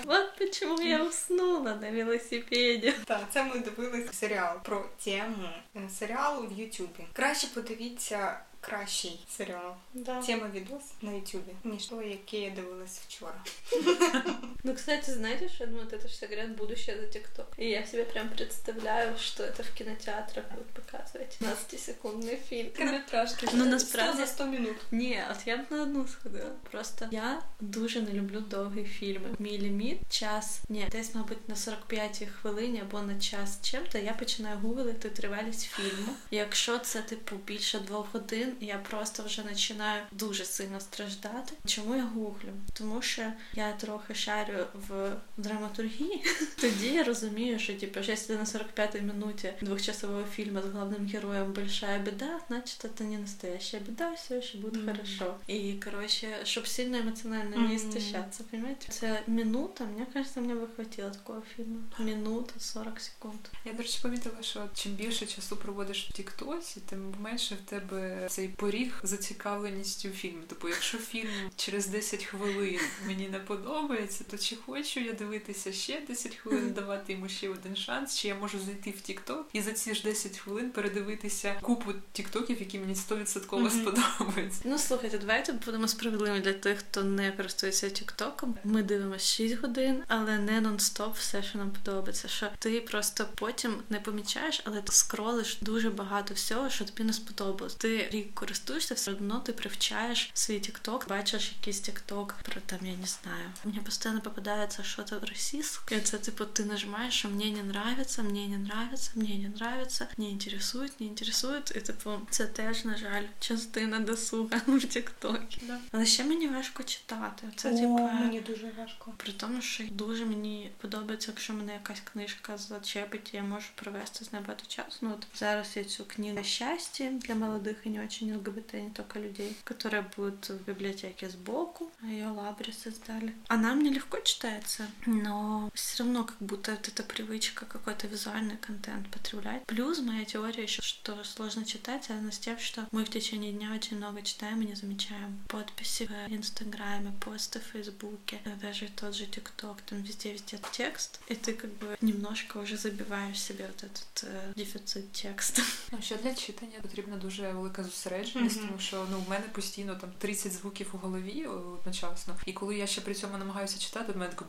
Вот 0.05 0.37
почему 0.39 0.83
я 0.83 1.05
уснула 1.05 1.75
на 1.75 1.91
велосипеде. 1.91 2.95
Так, 3.05 3.21
це 3.31 3.45
ми 3.45 3.59
дивилися 3.59 4.13
серіал 4.13 4.57
про 4.63 4.85
тему 5.05 5.49
е, 5.77 5.89
серіалу 5.99 6.47
в 6.47 6.53
Ютубі. 6.53 7.07
Краще 7.13 7.47
подивіться 7.55 8.41
кращий 8.64 9.26
серіал. 9.30 9.74
Да. 9.94 10.22
Тема 10.22 10.48
відос 10.54 10.84
на 11.02 11.12
Ютубі, 11.12 11.52
ніж 11.64 11.86
той, 11.86 12.10
який 12.10 12.42
я 12.42 12.50
дивилась 12.50 13.00
вчора. 13.08 13.44
Ну, 14.64 14.74
кстати, 14.76 15.12
знаете, 15.14 15.50
что 15.50 15.64
я 15.64 15.70
думаю, 15.70 15.86
вот 15.86 15.94
это 15.94 16.08
же 16.08 16.14
все 16.14 16.28
говорят 16.28 16.58
будущее 16.58 16.98
за 17.02 17.08
ТикТок. 17.08 17.48
И 17.60 17.70
я 17.70 17.86
себе 17.86 18.04
прям 18.04 18.30
представляю, 18.30 19.18
что 19.18 19.44
это 19.44 19.64
в 19.64 19.72
кинотеатрах 19.74 20.46
будут 20.52 20.68
показывать. 20.68 21.38
15-секундный 21.42 22.38
фильм. 22.50 22.72
Короткометражки. 22.72 23.46
Ну, 23.54 23.62
100 23.62 23.66
насправді- 23.70 24.18
за 24.18 24.28
100 24.28 24.46
минут. 24.46 24.76
Ні, 24.92 25.24
от 25.32 25.48
я 25.48 25.58
б 25.58 25.62
на 25.70 25.82
одну 25.82 26.08
сходила. 26.08 26.52
Просто 26.72 27.08
я 27.12 27.42
дуже 27.60 28.02
не 28.02 28.12
люблю 28.14 28.40
довгі 28.40 28.84
фільми. 28.84 29.30
Мій 29.40 29.58
ліміт 29.58 29.98
час, 30.10 30.62
ні, 30.70 30.88
десь, 30.92 31.16
мабуть, 31.16 31.50
на 31.50 31.56
45 31.56 32.28
хвилині 32.42 32.82
або 32.82 33.02
на 33.02 33.20
час 33.20 33.60
чим-то 33.62 33.98
я 33.98 34.14
починаю 34.14 34.58
гуглити 34.60 35.10
тривалість 35.10 35.66
фільму. 35.66 36.14
Якщо 36.32 36.78
це 36.80 37.02
типу 37.02 37.36
більше 37.36 37.80
двох 37.80 38.14
годин, 38.14 38.53
я 38.60 38.78
просто 38.78 39.24
вже 39.24 39.42
починаю 39.42 40.02
дуже 40.12 40.46
сильно 40.46 40.80
страждати. 40.80 41.54
Чому 41.66 41.96
я 41.96 42.04
гуглю? 42.04 42.50
Тому 42.74 43.02
що 43.02 43.22
я 43.54 43.72
трохи 43.74 44.16
шарю 44.16 44.66
в 44.88 45.12
драматургії. 45.38 46.24
Тоді 46.62 46.88
я 46.88 47.04
розумію, 47.04 47.60
що 47.60 47.74
типу, 47.74 48.04
що 48.04 48.12
якщо 48.12 48.34
на 48.34 48.44
45-й 48.44 49.02
минуті 49.02 49.54
двохчасового 49.62 50.24
фільму 50.36 50.62
з 50.62 50.66
головним 50.66 51.08
героєм 51.08 51.54
большая 51.54 52.00
беда, 52.00 52.40
значит 52.48 52.86
это 52.86 53.04
не 53.04 53.18
настоящая 53.18 53.84
беда, 53.84 54.12
все 54.14 54.38
еще 54.38 54.58
будет 54.58 54.76
Мгм. 54.84 54.86
хорошо. 54.92 55.36
И, 55.50 55.80
короче, 55.84 56.28
чтобы 56.44 56.66
сильно 56.68 56.98
эмоционально 56.98 57.58
Мгм. 57.58 57.68
не 57.70 57.76
истощаться, 57.76 58.44
понимаете? 58.44 58.88
Это 58.92 59.20
минута, 59.28 59.84
мне 59.86 60.06
кажется, 60.14 60.42
мне 60.42 60.54
бы 60.56 60.68
хватило 60.76 61.10
такого 61.10 61.42
фильма. 61.56 61.80
Минута 62.00 62.54
40 62.60 63.00
секунд. 63.00 63.40
Я, 63.66 63.74
до 63.74 63.78
речі, 63.82 64.00
помітила, 64.02 64.42
що 64.42 64.68
чим 64.74 64.92
більше 64.92 65.26
часу 65.26 65.56
проводиш 65.58 66.10
в 66.10 66.14
Тіктосі, 66.14 66.80
тим 66.90 67.14
менше 67.20 67.56
в 67.56 67.70
тебе 67.70 68.28
цей 68.30 68.43
поріг 68.49 69.01
зацікавленістю 69.03 70.09
фільму. 70.09 70.43
Тобто, 70.49 70.69
якщо 70.69 70.99
фільм 70.99 71.29
через 71.57 71.87
10 71.87 72.25
хвилин 72.25 72.81
мені 73.07 73.29
не 73.29 73.39
подобається, 73.39 74.25
то 74.31 74.39
чи 74.39 74.57
хочу 74.57 75.01
я 75.01 75.13
дивитися 75.13 75.73
ще 75.73 76.01
10 76.09 76.35
хвилин, 76.35 76.73
давати 76.73 77.13
йому 77.13 77.29
ще 77.29 77.49
один 77.49 77.77
шанс, 77.77 78.19
чи 78.19 78.29
я 78.29 78.35
можу 78.35 78.59
зайти 78.61 78.91
в 78.91 79.01
Тікток 79.01 79.47
і 79.53 79.61
за 79.61 79.73
ці 79.73 79.95
ж 79.95 80.03
10 80.03 80.39
хвилин 80.39 80.71
передивитися 80.71 81.55
купу 81.63 81.93
тіктоків, 82.13 82.61
які 82.61 82.79
мені 82.79 82.95
100% 82.95 83.59
Мгм. 83.59 83.71
сподобаються. 83.71 84.61
Ну, 84.65 84.79
слухайте, 84.79 85.19
давайте 85.19 85.53
будемо 85.53 85.89
справедливі 85.89 86.41
для 86.41 86.53
тих, 86.53 86.79
хто 86.79 87.05
не 87.05 87.33
користується 87.33 87.91
Тіктоком. 87.91 88.55
Ми 88.65 88.83
дивимося 88.83 89.25
6 89.27 89.55
годин, 89.55 90.03
але 90.09 90.39
не 90.39 90.61
нон-стоп 90.61 91.13
все, 91.13 91.43
що 91.43 91.59
нам 91.59 91.71
подобається. 91.71 92.29
Що 92.29 92.51
ти 92.59 92.81
просто 92.81 93.27
потім 93.35 93.75
не 93.91 94.01
помічаєш, 94.01 94.61
але 94.65 94.83
ти 94.83 94.93
скролиш 94.93 95.59
дуже 95.61 95.91
багато 95.91 96.35
всього, 96.35 96.71
що 96.71 96.85
тобі 96.85 97.05
не 97.05 97.13
сподобалось. 97.13 97.75
Ти 97.75 98.09
рік 98.11 98.34
користуєшся, 98.35 98.95
все 98.95 99.11
одно 99.11 99.41
ти 99.41 99.53
привчаєш 99.53 100.31
свій 100.35 100.61
Тікток, 100.61 101.09
бачиш 101.09 101.53
якийсь 101.59 101.81
Тікток 101.81 102.35
про 102.43 102.61
там, 102.67 102.79
я 102.83 102.97
не 102.97 103.07
знаю. 103.07 103.51
Мені 103.65 103.79
постійно 103.79 104.21
попадається 104.21 104.83
щось 104.83 105.13
російське. 105.13 106.01
Це 106.01 106.19
типу 106.19 106.45
ти 106.45 106.65
нажимаєш, 106.65 107.15
що 107.15 107.29
мені 107.29 107.51
не 107.51 107.61
нравится, 107.61 108.23
мені 108.23 108.49
не 108.49 108.57
нравится, 108.57 109.11
мені 109.15 109.39
не 109.39 109.49
нравится, 109.49 110.09
не 110.17 110.31
інтересують, 110.31 111.01
не 111.01 111.07
інтересують. 111.07 111.71
І 111.77 111.81
типу, 111.81 112.11
це 112.31 112.47
теж, 112.47 112.85
на 112.85 112.97
жаль, 112.97 113.25
частина 113.41 114.01
досуга 114.01 114.61
в 114.67 114.85
Тіктокі. 114.85 115.61
Да. 115.63 115.79
Але 115.93 116.07
ще 116.07 116.25
мені 116.25 116.49
важко 116.49 116.83
читати. 116.83 117.49
Це 117.57 117.71
О, 117.71 117.77
типу. 117.77 117.99
мені 117.99 118.41
дуже 118.41 118.71
важко. 118.79 119.13
При 119.17 119.33
тому, 119.33 119.63
що 119.63 119.85
дуже 119.91 120.25
мені 120.25 120.71
подобається, 120.81 121.31
якщо 121.31 121.53
мене 121.53 121.73
якась 121.73 122.01
книжка 122.13 122.57
зачепить, 122.59 123.35
я 123.35 123.43
можу 123.43 123.67
провести 123.75 124.25
з 124.25 124.33
нею 124.33 124.45
багато 124.45 124.65
часу. 124.69 124.99
Ну 125.01 125.11
от 125.15 125.27
зараз 125.39 125.77
я 125.77 125.85
цю 125.85 126.05
книгу 126.05 126.45
«Счастье» 126.45 127.11
для 127.11 127.35
молодых 127.35 127.87
и 127.87 127.89
не 127.89 128.05
очень 128.05 128.24
ЛГБТ, 128.33 128.75
не 128.75 128.91
только 128.91 129.19
людей, 129.19 129.57
которая 129.65 130.03
будет 130.17 130.49
в 130.49 130.65
библиотеке 130.65 131.29
сбоку. 131.29 131.91
Ее 132.03 132.29
лабрисы 132.29 132.91
сдали. 132.91 133.35
Она 133.49 133.75
мне 133.75 133.91
легко 133.91 134.19
читается, 134.21 134.87
но 135.07 135.71
все 135.75 136.03
равно 136.03 136.25
как 136.25 136.37
будто 136.41 136.73
вот 136.73 136.89
эта 136.89 137.03
привычка 137.03 137.67
какой-то 137.67 138.07
визуальный 138.07 138.57
контент 138.57 139.11
потреблять. 139.11 139.65
Плюс 139.67 140.01
моя 140.01 140.25
теория 140.25 140.63
еще, 140.63 140.83
что 140.83 141.23
сложно 141.25 141.65
читать, 141.65 142.11
она 142.11 142.31
с 142.31 142.39
тем, 142.39 142.59
что 142.59 142.87
мы 142.91 143.05
в 143.05 143.11
течение 143.11 143.53
дня 143.53 143.73
очень 143.75 143.97
много 143.97 144.23
читаем 144.23 144.63
и 144.63 144.67
не 144.67 144.75
замечаем 144.75 145.39
подписи 145.49 146.07
в 146.07 146.33
Инстаграме, 146.33 147.13
посты 147.21 147.61
в 147.61 147.65
Фейсбуке, 147.73 148.41
даже 148.61 148.89
тот 148.89 149.15
же 149.15 149.27
ТикТок, 149.27 149.81
там 149.83 150.03
везде-везде 150.03 150.59
текст, 150.73 151.21
и 151.29 151.35
ты 151.35 151.55
как 151.55 151.73
бы 151.75 151.97
немножко 152.01 152.59
уже 152.59 152.77
забиваешь 152.77 153.41
себе 153.41 153.67
вот 153.67 153.83
этот 153.85 154.25
э, 154.25 154.53
дефицит 154.57 155.13
текста. 155.13 155.63
Що 156.01 156.17
для 156.17 156.35
читання 156.35 156.79
потрібна 156.83 157.17
дуже 157.17 157.53
велика 157.53 157.85
зосередженість, 158.05 158.57
Мгм. 158.59 158.67
тому 158.69 158.81
що 158.81 159.07
ну 159.11 159.19
в 159.27 159.31
мене 159.31 159.45
постійно 159.53 159.95
там 159.95 160.11
30 160.19 160.53
звуків 160.53 160.91
у 160.93 160.97
голові 160.97 161.47
одночасно. 161.47 162.35
І 162.47 162.53
коли 162.53 162.77
я 162.77 162.87
ще 162.87 163.01
при 163.01 163.15
цьому 163.15 163.39
намагаюся 163.39 163.79
читати, 163.79 164.13
в 164.13 164.17
мене 164.17 164.31
тако 164.31 164.45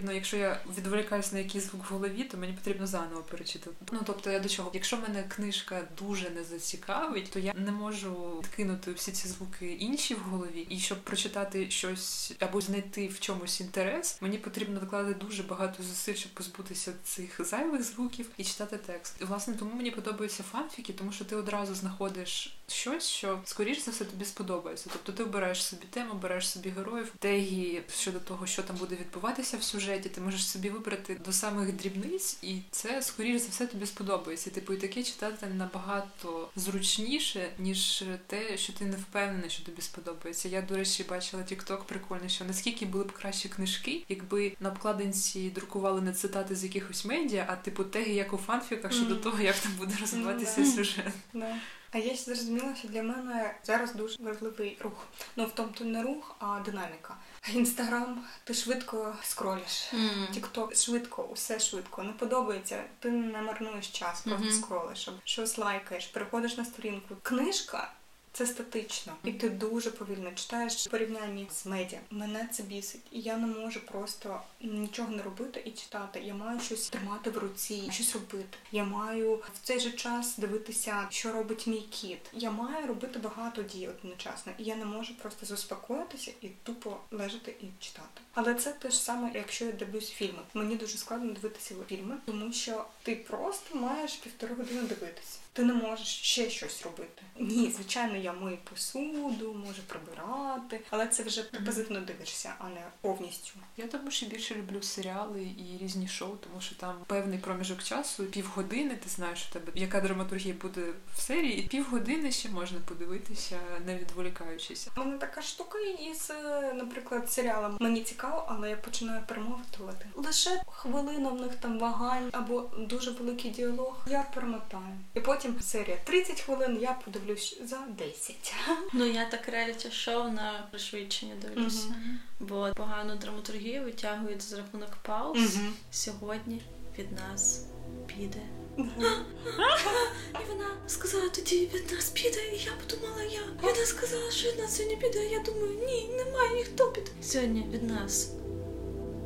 ну, 0.00 0.12
якщо 0.12 0.36
я 0.36 0.60
відволікаюсь 0.78 1.32
на 1.32 1.38
якийсь 1.38 1.64
звук 1.64 1.90
в 1.90 1.92
голові, 1.92 2.24
то 2.24 2.36
мені 2.36 2.52
потрібно 2.52 2.86
заново 2.86 3.22
перечитати. 3.22 3.76
Ну 3.92 4.00
тобто 4.06 4.30
я 4.30 4.40
до 4.40 4.48
чого? 4.48 4.70
Якщо 4.74 4.96
мене 4.96 5.24
книжка 5.28 5.82
дуже 5.98 6.30
не 6.30 6.44
зацікавить, 6.44 7.30
то 7.30 7.38
я 7.38 7.54
не 7.54 7.72
можу 7.72 8.42
відкинути 8.44 8.92
всі 8.92 9.12
ці 9.12 9.28
звуки 9.28 9.72
інші 9.72 10.14
в 10.14 10.18
голові. 10.18 10.66
І 10.68 10.78
щоб 10.78 10.98
прочитати 11.04 11.70
щось 11.70 12.32
або 12.38 12.60
знайти 12.60 13.08
в 13.08 13.20
чомусь 13.20 13.60
інтерес, 13.60 14.22
мені 14.22 14.38
потрібно 14.38 14.80
докладати 14.80 15.14
дуже 15.14 15.42
багато 15.42 15.82
зусиль, 15.82 16.14
щоб 16.14 16.32
позбутися 16.32 16.92
цих 17.04 17.40
зайвих 17.44 17.82
звуків 17.82 18.30
і 18.36 18.44
читати 18.44 18.78
текст. 18.86 19.14
І 19.20 19.24
власне 19.24 19.54
тому 19.54 19.74
мені 19.74 19.90
подобаються 19.90 20.42
фанфіки, 20.42 20.92
тому 20.92 21.12
що 21.12 21.24
ти 21.24 21.36
одразу 21.36 21.74
знаходиш 21.74 22.56
щось, 22.68 23.08
що 23.08 23.40
скоріш 23.44 23.84
за 23.84 23.90
все 23.90 24.04
тобі 24.04 24.24
сподобається. 24.24 24.90
Тобто 24.92 25.12
ти 25.12 25.22
обираєш 25.22 25.64
собі 25.64 25.86
тему, 25.90 26.12
обираєш 26.12 26.48
собі 26.48 26.70
героїв, 26.70 27.12
теги 27.18 27.82
щодо 27.96 28.18
того, 28.18 28.46
що 28.46 28.62
там 28.62 28.76
буде 28.76 28.93
відбуватися 28.94 29.56
в 29.56 29.62
сюжеті. 29.62 30.08
Ти 30.08 30.20
можеш 30.20 30.46
собі 30.46 30.70
вибрати 30.70 31.20
до 31.24 31.32
самих 31.32 31.72
дрібниць, 31.72 32.38
і 32.42 32.58
це 32.70 33.02
скоріш 33.02 33.42
за 33.42 33.48
все 33.48 33.66
тобі 33.66 33.86
сподобається. 33.86 34.50
Типу, 34.50 34.72
і 34.72 34.76
таке 34.76 35.02
читати 35.02 35.46
набагато 35.46 36.48
зручніше, 36.56 37.50
ніж 37.58 38.04
те, 38.26 38.56
що 38.58 38.72
ти 38.72 38.84
не 38.84 38.96
впевнений, 38.96 39.50
що 39.50 39.64
тобі 39.64 39.82
сподобається. 39.82 40.48
Я, 40.48 40.62
до 40.62 40.76
речі, 40.76 41.04
бачила 41.08 41.42
TikTok 41.42 41.84
прикольний, 41.84 42.28
що 42.28 42.44
наскільки 42.44 42.86
були 42.86 43.04
б 43.04 43.12
кращі 43.12 43.48
книжки, 43.48 44.04
якби 44.08 44.52
на 44.60 44.68
обкладинці 44.68 45.50
друкували 45.50 46.00
не 46.00 46.12
цитати 46.12 46.56
з 46.56 46.64
якихось 46.64 47.04
медіа, 47.04 47.44
а 47.48 47.56
типу 47.56 47.84
теги, 47.84 48.12
як 48.12 48.32
у 48.32 48.36
фанфіках, 48.36 48.92
щодо 48.92 49.14
Мгм. 49.14 49.22
того, 49.22 49.40
як 49.40 49.56
там 49.56 49.72
буде 49.72 49.94
розвиватися 50.00 50.60
да. 50.60 50.66
сюжет. 50.66 51.12
Да. 51.32 51.56
А 51.90 51.98
я 51.98 52.14
ще 52.14 52.24
зрозуміла, 52.24 52.74
що 52.74 52.88
для 52.88 53.02
мене 53.02 53.54
зараз 53.64 53.94
дуже 53.94 54.22
важливий 54.22 54.78
рух. 54.80 55.06
Ну, 55.36 55.44
в 55.44 55.52
тому 55.52 55.68
то 55.78 55.84
не 55.84 56.02
рух, 56.02 56.36
а 56.38 56.60
динаміка. 56.64 57.16
Інстаграм, 57.52 58.24
ти 58.44 58.54
швидко 58.54 59.14
скролиш. 59.22 59.92
Тікток 60.34 60.76
швидко, 60.76 61.22
усе 61.22 61.60
швидко. 61.60 62.02
Не 62.02 62.12
подобається. 62.12 62.84
Ти 62.98 63.10
не 63.10 63.42
марнуєш 63.42 63.88
час, 63.88 64.20
просто 64.20 64.44
Мгм. 64.46 64.54
скролиш, 64.54 65.08
щось 65.24 65.58
лайкаєш, 65.58 66.06
переходиш 66.06 66.56
на 66.56 66.64
сторінку. 66.64 67.16
Книжка 67.22 67.92
Це 68.36 68.46
статично, 68.46 69.12
і 69.24 69.32
ти 69.32 69.48
дуже 69.48 69.90
повільно 69.90 70.32
читаєш 70.34 70.86
в 70.86 70.90
порівнянні 70.90 71.48
з 71.52 71.66
медіа. 71.66 72.00
Мене 72.10 72.48
це 72.52 72.62
бісить, 72.62 73.00
і 73.10 73.20
я 73.20 73.36
не 73.36 73.46
можу 73.46 73.86
просто 73.86 74.40
нічого 74.60 75.08
не 75.08 75.22
робити 75.22 75.62
і 75.64 75.70
читати. 75.70 76.20
Я 76.24 76.34
маю 76.34 76.60
щось 76.60 76.88
тримати 76.88 77.30
в 77.30 77.38
руці, 77.38 77.88
щось 77.90 78.14
робити. 78.14 78.58
Я 78.72 78.84
маю 78.84 79.34
в 79.34 79.60
цей 79.62 79.80
же 79.80 79.90
час 79.90 80.38
дивитися, 80.38 81.06
що 81.10 81.32
робить 81.32 81.66
мій 81.66 81.80
кіт. 81.80 82.18
Я 82.32 82.50
маю 82.50 82.86
робити 82.86 83.18
багато 83.18 83.62
дій 83.62 83.88
одночасно, 83.88 84.52
і 84.58 84.64
я 84.64 84.76
не 84.76 84.84
можу 84.84 85.14
просто 85.18 85.46
заспокоїтися 85.46 86.30
і 86.40 86.48
тупо 86.48 86.96
лежати 87.10 87.54
і 87.60 87.84
читати. 87.84 88.20
Але 88.34 88.54
це 88.54 88.72
те 88.72 88.90
ж 88.90 88.98
саме, 88.98 89.30
якщо 89.34 89.64
я 89.64 89.72
дивлюсь 89.72 90.10
фільми. 90.10 90.40
Мені 90.54 90.76
дуже 90.76 90.98
складно 90.98 91.32
дивитися 91.32 91.74
фільми, 91.88 92.16
тому 92.26 92.52
що 92.52 92.84
ти 93.02 93.16
просто 93.16 93.78
маєш 93.78 94.12
півтори 94.12 94.54
години 94.54 94.82
дивитися. 94.82 95.38
Ти 95.54 95.64
не 95.64 95.74
можеш 95.74 96.06
ще 96.06 96.50
щось 96.50 96.82
робити. 96.82 97.22
Ні, 97.40 97.70
звичайно, 97.70 98.16
я 98.16 98.32
мию 98.32 98.58
посуду, 98.70 99.54
можу 99.66 99.82
прибирати, 99.86 100.80
але 100.90 101.06
це 101.06 101.22
вже 101.22 101.52
ти 101.52 101.60
позитивно 101.60 102.00
дивишся, 102.00 102.54
а 102.58 102.68
не 102.68 102.80
повністю. 103.00 103.52
Я 103.76 103.86
тому 103.86 104.10
що 104.10 104.26
більше 104.26 104.54
люблю 104.54 104.82
серіали 104.82 105.42
і 105.42 105.84
різні 105.84 106.08
шоу, 106.08 106.36
тому 106.36 106.60
що 106.60 106.74
там 106.74 106.96
певний 107.06 107.38
проміжок 107.38 107.82
часу, 107.82 108.24
півгодини, 108.24 108.96
ти 108.96 109.08
знаєш, 109.08 109.38
що 109.38 109.52
тебе 109.52 109.72
яка 109.74 110.00
драматургія 110.00 110.54
буде 110.62 110.80
в 111.16 111.20
серії, 111.20 111.58
і 111.58 111.68
півгодини 111.68 112.32
ще 112.32 112.48
можна 112.48 112.78
подивитися, 112.88 113.60
не 113.86 113.98
відволікаючись. 113.98 114.88
У 114.96 115.00
мене 115.00 115.18
така 115.18 115.42
штука 115.42 115.78
із, 115.78 116.32
наприклад, 116.74 117.32
серіалом. 117.32 117.76
Мені 117.80 118.02
цікаво, 118.02 118.44
але 118.48 118.70
я 118.70 118.76
починаю 118.76 119.22
перемотувати. 119.28 120.06
Лише 120.14 120.62
хвилина 120.66 121.28
в 121.28 121.40
них 121.40 121.54
там 121.54 121.78
вагань 121.78 122.28
або 122.32 122.70
дуже 122.78 123.10
великий 123.10 123.50
діалог. 123.50 124.06
Я 124.10 124.26
перемотаю. 124.34 124.98
І 125.14 125.20
потім 125.20 125.43
серія 125.60 125.96
30 126.04 126.40
хвилин, 126.40 126.78
я 126.82 126.92
подивлюсь 127.04 127.58
за 127.64 127.78
10. 127.98 128.54
Ну 128.92 129.04
я 129.06 129.24
так 129.24 129.48
реаліті 129.48 129.90
шоу 129.90 130.28
на 130.28 130.66
пришвидшення 130.70 131.34
дивлюся, 131.42 131.86
Мгм. 131.88 132.18
бо 132.40 132.70
погану 132.76 133.16
драматургію 133.16 133.84
витягують 133.84 134.42
з 134.42 134.52
рахунок 134.52 134.90
пауз. 135.02 135.56
Сьогодні 135.90 136.62
від 136.98 137.12
нас 137.12 137.64
піде. 138.06 138.38
І 138.78 140.48
вона 140.48 140.66
сказала 140.86 141.28
тоді 141.28 141.70
від 141.74 141.92
нас 141.92 142.10
піде, 142.10 142.42
і 142.54 142.56
я 142.58 142.72
подумала, 142.86 143.22
я. 143.22 143.40
І 143.40 143.72
вона 143.72 143.86
сказала, 143.86 144.30
що 144.30 144.48
від 144.52 144.58
нас 144.58 144.76
сьогодні 144.76 144.96
піде. 144.96 145.24
Я 145.26 145.38
думаю, 145.40 145.72
ні, 145.86 146.08
немає 146.16 146.54
ніхто 146.54 146.92
піде. 146.92 147.10
Сьогодні 147.22 147.66
від 147.72 147.82
нас 147.82 148.30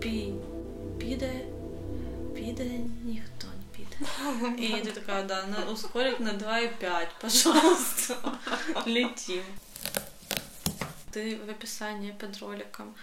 пі 0.00 0.32
піде, 0.98 1.32
піде, 2.34 2.70
ніхто 3.04 3.46
не 4.00 4.50
піде. 4.50 4.78
І 4.78 4.82
ти 4.82 4.92
така, 4.92 5.22
да, 5.22 5.46
на 5.46 5.72
ускорить 5.72 6.20
на 6.20 6.32
2,5, 6.32 7.06
пожалуйста. 7.20 8.16
Летим. 8.86 9.42
Ты 11.12 11.36
в 11.46 11.50
описании 11.50 12.12
под 12.12 12.38
роликом 12.38 12.94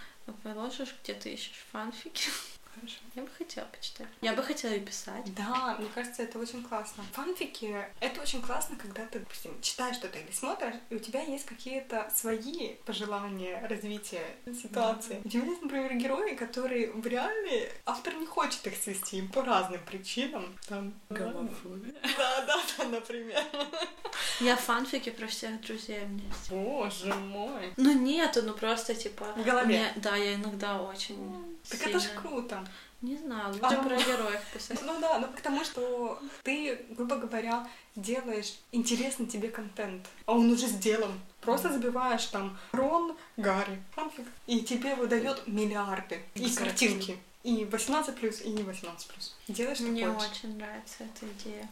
положишь, 0.42 0.94
где 1.02 1.14
ты 1.14 1.34
ищешь 1.34 1.64
фанфики? 1.72 2.28
Хорошо. 2.76 2.96
Я 3.14 3.22
бы 3.22 3.28
хотела 3.38 3.64
почитать. 3.66 4.06
Я 4.20 4.32
бы 4.34 4.42
хотела 4.42 4.72
и 4.72 4.80
писать. 4.80 5.34
Да, 5.34 5.76
мне 5.78 5.88
кажется, 5.94 6.22
это 6.22 6.38
очень 6.38 6.62
классно. 6.62 7.02
Фанфики— 7.12 7.74
это 8.00 8.20
очень 8.20 8.42
классно, 8.42 8.76
когда 8.76 9.06
ты, 9.06 9.18
допустим, 9.20 9.58
читаешь 9.62 9.96
что-то 9.96 10.18
или 10.18 10.30
смотришь, 10.30 10.74
и 10.90 10.94
у 10.96 10.98
тебя 10.98 11.22
есть 11.22 11.46
какие-то 11.46 12.10
свои 12.14 12.74
пожелания 12.84 13.66
развития 13.68 14.26
ситуации. 14.62 15.20
У 15.24 15.28
тебя 15.28 15.44
есть, 15.44 15.62
например, 15.62 15.94
герои, 15.94 16.34
которые 16.34 16.92
в 16.92 17.06
реале 17.06 17.72
автор 17.86 18.14
не 18.14 18.26
хочет 18.26 18.66
их 18.66 18.76
свести 18.76 19.22
по 19.22 19.42
разным 19.42 19.80
причинам. 19.86 20.54
Там, 20.68 20.92
Гомофобія. 21.10 21.94
Да, 22.18 22.44
да, 22.46 22.56
да, 22.78 22.84
например. 22.84 23.42
Я 24.40 24.56
фанфики 24.56 25.10
про 25.10 25.26
всех 25.26 25.60
друзей 25.62 26.04
меня 26.06 26.24
есть. 26.28 26.50
Боже 26.50 27.14
мой. 27.14 27.72
Ну 27.76 27.92
нету, 27.92 28.42
ну 28.42 28.52
просто 28.54 28.94
типа... 28.94 29.24
В 29.36 29.44
голове. 29.44 29.66
мне- 29.66 29.92
да, 29.96 30.16
я 30.16 30.34
иногда 30.34 30.82
очень 30.82 31.55
Так 31.68 31.80
сильно... 31.80 31.96
это 31.96 32.00
же 32.00 32.08
круто. 32.20 32.66
Не 33.02 33.16
знаю, 33.16 33.52
лучше 33.52 33.76
А, 33.76 33.82
про 33.82 33.96
героев 33.96 34.40
писать. 34.52 34.80
Ну 34.82 34.98
да, 35.00 35.18
ну 35.18 35.28
потому 35.28 35.64
что 35.64 36.18
ты, 36.42 36.86
грубо 36.90 37.16
говоря, 37.16 37.68
делаешь 37.94 38.54
интересный 38.72 39.26
тебе 39.26 39.48
контент, 39.48 40.06
а 40.24 40.32
он 40.32 40.50
уже 40.50 40.66
сделан. 40.66 41.20
Просто 41.42 41.72
забиваешь 41.72 42.24
там 42.26 42.58
Рон, 42.72 43.16
Гарри, 43.36 43.82
фанфик, 43.94 44.26
и 44.46 44.60
тебе 44.60 44.94
выдает 44.94 45.46
миллиарды 45.46 46.22
и 46.34 46.50
картинки. 46.50 47.18
И 47.42 47.64
18 47.64 48.16
плюс, 48.16 48.40
и 48.40 48.48
не 48.48 48.64
18 48.64 49.06
плюс. 49.06 49.36
Делаешь, 49.46 49.76
что 49.76 49.86
Мне 49.86 50.08
хочешь. 50.08 50.30
очень 50.30 50.56
нравится 50.56 51.04
эта 51.04 51.26
идея. 51.32 51.68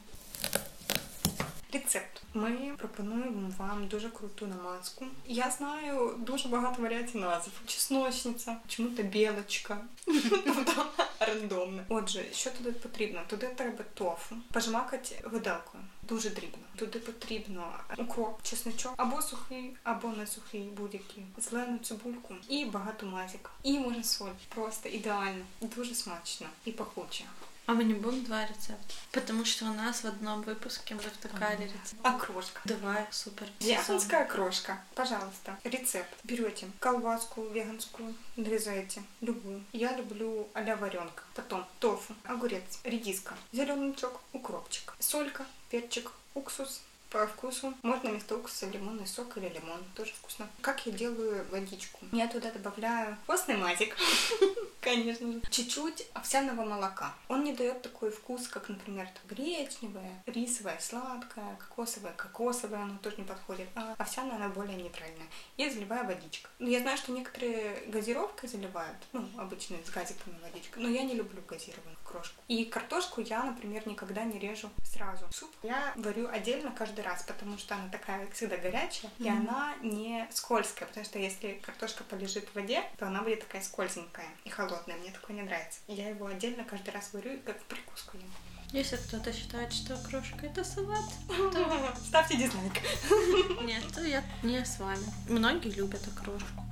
Рецепт. 1.74 2.22
Ми 2.34 2.72
пропонуємо 2.78 3.50
вам 3.58 3.86
дуже 3.86 4.08
круту 4.10 4.46
намазку. 4.46 5.06
Я 5.26 5.50
знаю 5.50 6.14
дуже 6.18 6.48
багато 6.48 6.82
варіацій 6.82 7.18
назв. 7.18 7.50
Чесночниця, 7.66 8.56
чому-то 8.68 9.02
білочка. 9.02 9.78
Тобто 10.44 10.86
рандомно. 11.20 11.84
Отже, 11.88 12.24
що 12.32 12.50
туди 12.50 12.72
потрібно? 12.72 13.20
Туди 13.26 13.46
треба 13.46 13.84
тофу, 13.94 14.36
пожмакати 14.52 15.20
виделкою. 15.24 15.84
Дуже 16.02 16.30
дрібно. 16.30 16.62
Туди 16.76 16.98
потрібно 16.98 17.72
укроп, 17.98 18.42
чесничок, 18.42 18.94
або 18.96 19.22
сухий, 19.22 19.76
або 19.82 20.08
не 20.08 20.26
сухий, 20.26 20.62
будь-який, 20.62 21.24
зелену 21.38 21.78
цибульку 21.78 22.34
і 22.48 22.64
багато 22.64 23.06
мазік. 23.06 23.50
І 23.62 23.78
може 23.78 24.02
соль. 24.02 24.28
Просто 24.48 24.88
ідеально, 24.88 25.44
дуже 25.60 25.94
смачно 25.94 26.46
і 26.64 26.72
пахуче. 26.72 27.24
А 27.66 27.72
мы 27.72 27.84
не 27.84 27.94
будем 27.94 28.24
два 28.24 28.44
рецепта? 28.44 28.94
Потому 29.10 29.44
что 29.46 29.64
у 29.64 29.72
нас 29.72 30.02
в 30.02 30.04
одном 30.06 30.42
выпуске 30.42 30.94
мы 30.94 31.00
втыкали 31.00 31.54
Ага. 31.54 31.62
рецепт. 31.64 31.94
А 32.02 32.18
крошка. 32.18 32.60
Давай, 32.66 33.06
супер. 33.10 33.48
Веганская 33.60 34.26
крошка. 34.26 34.82
Пожалуйста. 34.94 35.58
Рецепт. 35.64 36.12
Берете 36.24 36.68
колбаску 36.78 37.42
веганскую, 37.46 38.14
нарезаете 38.36 39.02
любую. 39.22 39.64
Я 39.72 39.96
люблю 39.96 40.46
а-ля 40.52 40.76
варенка. 40.76 41.22
Потом 41.34 41.66
тофу, 41.80 42.14
огурец, 42.24 42.80
редиска, 42.84 43.34
зеленый 43.52 43.88
лучок, 43.88 44.20
укропчик, 44.34 44.94
солька, 44.98 45.46
перчик, 45.70 46.12
уксус, 46.34 46.82
по 47.14 47.28
вкусу. 47.28 47.72
Можно 47.82 48.10
вместо 48.10 48.36
уксуса 48.36 48.66
лимонный 48.66 49.06
сок 49.06 49.36
или 49.36 49.48
лимон. 49.48 49.80
Тоже 49.94 50.12
вкусно. 50.14 50.48
Как 50.60 50.84
я 50.84 50.92
делаю 50.92 51.46
водичку? 51.52 52.00
Я 52.10 52.26
туда 52.26 52.50
добавляю 52.50 53.16
постный 53.26 53.56
мазик. 53.56 53.96
Конечно 54.80 55.32
же. 55.32 55.40
Чуть-чуть 55.48 56.06
овсяного 56.12 56.64
молока. 56.64 57.14
Он 57.28 57.44
не 57.44 57.54
дает 57.54 57.80
такой 57.82 58.10
вкус, 58.10 58.48
как, 58.48 58.68
например, 58.68 59.08
гречневое, 59.28 60.22
рисовое, 60.26 60.76
сладкое, 60.78 61.56
кокосовое, 61.56 62.12
кокосовое, 62.12 62.80
оно 62.82 62.98
тоже 62.98 63.16
не 63.16 63.24
подходит. 63.24 63.68
А 63.76 63.94
овсяное, 63.96 64.34
оно 64.34 64.50
более 64.50 64.76
нейтральное. 64.76 65.26
И 65.56 65.70
заливаю 65.70 66.06
водичка. 66.06 66.50
Ну, 66.58 66.68
я 66.68 66.80
знаю, 66.80 66.98
что 66.98 67.12
некоторые 67.12 67.86
газировкой 67.86 68.48
заливают, 68.48 68.98
ну, 69.12 69.26
обычно 69.38 69.78
с 69.86 69.88
газиками 69.88 70.36
водичка, 70.42 70.80
но 70.80 70.88
я 70.88 71.02
не 71.04 71.14
люблю 71.14 71.40
газированную 71.48 71.96
крошку. 72.04 72.42
И 72.48 72.64
картошку 72.66 73.22
я, 73.22 73.42
например, 73.42 73.88
никогда 73.88 74.24
не 74.24 74.38
режу 74.38 74.68
сразу. 74.84 75.26
Суп 75.32 75.50
я 75.62 75.94
варю 75.96 76.28
отдельно 76.28 76.70
каждый 76.70 77.03
раз, 77.04 77.22
потому 77.22 77.56
что 77.58 77.74
она 77.74 77.88
такая 77.88 78.26
всегда 78.32 78.56
горячая, 78.56 79.10
и 79.18 79.30
Мгм. 79.30 79.40
она 79.48 79.74
не 79.82 80.26
скользкая, 80.32 80.88
потому 80.88 81.04
что 81.06 81.18
если 81.18 81.60
картошка 81.64 82.02
полежит 82.04 82.48
в 82.48 82.54
воде, 82.54 82.82
то 82.98 83.06
она 83.06 83.22
будет 83.22 83.40
такая 83.40 83.62
скользенькая 83.62 84.26
и 84.44 84.50
холодная. 84.50 84.96
Мне 84.96 85.10
такое 85.10 85.36
не 85.36 85.42
нравится. 85.42 85.78
Я 85.86 86.08
его 86.08 86.26
отдельно 86.26 86.64
каждый 86.64 86.90
раз 86.90 87.12
варю, 87.12 87.34
и 87.34 87.38
как 87.38 87.62
прикуску 87.64 88.16
ем. 88.16 88.30
Если 88.72 88.96
кто-то 88.96 89.32
считает, 89.32 89.72
что 89.72 89.96
крошка 89.98 90.46
это 90.46 90.64
салат, 90.64 91.04
Ставьте 92.08 92.36
дизлайк. 92.36 92.72
нет, 93.62 93.84
то 93.94 94.02
я 94.02 94.24
не 94.42 94.64
с 94.64 94.78
вами. 94.80 95.04
Многие 95.28 95.70
любят 95.70 96.02
окрошку. 96.08 96.64